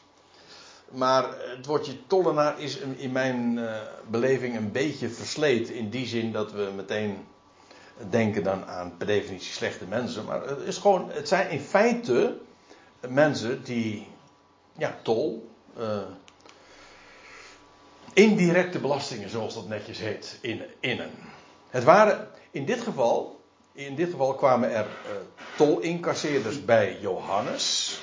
Maar 0.90 1.24
het 1.56 1.66
woordje 1.66 2.06
tollenaar 2.06 2.60
is 2.60 2.76
in 2.76 3.12
mijn 3.12 3.56
uh, 3.56 3.76
beleving 4.10 4.56
een 4.56 4.72
beetje 4.72 5.08
versleten. 5.08 5.74
In 5.74 5.88
die 5.88 6.06
zin 6.06 6.32
dat 6.32 6.52
we 6.52 6.72
meteen 6.76 7.26
denken 8.10 8.42
dan 8.42 8.66
aan 8.66 8.96
per 8.96 9.06
definitie 9.06 9.52
slechte 9.52 9.84
mensen. 9.84 10.24
Maar 10.24 10.46
het, 10.48 10.60
is 10.60 10.78
gewoon, 10.78 11.10
het 11.10 11.28
zijn 11.28 11.50
in 11.50 11.60
feite 11.60 12.38
mensen 13.08 13.64
die 13.64 14.06
ja, 14.78 14.98
tol, 15.02 15.50
uh, 15.78 15.98
indirecte 18.12 18.78
belastingen, 18.78 19.30
zoals 19.30 19.54
dat 19.54 19.68
netjes 19.68 19.98
heet, 19.98 20.38
in, 20.40 20.62
innen. 20.80 21.10
Het 21.68 21.84
waren 21.84 22.28
in 22.50 22.64
dit 22.64 22.80
geval, 22.80 23.40
in 23.72 23.94
dit 23.94 24.10
geval 24.10 24.34
kwamen 24.34 24.74
er 24.74 24.86
uh, 24.86 25.12
tolincasseerders 25.56 26.64
bij 26.64 26.98
Johannes. 27.00 27.98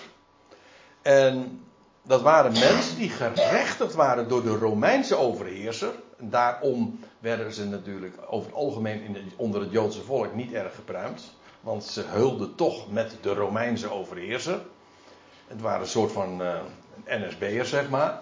En 1.01 1.61
dat 2.01 2.21
waren 2.21 2.51
mensen 2.51 2.97
die 2.97 3.09
gerechtigd 3.09 3.93
waren 3.93 4.27
door 4.27 4.43
de 4.43 4.55
Romeinse 4.55 5.15
overheerser. 5.15 5.91
Daarom 6.17 6.99
werden 7.19 7.53
ze 7.53 7.65
natuurlijk 7.65 8.15
over 8.29 8.45
het 8.49 8.55
algemeen 8.55 9.31
onder 9.35 9.61
het 9.61 9.71
Joodse 9.71 10.01
volk 10.01 10.33
niet 10.33 10.53
erg 10.53 10.75
gepruimd. 10.75 11.33
Want 11.61 11.83
ze 11.83 12.01
hulden 12.01 12.55
toch 12.55 12.91
met 12.91 13.15
de 13.21 13.33
Romeinse 13.33 13.91
overheerser. 13.91 14.59
Het 15.47 15.61
waren 15.61 15.81
een 15.81 15.87
soort 15.87 16.11
van 16.11 16.41
uh, 16.41 16.59
eh, 17.03 17.21
NSB'ers, 17.21 17.69
zeg 17.69 17.89
maar. 17.89 18.21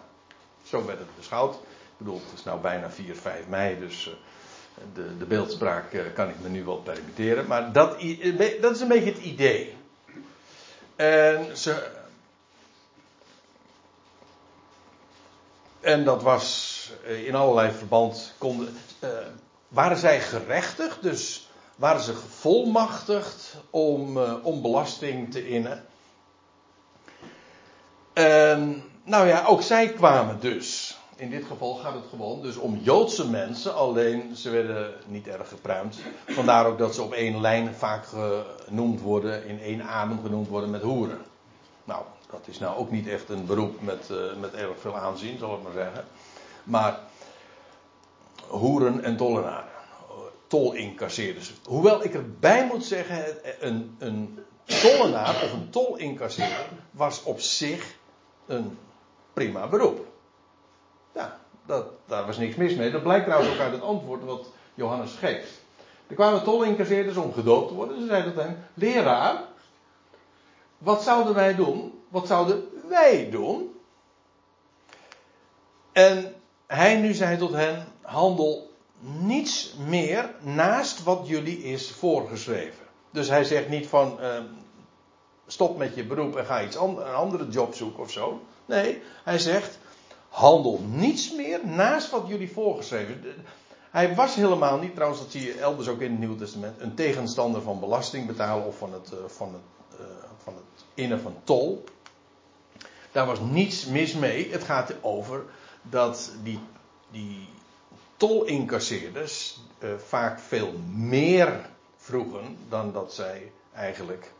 Zo 0.63 0.85
werd 0.85 0.99
het 0.99 1.15
beschouwd. 1.15 1.59
Ik 1.97 2.05
bedoel, 2.05 2.21
het 2.29 2.39
is 2.39 2.43
nou 2.43 2.59
bijna 2.59 2.89
4, 2.89 3.15
5 3.15 3.47
mei, 3.47 3.79
dus 3.79 4.07
uh, 4.07 4.13
de, 4.93 5.17
de 5.17 5.25
beeldspraak 5.25 5.93
uh, 5.93 6.01
kan 6.13 6.29
ik 6.29 6.35
me 6.41 6.49
nu 6.49 6.63
wel 6.63 6.77
permitteren. 6.77 7.47
Maar 7.47 7.71
dat, 7.71 7.89
dat 8.61 8.75
is 8.75 8.81
een 8.81 8.87
beetje 8.87 9.11
het 9.11 9.21
idee. 9.21 9.75
En 10.95 11.57
ze, 11.57 11.95
En 15.79 16.03
dat 16.03 16.23
was 16.23 16.91
in 17.25 17.35
allerlei 17.35 17.71
verband. 17.71 18.33
Konden, 18.37 18.77
waren 19.67 19.97
zij 19.97 20.21
gerechtigd, 20.21 21.01
dus 21.01 21.49
waren 21.75 22.01
ze 22.01 22.13
gevolmachtigd 22.13 23.55
om, 23.69 24.17
om 24.19 24.61
belasting 24.61 25.31
te 25.31 25.47
innen. 25.47 25.85
En, 28.13 28.83
nou 29.03 29.27
ja, 29.27 29.45
ook 29.45 29.61
zij 29.61 29.89
kwamen 29.89 30.39
dus. 30.39 30.96
In 31.17 31.29
dit 31.29 31.45
geval 31.45 31.73
gaat 31.73 31.93
het 31.93 32.05
gewoon 32.09 32.41
dus 32.41 32.55
om 32.55 32.79
Joodse 32.81 33.29
mensen, 33.29 33.75
alleen 33.75 34.35
ze 34.35 34.49
werden 34.49 34.93
niet 35.07 35.27
erg 35.27 35.49
gepruimd. 35.49 35.99
Vandaar 36.27 36.65
ook 36.65 36.77
dat 36.77 36.95
ze 36.95 37.01
op 37.01 37.13
één 37.13 37.41
lijn 37.41 37.75
vaak 37.75 38.05
genoemd 38.65 39.01
worden, 39.01 39.45
in 39.45 39.61
één 39.61 39.81
adem 39.81 40.21
genoemd 40.21 40.47
worden 40.47 40.69
met 40.69 40.81
hoeren. 40.81 41.21
Nou, 41.83 42.03
dat 42.29 42.41
is 42.45 42.59
nou 42.59 42.77
ook 42.77 42.91
niet 42.91 43.07
echt 43.07 43.29
een 43.29 43.45
beroep 43.45 43.81
met, 43.81 44.09
uh, 44.11 44.17
met 44.39 44.53
erg 44.53 44.79
veel 44.79 44.97
aanzien, 44.97 45.37
zal 45.37 45.55
ik 45.55 45.63
maar 45.63 45.71
zeggen. 45.71 46.05
Maar 46.63 46.99
hoeren 48.47 49.03
en 49.03 49.17
tollenaren. 49.17 49.69
Tolincasseerders. 50.47 51.53
Hoewel 51.65 52.03
ik 52.03 52.13
erbij 52.13 52.65
moet 52.65 52.85
zeggen, 52.85 53.25
een, 53.59 53.95
een 53.99 54.39
tollenaar 54.65 55.43
of 55.43 55.53
een 55.53 55.69
tolincasseerder 55.69 56.67
was 56.91 57.23
op 57.23 57.39
zich 57.39 57.95
een 58.45 58.77
prima 59.33 59.67
beroep. 59.67 60.05
Ja, 61.17 61.39
dat, 61.65 61.85
daar 62.05 62.25
was 62.25 62.37
niks 62.37 62.55
mis 62.55 62.75
mee. 62.75 62.91
Dat 62.91 63.03
blijkt 63.03 63.25
trouwens 63.25 63.53
ook 63.53 63.59
uit 63.59 63.71
het 63.71 63.81
antwoord 63.81 64.23
wat 64.23 64.45
Johannes 64.73 65.13
geeft. 65.13 65.61
Er 66.07 66.15
kwamen 66.15 66.43
tolincasseerders 66.43 67.17
om 67.17 67.33
gedoopt 67.33 67.67
te 67.67 67.73
worden. 67.73 67.99
Ze 67.99 68.05
zeiden 68.05 68.33
tot 68.33 68.43
hem: 68.43 68.57
Leraar, 68.73 69.43
wat 70.77 71.03
zouden 71.03 71.33
wij 71.33 71.55
doen? 71.55 72.01
Wat 72.09 72.27
zouden 72.27 72.63
wij 72.87 73.29
doen? 73.29 73.75
En 75.91 76.35
hij 76.67 76.95
nu 76.95 77.13
zei 77.13 77.37
tot 77.37 77.53
hen: 77.53 77.87
handel 78.01 78.71
niets 78.99 79.75
meer 79.87 80.35
naast 80.41 81.03
wat 81.03 81.27
jullie 81.27 81.63
is 81.63 81.91
voorgeschreven. 81.91 82.85
Dus 83.11 83.29
hij 83.29 83.43
zegt 83.43 83.69
niet 83.69 83.87
van 83.87 84.17
uh, 84.21 84.39
stop 85.47 85.77
met 85.77 85.95
je 85.95 86.05
beroep 86.05 86.35
en 86.35 86.45
ga 86.45 86.63
iets 86.63 86.75
een 86.75 87.03
andere 87.03 87.47
job 87.47 87.73
zoeken 87.73 88.03
of 88.03 88.11
zo. 88.11 88.41
Nee, 88.65 89.01
hij 89.23 89.39
zegt 89.39 89.79
handel 90.37 90.79
niets 90.85 91.33
meer 91.33 91.59
naast 91.67 92.09
wat 92.09 92.27
jullie 92.27 92.51
voorgeschreven. 92.51 93.23
Hij 93.91 94.15
was 94.15 94.35
helemaal 94.35 94.79
niet, 94.79 94.93
trouwens 94.93 95.21
dat 95.21 95.31
zie 95.31 95.45
je 95.45 95.59
elders 95.59 95.87
ook 95.87 96.01
in 96.01 96.09
het 96.09 96.19
Nieuwe 96.19 96.35
Testament, 96.35 96.81
een 96.81 96.95
tegenstander 96.95 97.61
van 97.61 97.79
belasting 97.79 98.27
betalen 98.27 98.65
of 98.65 98.77
van 98.77 98.93
het, 98.93 99.11
uh, 99.13 99.19
van 99.27 99.53
het, 99.53 99.99
uh, 99.99 100.05
van 100.43 100.53
het 100.53 100.85
innen 100.93 101.21
van 101.21 101.35
tol. 101.43 101.83
Daar 103.11 103.25
was 103.25 103.39
niets 103.39 103.85
mis 103.85 104.13
mee. 104.13 104.51
Het 104.51 104.63
gaat 104.63 104.93
over 105.01 105.43
dat 105.81 106.31
die, 106.43 106.59
die 107.11 107.49
tolincasseerders 108.17 109.59
uh, 109.79 109.89
vaak 109.97 110.39
veel 110.39 110.73
meer 110.93 111.69
vroegen 111.95 112.57
dan 112.69 112.93
dat 112.93 113.13
zij 113.13 113.51
eigenlijk 113.73 114.31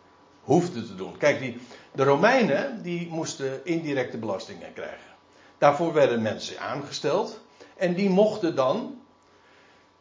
hoefden 0.42 0.86
te 0.86 0.96
doen. 0.96 1.18
Kijk, 1.18 1.40
die, 1.40 1.58
de 1.92 2.04
Romeinen 2.04 2.84
die 2.84 3.08
moesten 3.10 3.66
indirecte 3.66 4.18
belastingen 4.18 4.74
krijgen. 4.74 5.07
Daarvoor 5.58 5.94
werden 5.94 6.22
mensen 6.22 6.60
aangesteld 6.60 7.40
en 7.76 7.94
die 7.94 8.10
mochten 8.10 8.56
dan, 8.56 9.02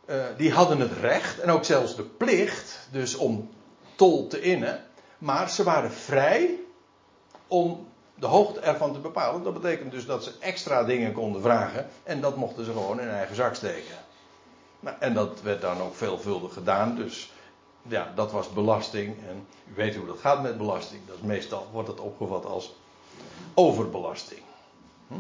uh, 0.07 0.25
die 0.37 0.53
hadden 0.53 0.81
het 0.81 0.93
recht 1.01 1.39
en 1.39 1.51
ook 1.51 1.65
zelfs 1.65 1.97
de 1.97 2.03
plicht, 2.03 2.89
dus 2.91 3.17
om 3.17 3.51
tol 3.95 4.27
te 4.27 4.41
innen, 4.41 4.85
maar 5.19 5.51
ze 5.51 5.63
waren 5.63 5.93
vrij 5.93 6.59
om 7.49 7.87
de 8.15 8.27
hoogte 8.27 8.61
ervan 8.61 8.93
te 8.93 8.99
bepalen. 8.99 9.43
Dat 9.43 9.55
betekent 9.55 9.91
dus 9.91 10.07
dat 10.07 10.25
ze 10.25 10.33
extra 10.41 10.85
dingen 10.85 11.13
konden 11.13 11.43
vragen. 11.43 11.89
En 12.03 12.21
dat 12.21 12.37
mochten 12.37 12.65
ze 12.65 12.73
gewoon 12.73 13.01
in 13.01 13.09
eigen 13.09 13.37
zak 13.37 13.55
steken. 13.55 13.97
Nou, 14.81 14.97
en 15.01 15.15
dat 15.15 15.43
werd 15.43 15.61
dan 15.61 15.81
ook 15.81 15.95
veelvuldig 15.95 16.53
gedaan. 16.53 16.97
Dus 16.97 17.33
ja, 17.83 18.13
dat 18.15 18.33
was 18.33 18.53
belasting. 18.53 19.17
En 19.29 19.47
u 19.71 19.75
weet 19.75 19.95
hoe 19.95 20.07
dat 20.07 20.19
gaat 20.19 20.43
met 20.43 20.59
belasting. 20.59 21.01
Dat 21.07 21.23
meestal 21.23 21.67
wordt 21.73 21.89
het 21.89 22.01
opgevat 22.01 22.45
als 22.45 22.75
overbelasting. 23.55 24.41
Hm? 25.09 25.15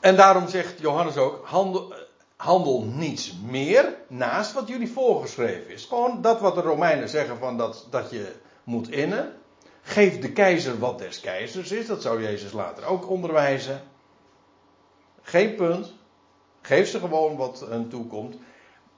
En 0.00 0.16
daarom 0.16 0.48
zegt 0.48 0.80
Johannes 0.80 1.16
ook: 1.16 1.46
handel, 1.46 1.94
handel 2.36 2.82
niets 2.82 3.34
meer 3.44 3.96
naast 4.08 4.52
wat 4.52 4.68
jullie 4.68 4.92
voorgeschreven 4.92 5.70
is. 5.70 5.84
Gewoon 5.84 6.22
dat 6.22 6.40
wat 6.40 6.54
de 6.54 6.60
Romeinen 6.60 7.08
zeggen 7.08 7.38
van 7.38 7.56
dat, 7.56 7.86
dat 7.90 8.10
je 8.10 8.32
moet 8.64 8.90
innen. 8.90 9.32
Geef 9.82 10.18
de 10.18 10.32
keizer 10.32 10.78
wat 10.78 10.98
des 10.98 11.20
keizers 11.20 11.72
is. 11.72 11.86
Dat 11.86 12.02
zou 12.02 12.22
Jezus 12.22 12.52
later 12.52 12.84
ook 12.84 13.08
onderwijzen. 13.08 13.82
Geen 15.22 15.54
punt. 15.54 15.92
Geef 16.60 16.88
ze 16.88 16.98
gewoon 16.98 17.36
wat 17.36 17.64
hun 17.68 17.88
toekomt. 17.88 18.36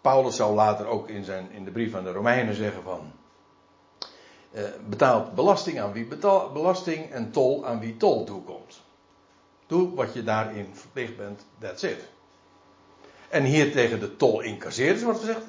Paulus 0.00 0.36
zou 0.36 0.54
later 0.54 0.86
ook 0.86 1.08
in, 1.08 1.24
zijn, 1.24 1.50
in 1.50 1.64
de 1.64 1.70
brief 1.70 1.94
aan 1.94 2.04
de 2.04 2.12
Romeinen 2.12 2.54
zeggen 2.54 2.82
van... 2.82 3.12
Uh, 4.54 4.62
betaalt 4.88 5.34
belasting 5.34 5.80
aan 5.80 5.92
wie 5.92 6.06
betaalt 6.06 6.52
belasting 6.52 7.10
en 7.10 7.30
tol 7.30 7.66
aan 7.66 7.80
wie 7.80 7.96
tol 7.96 8.24
toekomt. 8.24 8.80
Doe 9.66 9.94
wat 9.94 10.12
je 10.14 10.22
daarin 10.22 10.70
verplicht 10.72 11.16
bent, 11.16 11.44
that's 11.58 11.82
it. 11.82 12.08
En 13.28 13.44
hier 13.44 13.72
tegen 13.72 14.00
de 14.00 14.16
tol 14.16 14.40
incasseerders 14.40 15.02
wordt 15.02 15.18
gezegd: 15.18 15.42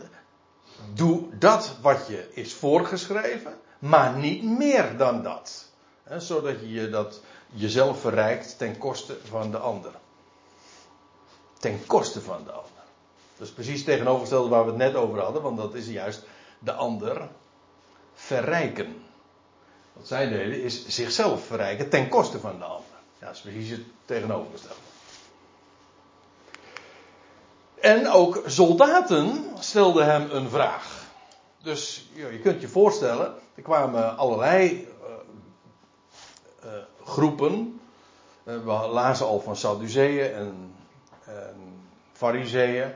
doe 0.93 1.38
dat 1.38 1.78
wat 1.82 2.08
je 2.08 2.30
is 2.34 2.53
voorgeschreven, 2.53 3.58
maar 3.80 4.18
niet 4.18 4.43
meer 4.43 4.97
dan 4.97 5.24
dat. 5.24 5.66
zodat 6.18 6.56
je, 6.62 6.89
dat 6.89 7.22
jezelf 7.49 7.99
verrijkt 7.99 8.58
ten 8.58 8.78
koste 8.78 9.18
van 9.24 9.51
de 9.51 9.58
ander. 9.58 9.91
Ten 11.60 11.86
koste 11.86 12.22
van 12.22 12.43
de 12.43 12.51
ander. 12.51 12.84
Dat 13.38 13.47
is 13.47 13.53
precies 13.53 13.84
tegenovergestelde 13.84 14.49
waar 14.49 14.64
we 14.64 14.70
het 14.70 14.78
net 14.78 14.95
over 14.95 15.20
hadden, 15.20 15.41
want 15.41 15.58
dat 15.58 15.74
is 15.74 15.88
juist 15.88 16.24
de 16.60 16.74
ander 16.74 17.30
verrijken. 18.16 19.03
Wat 19.93 20.07
zij 20.07 20.30
deden 20.30 20.63
is 20.63 20.88
zichzelf 20.88 21.45
verrijken 21.45 21.89
ten 21.89 22.09
koste 22.09 22.39
van 22.39 22.57
de 22.57 22.63
ander. 22.63 22.86
Ja, 23.20 23.26
dat 23.26 23.36
is 23.36 23.41
precies 23.41 23.70
het 23.70 23.82
tegenovergestelde. 24.05 24.80
En 27.82 28.09
ook 28.09 28.41
soldaten 28.45 29.45
stelden 29.59 30.05
hem 30.05 30.32
een 30.32 30.49
vraag. 30.49 31.03
Dus 31.63 32.09
je 32.13 32.39
kunt 32.39 32.61
je 32.61 32.68
voorstellen, 32.68 33.34
er 33.55 33.61
kwamen 33.61 34.18
allerlei 34.18 34.72
uh, 34.72 34.86
uh, 36.66 36.72
groepen. 37.03 37.80
Uh, 38.43 38.57
we 38.57 38.88
lazen 38.88 39.26
al 39.26 39.39
van 39.39 39.55
Sadduceeën 39.55 40.34
en, 40.34 40.76
en 41.26 41.84
Fariseeën. 42.13 42.93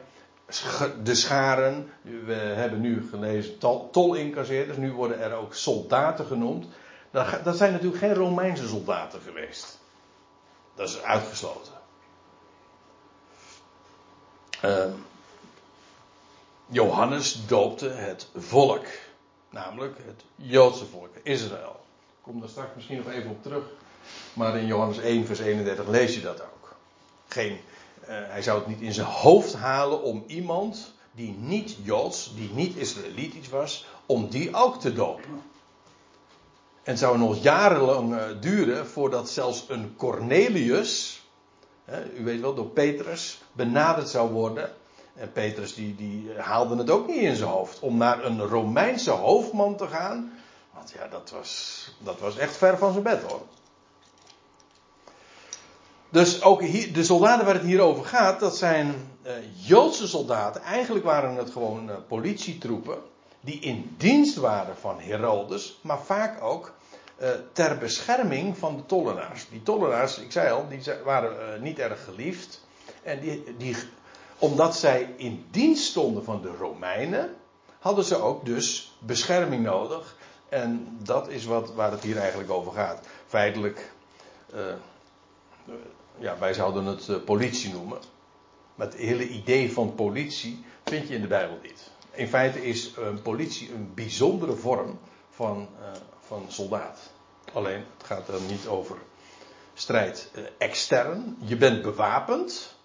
De 1.04 1.16
scharen. 1.16 1.92
We 2.02 2.34
hebben 2.34 2.82
nu 2.82 3.08
gelezen 3.10 3.58
tolincasseerders. 3.92 4.78
Nu 4.78 4.92
worden 4.92 5.20
er 5.20 5.34
ook 5.34 5.54
soldaten 5.54 6.26
genoemd. 6.26 6.66
Dat, 7.12 7.58
zijn 7.58 7.72
natuurlijk 7.72 8.02
geen 8.02 8.14
Romeinse 8.14 8.68
soldaten 8.68 9.22
geweest. 9.22 9.80
Dat 10.76 10.90
is 10.90 11.02
uitgesloten. 11.02 11.74
Uh, 14.66 14.86
Johannes 16.68 17.46
doopte 17.48 17.90
het 17.90 18.28
volk. 18.36 18.86
Namelijk 19.50 19.98
het 20.06 20.24
Joodse 20.36 20.86
volk, 20.86 21.16
Israël. 21.24 21.80
Ik 22.10 22.22
kom 22.22 22.40
daar 22.40 22.50
straks 22.50 22.76
misschien 22.76 22.98
nog 22.98 23.10
even 23.10 23.30
op 23.30 23.44
terug. 23.44 23.64
Maar 24.34 24.58
in 24.58 24.66
Johannes 24.66 24.98
1, 24.98 25.26
vers 25.26 25.40
31 25.40 25.88
lees 25.88 26.16
je 26.16 26.22
dat 26.22 26.42
ook. 26.42 26.76
Geen, 27.28 27.60
hij 28.10 28.42
zou 28.42 28.60
het 28.60 28.68
niet 28.68 28.82
in 28.82 28.94
zijn 28.94 29.08
hoofd 29.08 29.54
halen 29.54 30.04
om 30.04 30.24
iemand 30.28 30.94
die 31.12 31.36
niet 31.40 31.78
Joods, 31.84 32.36
die 32.36 32.50
niet 32.54 32.76
Israëlitisch 32.76 33.50
was, 33.50 33.86
om 34.06 34.30
die 34.30 34.56
ook 34.56 34.80
te 34.80 34.94
dopen. 34.94 35.42
En 36.84 36.96
het 36.96 37.00
zou 37.00 37.18
nog 37.18 37.42
jarenlang 37.42 38.14
uh, 38.14 38.22
duren 38.40 38.88
voordat 38.88 39.30
zelfs 39.30 39.66
een 39.68 39.94
Cornelius, 39.98 41.22
u 42.18 42.24
weet 42.24 42.42
wel, 42.42 42.54
door 42.54 42.66
Petrus 42.66 43.42
benaderd 43.52 44.10
zou 44.10 44.32
worden. 44.32 44.72
En 45.16 45.32
Petrus 45.32 45.76
die, 45.76 45.96
die 45.96 46.30
haalde 46.38 46.76
het 46.76 46.90
ook 46.90 47.08
niet 47.08 47.22
in 47.22 47.36
zijn 47.36 47.50
hoofd 47.50 47.80
om 47.80 47.98
naar 47.98 48.26
een 48.26 48.42
Romeinse 48.42 49.12
hoofdman 49.12 49.76
te 49.76 49.88
gaan. 49.88 50.34
Want 50.74 50.92
ja, 50.92 51.08
dat 51.08 51.30
was, 51.30 51.84
dat 52.00 52.20
was 52.20 52.38
echt 52.38 52.58
ver 52.58 52.78
van 52.78 52.92
zijn 52.92 53.04
bed 53.04 53.22
hoor. 53.24 53.42
Dus 56.10 56.42
ook 56.42 56.62
hier, 56.62 56.94
de 56.94 57.04
soldaten 57.04 57.46
waar 57.46 57.54
het 57.54 57.64
hier 57.64 57.82
over 57.82 58.06
gaat, 58.06 58.40
dat 58.40 58.58
zijn 58.58 59.12
uh, 59.26 59.32
Joodse 59.56 60.08
soldaten. 60.08 60.62
Eigenlijk 60.62 61.06
waren 61.06 61.36
het 61.36 61.50
gewoon 61.50 61.90
uh, 61.90 61.96
politietroepen. 62.08 62.98
Die 63.42 63.60
in 63.60 63.96
dienst 63.98 64.36
waren 64.36 64.78
van 64.78 65.00
Herodes. 65.00 65.80
Maar 65.82 66.00
vaak 66.00 66.44
ook 66.44 66.74
uh, 67.22 67.30
ter 67.52 67.78
bescherming 67.78 68.58
van 68.58 68.76
de 68.76 68.86
tollenaars. 68.86 69.50
Die 69.50 69.64
tollenaars, 69.64 70.18
ik 70.18 70.32
zei 70.32 70.52
al, 70.52 70.68
die 70.70 70.82
waren 71.04 71.62
niet 71.62 71.80
erg 71.80 72.04
geliefd. 72.04 72.66
En 73.04 73.20
die, 73.20 73.56
die, 73.58 73.76
omdat 74.40 74.76
zij 74.76 75.14
in 75.18 75.46
dienst 75.52 75.84
stonden 75.84 76.24
van 76.24 76.42
de 76.42 76.52
Romeinen. 76.60 77.36
Hadden 77.80 78.04
ze 78.04 78.22
ook 78.22 78.46
dus 78.46 78.98
bescherming 79.00 79.64
nodig. 79.64 80.16
En 80.50 80.98
dat 81.04 81.30
is 81.30 81.46
wat, 81.46 81.74
waar 81.74 81.92
het 81.92 82.04
hier 82.04 82.18
eigenlijk 82.18 82.52
over 82.52 82.72
gaat. 82.72 83.00
Feitelijk 83.28 83.92
ja, 86.20 86.38
wij 86.40 86.54
zouden 86.54 86.86
het 86.86 87.08
uh, 87.08 87.16
politie 87.26 87.74
noemen. 87.74 88.00
Maar 88.76 88.88
het 88.88 88.96
hele 88.96 89.28
idee 89.28 89.74
van 89.74 89.96
politie 89.96 90.66
vind 90.84 91.08
je 91.08 91.16
in 91.16 91.22
de 91.22 91.28
Bijbel 91.28 91.58
niet. 91.62 91.92
In 92.12 92.28
feite 92.28 92.66
is 92.66 92.94
een 92.98 93.22
politie 93.22 93.74
een 93.74 93.92
bijzondere 93.94 94.56
vorm 94.56 95.00
van, 95.30 95.68
uh, 95.80 95.88
van 96.20 96.46
soldaat. 96.48 97.12
Alleen, 97.54 97.84
het 97.98 98.06
gaat 98.06 98.28
er 98.28 98.42
niet 98.48 98.68
over 98.68 98.98
strijd 99.74 100.32
extern. 100.58 101.38
Je 101.40 101.58
bent 101.58 101.82
bewapend. 101.82 102.78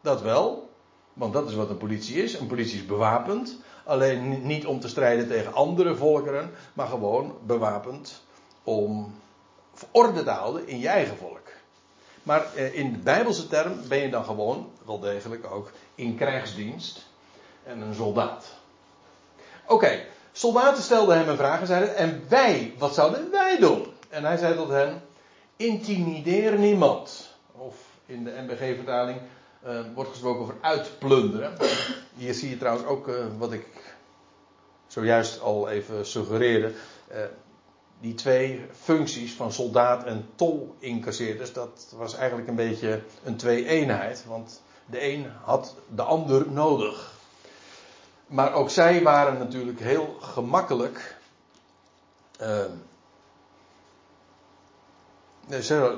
Dat 0.00 0.22
wel. 0.22 0.70
Want 1.12 1.32
dat 1.32 1.48
is 1.48 1.54
wat 1.54 1.70
een 1.70 1.76
politie 1.76 2.22
is. 2.22 2.38
Een 2.38 2.46
politie 2.46 2.78
is 2.78 2.86
bewapend. 2.86 3.58
Alleen 3.84 4.46
niet 4.46 4.66
om 4.66 4.80
te 4.80 4.88
strijden 4.88 5.28
tegen 5.28 5.52
andere 5.52 5.96
volkeren. 5.96 6.50
Maar 6.72 6.86
gewoon 6.86 7.38
bewapend 7.46 8.22
om 8.62 9.14
orde 9.90 10.22
te 10.22 10.30
houden 10.30 10.68
in 10.68 10.78
je 10.78 10.88
eigen 10.88 11.16
volk. 11.16 11.45
Maar 12.26 12.54
eh, 12.54 12.74
in 12.74 12.92
de 12.92 12.98
Bijbelse 12.98 13.48
term 13.48 13.80
ben 13.88 13.98
je 13.98 14.10
dan 14.10 14.24
gewoon 14.24 14.70
wel 14.84 15.00
degelijk 15.00 15.50
ook 15.50 15.70
in 15.94 16.16
krijgsdienst 16.16 17.06
en 17.64 17.80
een 17.80 17.94
soldaat. 17.94 18.46
Oké, 19.66 20.04
soldaten 20.32 20.82
stelden 20.82 21.16
hem 21.16 21.28
een 21.28 21.36
vraag 21.36 21.60
en 21.60 21.66
zeiden: 21.66 21.96
En 21.96 22.24
wij, 22.28 22.74
wat 22.78 22.94
zouden 22.94 23.30
wij 23.30 23.58
doen? 23.58 23.86
En 24.08 24.24
hij 24.24 24.36
zei 24.36 24.56
tot 24.56 24.68
hen: 24.68 25.02
Intimideer 25.56 26.58
niemand. 26.58 27.34
Of 27.52 27.76
in 28.06 28.24
de 28.24 28.44
NBG-vertaling 28.46 29.20
uh, 29.66 29.80
wordt 29.94 30.10
gesproken 30.10 30.42
over 30.42 30.54
uitplunderen. 30.60 31.52
Hier 32.16 32.34
zie 32.34 32.50
je 32.50 32.56
trouwens 32.56 32.86
ook 32.86 33.08
uh, 33.08 33.14
wat 33.38 33.52
ik 33.52 33.66
zojuist 34.86 35.40
al 35.40 35.68
even 35.68 36.06
suggereerde. 36.06 36.72
Die 38.00 38.14
twee 38.14 38.66
functies 38.72 39.34
van 39.34 39.52
soldaat 39.52 40.04
en 40.04 40.28
tolincasseerders, 40.34 41.52
dat 41.52 41.94
was 41.96 42.14
eigenlijk 42.14 42.48
een 42.48 42.54
beetje 42.54 43.02
een 43.24 43.36
twee-eenheid. 43.36 44.24
Want 44.26 44.62
de 44.86 45.12
een 45.12 45.26
had 45.42 45.74
de 45.94 46.02
ander 46.02 46.50
nodig. 46.50 47.14
Maar 48.26 48.52
ook 48.52 48.70
zij 48.70 49.02
waren 49.02 49.38
natuurlijk 49.38 49.80
heel 49.80 50.16
gemakkelijk. 50.20 51.16
Uh, 52.40 52.64
ze, 55.60 55.96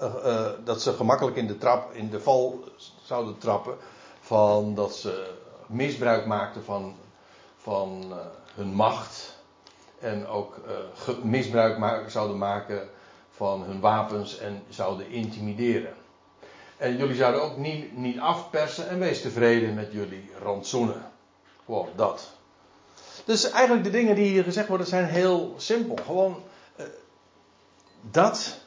uh, 0.00 0.50
dat 0.64 0.82
ze 0.82 0.92
gemakkelijk 0.92 1.36
in 1.36 1.46
de, 1.46 1.58
trap, 1.58 1.92
in 1.92 2.10
de 2.10 2.20
val 2.20 2.64
zouden 3.02 3.38
trappen. 3.38 3.76
Van 4.20 4.74
dat 4.74 4.96
ze 4.96 5.34
misbruik 5.66 6.26
maakten 6.26 6.64
van, 6.64 6.96
van 7.56 8.14
hun 8.54 8.74
macht 8.74 9.35
en 9.98 10.26
ook 10.26 10.56
uh, 11.08 11.14
misbruik 11.22 12.10
zouden 12.10 12.38
maken 12.38 12.88
van 13.30 13.62
hun 13.62 13.80
wapens 13.80 14.38
en 14.38 14.62
zouden 14.68 15.08
intimideren. 15.10 15.94
En 16.76 16.96
jullie 16.96 17.16
zouden 17.16 17.42
ook 17.42 17.56
niet, 17.56 17.96
niet 17.96 18.18
afpersen 18.18 18.88
en 18.88 18.98
wees 18.98 19.22
tevreden 19.22 19.74
met 19.74 19.92
jullie 19.92 20.30
rantsoenen. 20.42 21.10
Gewoon 21.64 21.88
dat. 21.96 22.30
Dus 23.24 23.50
eigenlijk 23.50 23.84
de 23.84 23.90
dingen 23.90 24.14
die 24.14 24.28
hier 24.28 24.44
gezegd 24.44 24.68
worden 24.68 24.86
zijn 24.86 25.04
heel 25.04 25.54
simpel. 25.56 25.96
Gewoon 26.04 26.42
uh, 26.80 26.86
dat 28.00 28.58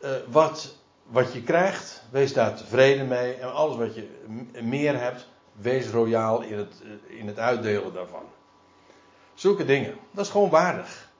uh, 0.00 0.10
wat, 0.28 0.74
wat 1.02 1.32
je 1.32 1.42
krijgt, 1.42 2.02
wees 2.10 2.32
daar 2.32 2.56
tevreden 2.56 3.08
mee. 3.08 3.34
En 3.34 3.52
alles 3.52 3.76
wat 3.76 3.94
je 3.94 4.08
meer 4.62 5.00
hebt, 5.00 5.28
wees 5.52 5.88
royaal 5.88 6.42
in 6.42 6.58
het, 6.58 6.74
in 7.06 7.26
het 7.26 7.38
uitdelen 7.38 7.92
daarvan. 7.92 8.22
Zulke 9.40 9.64
dingen. 9.64 9.96
Dat 10.10 10.24
is 10.24 10.30
gewoon 10.30 10.50
waardig. 10.50 11.10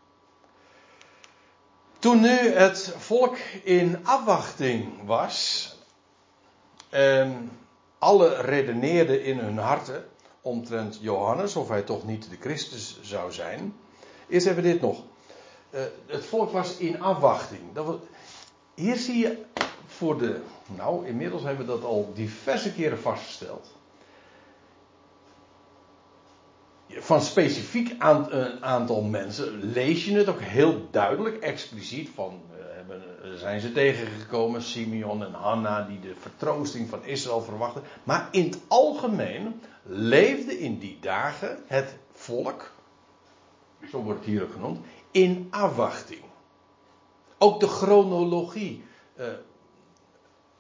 Toen 1.98 2.20
nu 2.20 2.52
het 2.52 2.94
volk 2.96 3.36
in 3.62 4.06
afwachting 4.06 5.04
was. 5.04 5.68
En 6.88 7.50
alle 7.98 8.40
redeneerden 8.40 9.24
in 9.24 9.38
hun 9.38 9.58
harten 9.58 10.04
omtrent 10.40 10.98
Johannes, 11.00 11.56
of 11.56 11.68
hij 11.68 11.82
toch 11.82 12.06
niet 12.06 12.30
de 12.30 12.36
Christus 12.40 12.98
zou 13.02 13.32
zijn. 13.32 13.76
Eerst 14.28 14.46
even 14.46 14.62
dit 14.62 14.80
nog. 14.80 15.02
Uh, 15.70 15.80
het 16.06 16.24
volk 16.24 16.50
was 16.50 16.76
in 16.76 17.02
afwachting. 17.02 17.72
Dat 17.72 18.00
hier 18.74 18.96
zie 18.96 19.18
je 19.18 19.44
voor 19.86 20.18
de. 20.18 20.40
Nou, 20.66 21.06
inmiddels 21.06 21.42
hebben 21.42 21.66
we 21.66 21.72
dat 21.72 21.84
al 21.84 22.12
diverse 22.14 22.72
keren 22.72 23.00
vastgesteld. 23.00 23.78
Van 26.99 27.20
specifiek 27.20 27.95
aan, 27.99 28.32
een 28.32 28.64
aantal 28.64 29.03
mensen 29.03 29.72
lees 29.72 30.05
je 30.05 30.16
het 30.16 30.28
ook 30.28 30.41
heel 30.41 30.88
duidelijk, 30.91 31.36
expliciet 31.36 32.09
van 32.14 32.41
uh, 32.53 33.32
zijn 33.34 33.61
ze 33.61 33.72
tegengekomen, 33.72 34.62
Simeon 34.62 35.24
en 35.24 35.32
Hanna 35.32 35.82
die 35.82 36.01
de 36.01 36.14
vertroosting 36.18 36.88
van 36.88 37.05
Israël 37.05 37.41
verwachten. 37.41 37.82
Maar 38.05 38.28
in 38.30 38.45
het 38.45 38.59
algemeen 38.68 39.61
leefde 39.82 40.59
in 40.59 40.78
die 40.78 40.99
dagen 41.01 41.59
het 41.66 41.97
volk, 42.12 42.72
zo 43.91 44.03
wordt 44.03 44.18
het 44.18 44.28
hier 44.28 44.43
ook 44.43 44.53
genoemd, 44.53 44.78
in 45.11 45.47
afwachting. 45.51 46.22
Ook 47.38 47.61
de 47.61 47.68
chronologie 47.68 48.84
uh, 49.18 49.26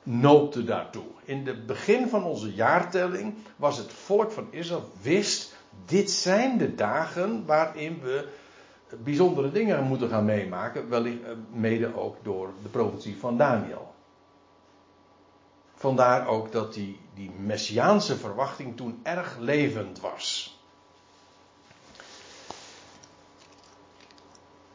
noopte 0.02 0.64
daartoe. 0.64 1.04
In 1.24 1.46
het 1.46 1.66
begin 1.66 2.08
van 2.08 2.24
onze 2.24 2.52
jaartelling 2.52 3.34
was 3.56 3.78
het 3.78 3.92
volk 3.92 4.32
van 4.32 4.46
Israël 4.50 4.90
wist 5.02 5.58
dit 5.86 6.10
zijn 6.10 6.58
de 6.58 6.74
dagen 6.74 7.46
waarin 7.46 8.00
we 8.00 8.28
bijzondere 8.98 9.52
dingen 9.52 9.84
moeten 9.84 10.08
gaan 10.08 10.24
meemaken, 10.24 10.88
wellicht 10.88 11.22
eh, 11.22 11.30
mede 11.52 11.96
ook 11.96 12.16
door 12.22 12.52
de 12.62 12.68
profetie 12.68 13.18
van 13.18 13.36
Daniel. 13.36 13.94
Vandaar 15.74 16.26
ook 16.26 16.52
dat 16.52 16.74
die, 16.74 17.00
die 17.14 17.30
messiaanse 17.30 18.16
verwachting 18.16 18.76
toen 18.76 19.00
erg 19.02 19.36
levend 19.38 20.00
was. 20.00 20.58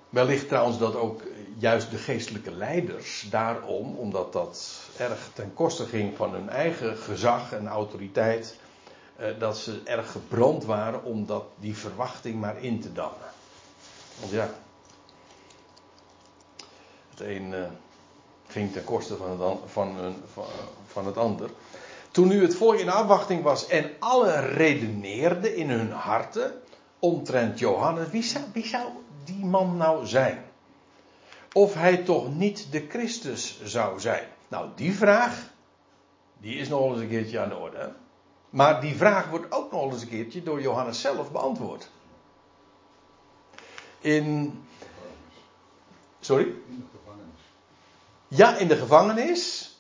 Wellicht 0.10 0.48
trouwens 0.48 0.78
dat 0.78 0.96
ook 0.96 1.22
juist 1.58 1.92
de 1.92 1.98
geestelijke 1.98 2.52
leiders 2.52 3.28
daarom, 3.30 3.96
omdat 3.96 4.34
dat 4.34 4.80
erg 4.98 5.30
ten 5.34 5.54
koste 5.54 5.86
ging 5.86 6.16
van 6.16 6.34
hun 6.34 6.50
eigen 6.50 6.98
gezag 6.98 7.54
en 7.54 7.68
autoriteit, 7.68 8.60
eh, 8.60 8.65
dat 9.40 9.58
ze 9.58 9.82
erg 9.84 10.12
gebrand 10.12 10.64
waren 10.64 11.04
om 11.04 11.26
dat, 11.26 11.44
die 11.60 11.78
verwachting 11.78 12.40
maar 12.40 12.64
in 12.64 12.82
te 12.82 12.94
dammen. 12.94 13.32
Want 14.20 14.32
ja, 14.32 14.50
het 17.10 17.20
een 17.20 17.52
uh, 17.52 17.66
ging 18.48 18.72
ten 18.72 18.84
koste 18.84 19.16
van 19.16 19.42
het, 19.42 19.58
van, 19.66 20.16
van, 20.34 20.46
van 20.88 21.06
het 21.06 21.18
ander. 21.18 21.50
Toen 22.12 22.28
nu 22.28 22.42
het 22.42 22.56
volk 22.56 22.76
in 22.76 22.90
afwachting 22.90 23.44
was 23.44 23.68
en 23.68 23.92
alle 24.00 24.40
redeneerden 24.40 25.56
in 25.56 25.70
hun 25.70 25.92
harten 25.92 26.62
omtrent 27.00 27.60
Johannes, 27.60 28.10
wie 28.10 28.24
zou, 28.24 28.44
wie 28.54 28.66
zou 28.66 28.90
die 29.24 29.46
man 29.46 29.78
nou 29.78 30.06
zijn? 30.06 30.46
Of 31.54 31.74
hij 31.74 31.98
toch 31.98 32.36
niet 32.36 32.68
de 32.72 32.86
Christus 32.90 33.62
zou 33.64 34.00
zijn? 34.00 34.28
Nou, 34.48 34.70
die 34.76 34.96
vraag, 34.96 35.50
die 36.38 36.56
is 36.58 36.68
nog 36.70 36.92
eens 36.92 37.02
een 37.02 37.10
keertje 37.10 37.40
aan 37.40 37.50
de 37.50 37.56
orde. 37.56 37.94
Maar 38.56 38.82
die 38.82 38.96
vraag 38.96 39.30
wordt 39.30 39.52
ook 39.52 39.72
nog 39.72 39.92
eens 39.92 40.02
een 40.02 40.08
keertje 40.08 40.44
door 40.44 40.62
Johannes 40.62 41.02
zelf 41.02 41.32
beantwoord. 41.32 41.90
In. 44.00 44.60
Sorry? 46.20 46.44
In 46.46 46.88
de 46.92 46.98
gevangenis. 46.98 47.42
Ja, 48.28 48.56
in 48.58 48.68
de 48.68 48.76
gevangenis. 48.76 49.76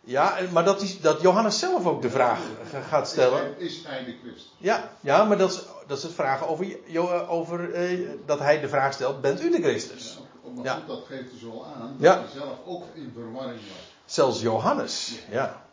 Ja, 0.00 0.38
maar 0.52 0.64
dat, 0.64 0.82
is, 0.82 1.00
dat 1.00 1.20
Johannes 1.20 1.58
zelf 1.58 1.86
ook 1.86 2.02
de 2.02 2.10
vraag 2.10 2.40
gaat 2.88 3.08
stellen. 3.08 3.58
Is 3.58 3.84
hij 3.86 4.04
de 4.04 4.16
Christus? 4.22 4.54
Ja, 4.58 4.90
ja 5.00 5.24
maar 5.24 5.38
dat 5.38 5.52
is, 5.52 5.62
dat 5.86 5.96
is 5.96 6.02
het 6.02 6.12
vragen 6.12 6.48
over, 6.48 7.28
over 7.28 7.74
eh, 7.74 8.08
dat 8.26 8.38
hij 8.38 8.60
de 8.60 8.68
vraag 8.68 8.92
stelt: 8.92 9.20
Bent 9.20 9.42
u 9.42 9.50
de 9.50 9.62
Christus? 9.62 10.18
Ja, 10.42 10.52
maar 10.62 10.74
goed, 10.74 10.86
dat 10.86 11.04
geeft 11.06 11.30
dus 11.30 11.42
wel 11.42 11.66
aan 11.66 11.96
dat 11.98 12.14
hij 12.14 12.26
zelf 12.34 12.56
ook 12.64 12.84
in 12.94 13.10
verwarring 13.14 13.60
was. 13.60 13.94
Zelfs 14.04 14.40
Johannes, 14.40 15.18
ja. 15.30 15.65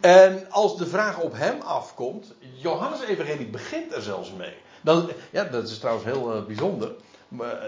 En 0.00 0.50
als 0.50 0.76
de 0.76 0.86
vraag 0.86 1.20
op 1.20 1.32
hem 1.32 1.60
afkomt, 1.60 2.34
Johannes 2.38 3.02
Evangelie 3.02 3.46
begint 3.46 3.94
er 3.94 4.02
zelfs 4.02 4.32
mee. 4.32 4.54
Dan, 4.82 5.10
ja, 5.30 5.44
dat 5.44 5.68
is 5.68 5.78
trouwens 5.78 6.06
heel 6.06 6.36
uh, 6.36 6.44
bijzonder, 6.44 6.92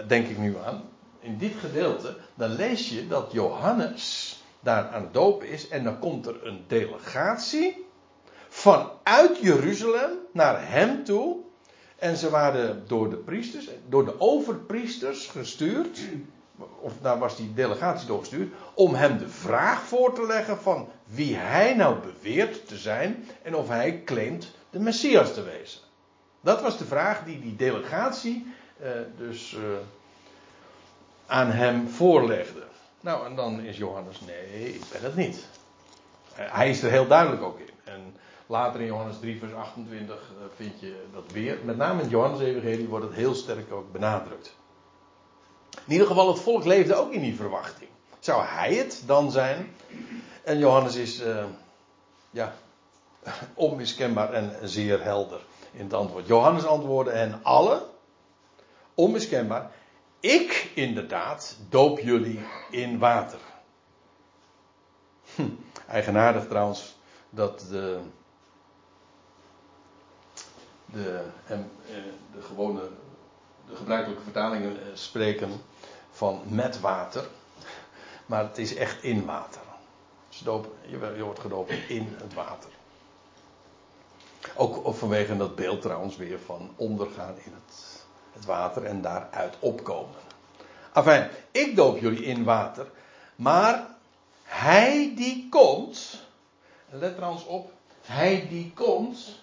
denk 0.07 0.27
ik 0.27 0.37
nu 0.37 0.57
aan. 0.65 0.89
In 1.19 1.37
dit 1.37 1.53
gedeelte, 1.59 2.17
dan 2.35 2.49
lees 2.49 2.89
je 2.89 3.07
dat 3.07 3.31
Johannes 3.31 4.35
daar 4.59 4.89
aan 4.89 5.01
het 5.01 5.13
dopen 5.13 5.47
is 5.47 5.67
en 5.67 5.83
dan 5.83 5.99
komt 5.99 6.25
er 6.25 6.47
een 6.47 6.63
delegatie 6.67 7.85
vanuit 8.49 9.39
Jeruzalem 9.41 10.11
naar 10.31 10.69
hem 10.69 11.03
toe. 11.03 11.37
En 11.95 12.17
ze 12.17 12.29
waren 12.29 12.83
door 12.87 13.09
de 13.09 13.17
priesters, 13.17 13.69
door 13.89 14.05
de 14.05 14.19
overpriesters 14.19 15.27
gestuurd 15.27 15.99
of 16.79 16.93
daar 17.01 17.19
was 17.19 17.37
die 17.37 17.53
delegatie 17.53 18.07
doorgestuurd, 18.07 18.53
om 18.73 18.93
hem 18.93 19.17
de 19.17 19.29
vraag 19.29 19.81
voor 19.81 20.13
te 20.13 20.25
leggen 20.25 20.57
van 20.57 20.87
wie 21.15 21.35
hij 21.35 21.75
nou 21.75 21.95
beweert 21.99 22.67
te 22.67 22.77
zijn 22.77 23.27
en 23.41 23.55
of 23.55 23.67
hij 23.67 24.01
claimt 24.05 24.51
de 24.69 24.79
Messias 24.79 25.33
te 25.33 25.43
wezen. 25.43 25.79
Dat 26.41 26.61
was 26.61 26.77
de 26.77 26.85
vraag 26.85 27.23
die 27.23 27.39
die 27.39 27.55
delegatie 27.55 28.53
eh, 28.79 28.89
dus 29.17 29.55
eh, 29.55 29.61
aan 31.25 31.51
hem 31.51 31.89
voorlegde. 31.89 32.63
Nou, 33.01 33.25
en 33.25 33.35
dan 33.35 33.59
is 33.59 33.77
Johannes, 33.77 34.19
nee, 34.21 34.73
ik 34.73 34.81
ben 34.91 35.01
het 35.01 35.15
niet. 35.15 35.45
Hij 36.33 36.69
is 36.69 36.83
er 36.83 36.91
heel 36.91 37.07
duidelijk 37.07 37.41
ook 37.41 37.59
in. 37.59 37.69
En 37.83 38.15
later 38.45 38.79
in 38.79 38.85
Johannes 38.85 39.19
3, 39.19 39.39
vers 39.39 39.53
28 39.53 40.15
eh, 40.15 40.45
vind 40.55 40.79
je 40.79 41.03
dat 41.13 41.31
weer. 41.31 41.57
Met 41.63 41.77
name 41.77 42.01
in 42.01 42.09
Johannes 42.09 42.39
Evangelie 42.39 42.87
wordt 42.87 43.05
het 43.05 43.13
heel 43.13 43.33
sterk 43.33 43.71
ook 43.71 43.91
benadrukt. 43.91 44.55
In 45.85 45.91
ieder 45.91 46.07
geval, 46.07 46.27
het 46.27 46.39
volk 46.39 46.65
leefde 46.65 46.95
ook 46.95 47.11
in 47.11 47.21
die 47.21 47.35
verwachting. 47.35 47.89
Zou 48.19 48.43
hij 48.45 48.73
het 48.73 49.03
dan 49.05 49.31
zijn? 49.31 49.75
En 50.45 50.57
Johannes 50.57 50.95
is, 50.95 51.21
uh, 51.21 51.45
ja, 52.29 52.53
onmiskenbaar 53.53 54.33
en 54.33 54.69
zeer 54.69 55.03
helder 55.03 55.41
in 55.71 55.83
het 55.83 55.93
antwoord. 55.93 56.27
Johannes 56.27 56.65
antwoordde 56.65 57.11
hen 57.11 57.39
alle, 57.43 57.85
onmiskenbaar, 58.93 59.71
ik 60.19 60.71
inderdaad 60.75 61.57
doop 61.69 61.99
jullie 61.99 62.39
in 62.69 62.99
water. 62.99 63.39
Hm, 65.35 65.49
eigenaardig 65.87 66.47
trouwens 66.47 66.95
dat 67.29 67.59
de, 67.69 67.99
de, 70.85 71.23
eh, 71.47 71.57
de 72.33 72.41
gewone 72.41 72.89
de 73.69 73.75
gebruikelijke 73.75 74.23
vertalingen 74.23 74.81
eh, 74.81 74.87
spreken 74.93 75.51
van 76.11 76.41
met 76.47 76.79
water. 76.79 77.27
Maar 78.25 78.43
het 78.43 78.57
is 78.57 78.75
echt 78.75 79.03
in 79.03 79.25
water. 79.25 79.61
Je, 80.39 81.23
wordt 81.23 81.39
gedoopt 81.39 81.71
in 81.87 82.15
het 82.21 82.33
water. 82.33 82.69
Ook, 84.55 84.95
vanwege 84.95 85.37
dat 85.37 85.55
beeld 85.55 85.81
trouwens 85.81 86.17
weer 86.17 86.39
van 86.39 86.73
ondergaan 86.75 87.35
in 87.45 87.53
het, 87.53 88.03
het 88.31 88.45
water 88.45 88.85
en 88.85 89.01
daaruit 89.01 89.55
opkomen. 89.59 90.19
Enfin, 90.93 91.27
ik 91.51 91.75
doop 91.75 91.99
jullie 91.99 92.23
in 92.23 92.43
water. 92.43 92.87
Maar 93.35 93.87
hij 94.43 95.13
die 95.15 95.47
komt. 95.49 96.23
Let 96.89 97.15
trouwens 97.15 97.45
op. 97.45 97.71
Hij 98.01 98.47
die 98.49 98.71
komt. 98.73 99.39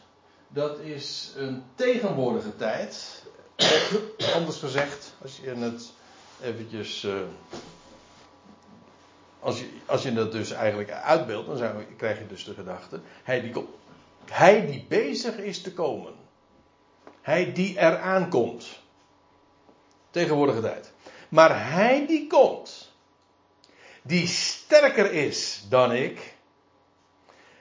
Dat 0.48 0.78
is 0.78 1.32
een 1.36 1.64
tegenwoordige 1.74 2.56
tijd. 2.56 3.22
Anders 4.34 4.58
gezegd, 4.58 5.14
als 5.22 5.36
je 5.42 5.50
het 5.50 5.92
eventjes. 6.42 7.06
Als, 9.42 9.58
je, 9.58 9.70
als 9.86 10.02
je 10.02 10.12
dat 10.12 10.32
dus 10.32 10.50
eigenlijk 10.50 10.90
uitbeeldt, 10.90 11.58
dan 11.58 11.84
krijg 11.96 12.18
je 12.18 12.26
dus 12.26 12.44
de 12.44 12.54
gedachte. 12.54 13.00
Hij 13.22 13.40
die, 13.40 13.52
hij 14.30 14.66
die 14.66 14.84
bezig 14.88 15.36
is 15.36 15.62
te 15.62 15.72
komen. 15.72 16.12
Hij 17.20 17.52
die 17.52 17.78
eraan 17.78 18.28
komt. 18.28 18.80
Tegenwoordige 20.10 20.60
tijd. 20.60 20.92
Maar 21.28 21.70
hij 21.72 22.06
die 22.06 22.26
komt. 22.26 22.90
Die 24.02 24.26
sterker 24.26 25.12
is 25.12 25.66
dan 25.68 25.92
ik. 25.92 26.36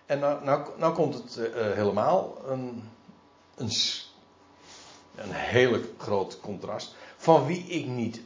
En 0.05 0.19
nou, 0.19 0.43
nou, 0.43 0.69
nou 0.77 0.93
komt 0.93 1.13
het 1.13 1.37
uh, 1.37 1.71
helemaal 1.71 2.41
een, 2.47 2.89
een 3.55 3.71
een 5.15 5.31
hele 5.31 5.89
groot 5.97 6.39
contrast. 6.39 6.95
Van 7.17 7.45
wie 7.45 7.63
ik 7.63 7.85
niet, 7.85 8.21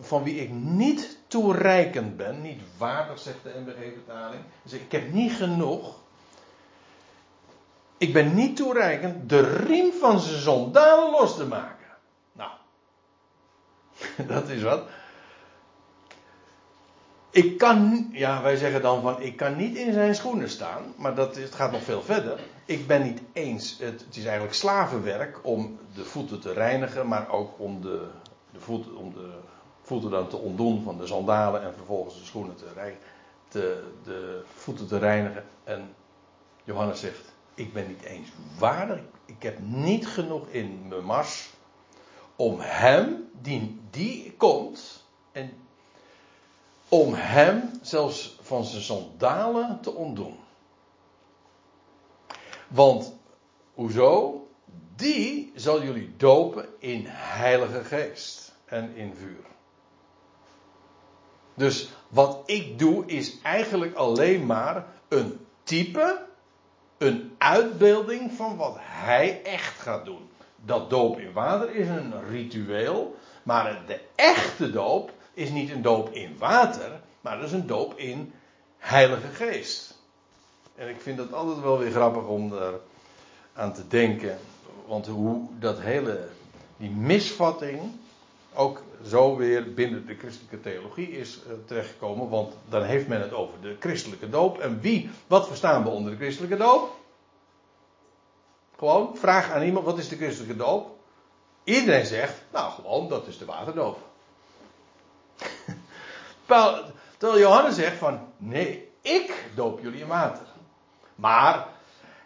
van 0.00 0.22
wie 0.22 0.40
ik 0.40 0.50
niet 0.50 1.18
toereikend 1.30 2.16
ben, 2.16 2.42
niet 2.42 2.60
waardig, 2.76 3.18
zegt 3.18 3.42
de 3.42 3.62
MBG-vertaling. 3.64 4.42
Dus 4.62 4.72
ik 4.72 4.92
heb 4.92 5.12
niet 5.12 5.32
genoeg. 5.32 5.98
Ik 7.98 8.12
ben 8.12 8.34
niet 8.34 8.56
toereikend 8.56 9.28
de 9.28 9.40
riem 9.40 9.92
van 9.92 10.20
zijn 10.20 10.40
zondalen 10.40 11.10
los 11.10 11.36
te 11.36 11.46
maken. 11.46 11.86
Nou, 12.32 12.50
dat 14.34 14.48
is 14.48 14.62
wat. 14.62 14.82
Ik 17.30 17.58
kan, 17.58 18.08
ja, 18.12 18.42
wij 18.42 18.56
zeggen 18.56 18.82
dan 18.82 19.02
van, 19.02 19.20
ik 19.20 19.36
kan 19.36 19.56
niet 19.56 19.76
in 19.76 19.92
zijn 19.92 20.14
schoenen 20.14 20.48
staan, 20.48 20.82
maar 20.96 21.14
dat, 21.14 21.36
het 21.36 21.54
gaat 21.54 21.72
nog 21.72 21.82
veel 21.82 22.02
verder. 22.02 22.40
Ik 22.64 22.86
ben 22.86 23.02
niet 23.02 23.20
eens, 23.32 23.78
het, 23.78 24.04
het 24.06 24.16
is 24.16 24.24
eigenlijk 24.24 24.54
slavenwerk 24.54 25.38
om 25.42 25.78
de 25.94 26.04
voeten 26.04 26.40
te 26.40 26.52
reinigen, 26.52 27.08
maar 27.08 27.30
ook 27.30 27.50
om 27.58 27.80
de, 27.80 28.08
de, 28.52 28.60
voeten, 28.60 28.96
om 28.96 29.12
de 29.12 29.30
voeten 29.90 30.10
dan 30.10 30.28
te 30.28 30.36
ontdoen 30.36 30.82
van 30.82 30.98
de 30.98 31.06
sandalen 31.06 31.62
en 31.62 31.74
vervolgens 31.74 32.18
de 32.18 32.24
schoenen 32.24 32.56
te, 32.56 32.94
te 33.48 33.90
de 34.04 34.42
voeten 34.54 34.86
te 34.86 34.98
reinigen. 34.98 35.44
En 35.64 35.94
Johannes 36.64 37.00
zegt, 37.00 37.32
ik 37.54 37.72
ben 37.72 37.88
niet 37.88 38.02
eens 38.02 38.28
waardig, 38.58 39.00
ik 39.24 39.42
heb 39.42 39.58
niet 39.58 40.06
genoeg 40.06 40.46
in 40.48 40.88
mijn 40.88 41.04
mars 41.04 41.50
om 42.36 42.56
hem, 42.58 43.30
die, 43.40 43.80
die 43.90 44.34
komt, 44.36 45.04
en 45.32 45.52
om 46.88 47.14
hem 47.14 47.70
zelfs 47.82 48.38
van 48.40 48.64
zijn 48.64 48.82
sandalen 48.82 49.80
te 49.80 49.94
ontdoen. 49.94 50.36
Want, 52.68 53.14
hoezo? 53.74 54.36
Die 54.96 55.52
zal 55.54 55.82
jullie 55.82 56.16
dopen 56.16 56.68
in 56.78 57.04
Heilige 57.06 57.84
Geest 57.84 58.54
en 58.64 58.94
in 58.94 59.14
vuur. 59.14 59.49
Dus 61.60 61.88
wat 62.08 62.42
ik 62.46 62.78
doe 62.78 63.06
is 63.06 63.40
eigenlijk 63.42 63.94
alleen 63.94 64.46
maar 64.46 64.86
een 65.08 65.46
type, 65.62 66.22
een 66.98 67.34
uitbeelding 67.38 68.32
van 68.32 68.56
wat 68.56 68.76
hij 68.78 69.40
echt 69.44 69.80
gaat 69.80 70.04
doen. 70.04 70.28
Dat 70.64 70.90
doop 70.90 71.18
in 71.18 71.32
water 71.32 71.74
is 71.74 71.88
een 71.88 72.28
ritueel, 72.28 73.16
maar 73.42 73.82
de 73.86 74.00
echte 74.14 74.70
doop 74.70 75.12
is 75.34 75.50
niet 75.50 75.70
een 75.70 75.82
doop 75.82 76.10
in 76.12 76.36
water, 76.38 77.00
maar 77.20 77.36
dat 77.36 77.46
is 77.46 77.52
een 77.52 77.66
doop 77.66 77.98
in 77.98 78.32
Heilige 78.78 79.28
Geest. 79.28 79.98
En 80.74 80.88
ik 80.88 81.00
vind 81.00 81.16
dat 81.16 81.32
altijd 81.32 81.60
wel 81.60 81.78
weer 81.78 81.90
grappig 81.90 82.26
om 82.26 82.50
daar 82.50 82.74
aan 83.52 83.72
te 83.72 83.88
denken. 83.88 84.38
Want 84.86 85.06
hoe 85.06 85.48
dat 85.58 85.80
hele, 85.80 86.28
die 86.76 86.90
misvatting 86.90 87.80
ook 88.54 88.82
zo 89.04 89.36
weer 89.36 89.74
binnen 89.74 90.06
de 90.06 90.14
christelijke 90.14 90.60
theologie 90.60 91.10
is 91.10 91.38
uh, 91.46 91.52
terechtgekomen. 91.66 92.28
Want 92.28 92.54
dan 92.68 92.82
heeft 92.82 93.08
men 93.08 93.20
het 93.20 93.32
over 93.32 93.60
de 93.60 93.76
christelijke 93.80 94.28
doop. 94.28 94.58
En 94.58 94.80
wie, 94.80 95.10
wat 95.26 95.46
verstaan 95.46 95.82
we 95.82 95.88
onder 95.88 96.10
de 96.12 96.18
christelijke 96.18 96.56
doop? 96.56 96.98
Gewoon, 98.78 99.16
vraag 99.16 99.50
aan 99.50 99.62
iemand, 99.62 99.84
wat 99.84 99.98
is 99.98 100.08
de 100.08 100.16
christelijke 100.16 100.56
doop? 100.56 100.98
Iedereen 101.64 102.06
zegt, 102.06 102.42
nou 102.52 102.72
gewoon, 102.72 103.08
dat 103.08 103.26
is 103.26 103.38
de 103.38 103.44
waterdoop. 103.44 103.98
Terwijl 107.18 107.40
Johannes 107.40 107.74
zegt 107.74 107.96
van, 107.96 108.28
nee, 108.36 108.92
ik 109.00 109.44
doop 109.54 109.80
jullie 109.80 110.00
in 110.00 110.06
water. 110.06 110.46
Maar 111.14 111.66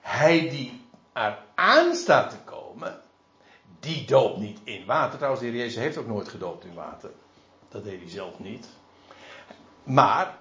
hij 0.00 0.48
die 0.48 0.84
eraan 1.12 1.94
staat 1.94 2.30
te 2.30 2.36
komen, 2.44 3.00
die 3.84 4.04
doopt 4.06 4.38
niet 4.38 4.58
in 4.64 4.84
water. 4.86 5.16
Trouwens, 5.16 5.42
de 5.42 5.48
Heer 5.50 5.58
Jezus 5.58 5.82
heeft 5.82 5.96
ook 5.96 6.06
nooit 6.06 6.28
gedoopt 6.28 6.64
in 6.64 6.74
water. 6.74 7.10
Dat 7.68 7.84
deed 7.84 8.00
hij 8.00 8.10
zelf 8.10 8.38
niet. 8.38 8.66
Maar, 9.82 10.38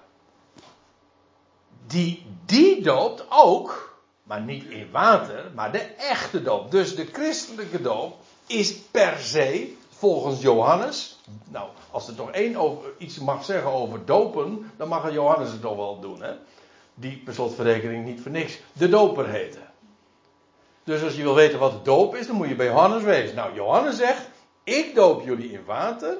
die, 1.86 2.26
die 2.44 2.82
doopt 2.82 3.24
ook, 3.28 3.98
maar 4.22 4.40
niet 4.40 4.64
in 4.64 4.90
water, 4.90 5.50
maar 5.54 5.72
de 5.72 5.82
echte 5.82 6.42
doop. 6.42 6.70
Dus 6.70 6.94
de 6.94 7.06
christelijke 7.12 7.80
doop 7.80 8.16
is 8.46 8.74
per 8.74 9.18
se, 9.18 9.76
volgens 9.88 10.40
Johannes, 10.40 11.20
nou, 11.48 11.68
als 11.90 12.08
er 12.08 12.14
toch 12.14 12.30
één 12.30 12.56
over, 12.56 12.90
iets 12.98 13.18
mag 13.18 13.44
zeggen 13.44 13.70
over 13.70 14.04
dopen, 14.04 14.72
dan 14.76 14.88
mag 14.88 15.12
Johannes 15.12 15.50
het 15.50 15.60
toch 15.60 15.76
wel 15.76 16.00
doen, 16.00 16.22
hè? 16.22 16.32
Die 16.94 17.16
per 17.16 17.34
slotverrekening 17.34 18.04
niet 18.04 18.20
voor 18.20 18.30
niks 18.30 18.58
de 18.72 18.88
doper 18.88 19.28
heette. 19.28 19.63
Dus 20.84 21.02
als 21.02 21.16
je 21.16 21.22
wil 21.22 21.34
weten 21.34 21.58
wat 21.58 21.72
de 21.72 21.82
doop 21.82 22.16
is, 22.16 22.26
dan 22.26 22.36
moet 22.36 22.48
je 22.48 22.54
bij 22.54 22.66
Johannes 22.66 23.02
wezen. 23.02 23.36
Nou, 23.36 23.54
Johannes 23.54 23.96
zegt: 23.96 24.28
Ik 24.64 24.94
doop 24.94 25.24
jullie 25.24 25.52
in 25.52 25.64
water. 25.64 26.16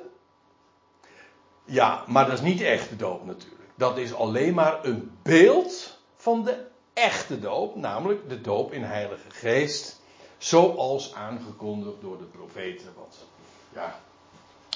Ja, 1.65 2.05
maar 2.07 2.25
dat 2.25 2.35
is 2.35 2.41
niet 2.41 2.61
echt 2.61 2.89
de 2.89 2.97
doop 2.97 3.25
natuurlijk. 3.25 3.63
Dat 3.75 3.97
is 3.99 4.15
alleen 4.15 4.55
maar 4.55 4.85
een 4.85 5.17
beeld 5.23 5.99
van 6.17 6.45
de 6.45 6.65
echte 6.93 7.39
doop, 7.39 7.77
namelijk 7.77 8.29
de 8.29 8.41
doop 8.41 8.73
in 8.73 8.83
Heilige 8.83 9.31
Geest, 9.31 10.01
zoals 10.39 11.15
aangekondigd 11.15 12.01
door 12.01 12.19
de 12.19 12.25
profeten. 12.25 12.89
Want 12.97 13.27
ja, 13.73 14.01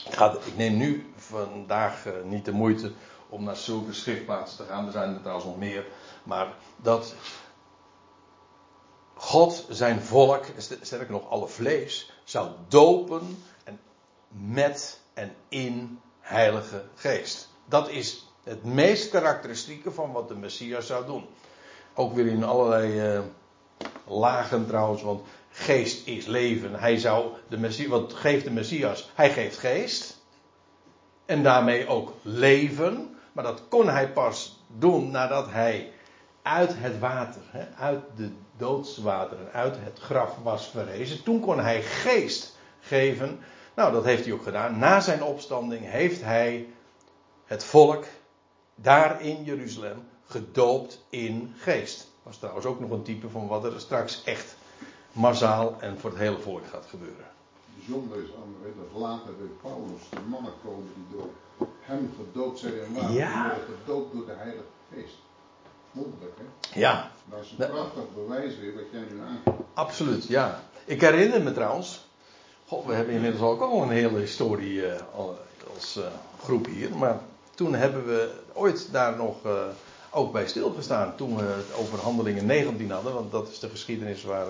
ik, 0.06 0.14
ga, 0.14 0.32
ik 0.32 0.56
neem 0.56 0.76
nu 0.76 1.12
vandaag 1.16 2.06
uh, 2.06 2.12
niet 2.24 2.44
de 2.44 2.52
moeite 2.52 2.92
om 3.28 3.44
naar 3.44 3.56
zulke 3.56 3.92
schriftplaatsen 3.92 4.56
te 4.56 4.72
gaan. 4.72 4.86
Er 4.86 4.92
zijn 4.92 5.14
er 5.14 5.20
trouwens 5.20 5.46
nog 5.46 5.58
meer. 5.58 5.84
Maar 6.22 6.52
dat 6.76 7.14
God 9.18 9.66
zijn 9.68 10.00
volk, 10.00 10.44
sterker 10.80 11.10
nog 11.10 11.30
alle 11.30 11.48
vlees, 11.48 12.12
zou 12.24 12.50
dopen 12.68 13.42
en 13.64 13.80
met 14.28 15.00
en 15.14 15.34
in 15.48 16.00
Heilige 16.20 16.84
Geest. 16.94 17.48
Dat 17.64 17.90
is 17.90 18.26
het 18.44 18.64
meest 18.64 19.10
karakteristieke 19.10 19.90
van 19.90 20.12
wat 20.12 20.28
de 20.28 20.34
Messias 20.34 20.86
zou 20.86 21.06
doen. 21.06 21.26
Ook 21.94 22.14
weer 22.14 22.26
in 22.26 22.44
allerlei 22.44 23.14
uh, 23.14 23.20
lagen 24.06 24.66
trouwens, 24.66 25.02
want 25.02 25.20
geest 25.50 26.06
is 26.06 26.26
leven. 26.26 26.74
Hij 26.74 26.98
zou 26.98 27.32
de 27.48 27.58
Messias, 27.58 27.88
wat 27.88 28.12
geeft 28.12 28.44
de 28.44 28.50
Messias? 28.50 29.10
Hij 29.14 29.30
geeft 29.32 29.58
geest. 29.58 30.20
En 31.26 31.42
daarmee 31.42 31.88
ook 31.88 32.12
leven. 32.22 33.16
Maar 33.32 33.44
dat 33.44 33.62
kon 33.68 33.88
hij 33.88 34.12
pas 34.12 34.62
doen 34.66 35.10
nadat 35.10 35.50
hij 35.50 35.92
uit 36.48 36.74
het 36.76 36.98
water, 36.98 37.42
uit 37.78 38.02
de 38.16 38.30
doodswateren, 38.56 39.52
uit 39.52 39.76
het 39.78 39.98
graf 39.98 40.36
was 40.42 40.66
verrezen. 40.66 41.22
Toen 41.22 41.40
kon 41.40 41.60
hij 41.60 41.82
geest 41.82 42.56
geven. 42.80 43.38
Nou, 43.74 43.92
dat 43.92 44.04
heeft 44.04 44.24
hij 44.24 44.34
ook 44.34 44.42
gedaan. 44.42 44.78
Na 44.78 45.00
zijn 45.00 45.22
opstanding 45.22 45.90
heeft 45.90 46.22
hij 46.22 46.66
het 47.44 47.64
volk 47.64 48.04
daar 48.74 49.22
in 49.22 49.44
Jeruzalem 49.44 50.08
gedoopt 50.26 51.04
in 51.10 51.54
geest. 51.58 51.98
Dat 51.98 52.08
was 52.22 52.38
trouwens 52.38 52.66
ook 52.66 52.80
nog 52.80 52.90
een 52.90 53.02
type 53.02 53.28
van 53.28 53.46
wat 53.46 53.64
er 53.64 53.80
straks 53.80 54.24
echt 54.24 54.56
massaal 55.12 55.76
en 55.80 55.98
voor 55.98 56.10
het 56.10 56.18
hele 56.18 56.38
volk 56.38 56.66
gaat 56.66 56.86
gebeuren. 56.86 57.26
Bijzonder 57.74 58.22
is 58.22 58.28
aan 58.28 58.54
dat 58.62 59.00
later 59.00 59.36
bij 59.36 59.70
Paulus 59.70 60.02
de 60.10 60.20
mannen 60.28 60.52
komen 60.64 60.92
die 60.94 61.18
door 61.18 61.28
hem 61.80 62.14
gedoopt 62.16 62.58
zijn. 62.58 62.74
Ja. 63.12 63.42
Die 63.42 63.42
worden 63.42 63.76
gedoopt 63.80 64.12
door 64.12 64.26
de 64.26 64.34
Heilige 64.36 64.64
Geest. 64.92 65.26
Wonderlijk, 65.92 66.38
hè? 66.38 66.80
Ja. 66.80 67.10
Dat 67.24 67.40
is 67.40 67.54
een 67.58 67.70
prachtig 67.70 68.02
bewijs 68.14 68.58
weer 68.58 68.74
wat 68.74 68.84
jij 68.92 69.00
nu 69.10 69.20
aangeeft. 69.20 69.64
Absoluut, 69.74 70.26
ja. 70.26 70.62
Ik 70.84 71.00
herinner 71.00 71.42
me 71.42 71.52
trouwens. 71.52 72.06
God, 72.66 72.84
we 72.84 72.94
hebben 72.94 73.14
inmiddels 73.14 73.42
ook 73.42 73.60
al 73.60 73.82
een 73.82 73.90
hele 73.90 74.18
historie 74.18 74.74
uh, 74.74 74.92
als 75.74 75.96
uh, 75.96 76.04
groep 76.42 76.66
hier. 76.66 76.96
Maar 76.96 77.20
toen 77.54 77.74
hebben 77.74 78.06
we 78.06 78.40
ooit 78.52 78.92
daar 78.92 79.16
nog 79.16 79.46
uh, 79.46 79.52
ook 80.10 80.32
bij 80.32 80.46
stilgestaan. 80.46 81.16
Toen 81.16 81.36
we 81.36 81.42
het 81.42 81.74
over 81.74 81.98
handelingen 81.98 82.46
19 82.46 82.90
hadden. 82.90 83.14
Want 83.14 83.32
dat 83.32 83.48
is 83.48 83.58
de 83.58 83.68
geschiedenis 83.68 84.24
waar. 84.24 84.46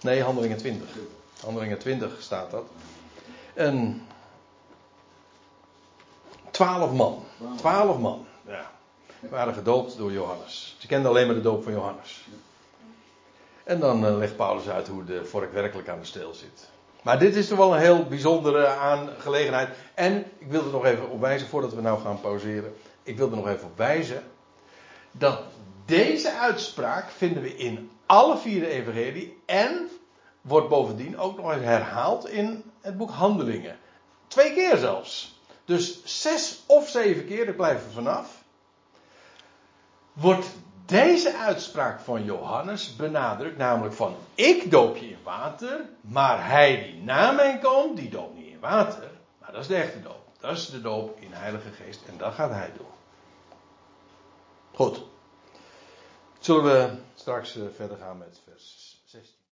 nee, 0.00 0.22
handelingen 0.22 0.56
20. 0.56 0.88
Handelingen 1.40 1.78
20 1.78 2.16
staat 2.22 2.50
dat. 2.50 2.64
En. 3.54 4.06
Twaalf 6.50 6.92
man. 6.92 7.24
Twaalf 7.56 7.98
man. 7.98 8.26
Ja 8.46 8.70
waren 9.30 9.54
gedoopt 9.54 9.96
door 9.96 10.12
Johannes. 10.12 10.76
Ze 10.78 10.86
kenden 10.86 11.10
alleen 11.10 11.26
maar 11.26 11.34
de 11.34 11.40
doop 11.40 11.62
van 11.62 11.72
Johannes. 11.72 12.24
En 13.64 13.80
dan 13.80 14.04
uh, 14.04 14.16
legt 14.16 14.36
Paulus 14.36 14.68
uit 14.68 14.88
hoe 14.88 15.04
de 15.04 15.24
vork 15.24 15.52
werkelijk 15.52 15.88
aan 15.88 15.98
de 15.98 16.04
steel 16.04 16.34
zit. 16.34 16.70
Maar 17.02 17.18
dit 17.18 17.36
is 17.36 17.48
toch 17.48 17.58
wel 17.58 17.74
een 17.74 17.80
heel 17.80 18.04
bijzondere 18.04 18.66
aangelegenheid. 18.66 19.68
En 19.94 20.24
ik 20.38 20.46
wil 20.46 20.64
er 20.64 20.70
nog 20.70 20.84
even 20.84 21.10
op 21.10 21.20
wijzen, 21.20 21.48
voordat 21.48 21.74
we 21.74 21.80
nou 21.80 22.00
gaan 22.00 22.20
pauzeren. 22.20 22.74
Ik 23.02 23.16
wil 23.16 23.30
er 23.30 23.36
nog 23.36 23.48
even 23.48 23.66
op 23.66 23.76
wijzen. 23.76 24.22
Dat 25.10 25.40
deze 25.84 26.32
uitspraak 26.32 27.10
vinden 27.10 27.42
we 27.42 27.56
in 27.56 27.90
alle 28.06 28.38
vier 28.38 28.60
de 28.60 28.68
evangelie. 28.68 29.40
En 29.46 29.88
wordt 30.40 30.68
bovendien 30.68 31.18
ook 31.18 31.36
nog 31.36 31.52
eens 31.52 31.64
herhaald 31.64 32.28
in 32.28 32.64
het 32.80 32.96
boek 32.96 33.10
Handelingen. 33.10 33.76
Twee 34.26 34.52
keer 34.52 34.76
zelfs. 34.76 35.40
Dus 35.64 36.00
zes 36.04 36.62
of 36.66 36.88
zeven 36.88 37.26
keer, 37.26 37.44
daar 37.44 37.54
blijven 37.54 37.86
we 37.86 37.92
vanaf 37.92 38.41
wordt 40.12 40.46
deze 40.86 41.36
uitspraak 41.36 42.00
van 42.00 42.24
Johannes 42.24 42.96
benadrukt, 42.96 43.56
namelijk 43.56 43.94
van 43.94 44.16
ik 44.34 44.70
doop 44.70 44.96
je 44.96 45.08
in 45.08 45.22
water, 45.22 45.80
maar 46.00 46.48
hij 46.48 46.82
die 46.82 47.02
na 47.02 47.30
mij 47.30 47.58
komt, 47.58 47.96
die 47.96 48.10
doopt 48.10 48.36
niet 48.36 48.46
in 48.46 48.60
water, 48.60 49.10
maar 49.40 49.52
dat 49.52 49.60
is 49.60 49.66
de 49.66 49.76
echte 49.76 50.02
doop. 50.02 50.20
Dat 50.40 50.52
is 50.52 50.70
de 50.70 50.80
doop 50.80 51.20
in 51.20 51.32
Heilige 51.32 51.70
Geest 51.70 52.00
en 52.06 52.18
dat 52.18 52.34
gaat 52.34 52.50
hij 52.50 52.72
doen. 52.76 52.86
Goed. 54.74 55.02
Zullen 56.38 56.64
we 56.64 56.98
straks 57.14 57.56
eh, 57.56 57.62
verder 57.76 57.96
gaan 57.96 58.18
met 58.18 58.40
vers 58.44 58.62
16. 58.62 58.81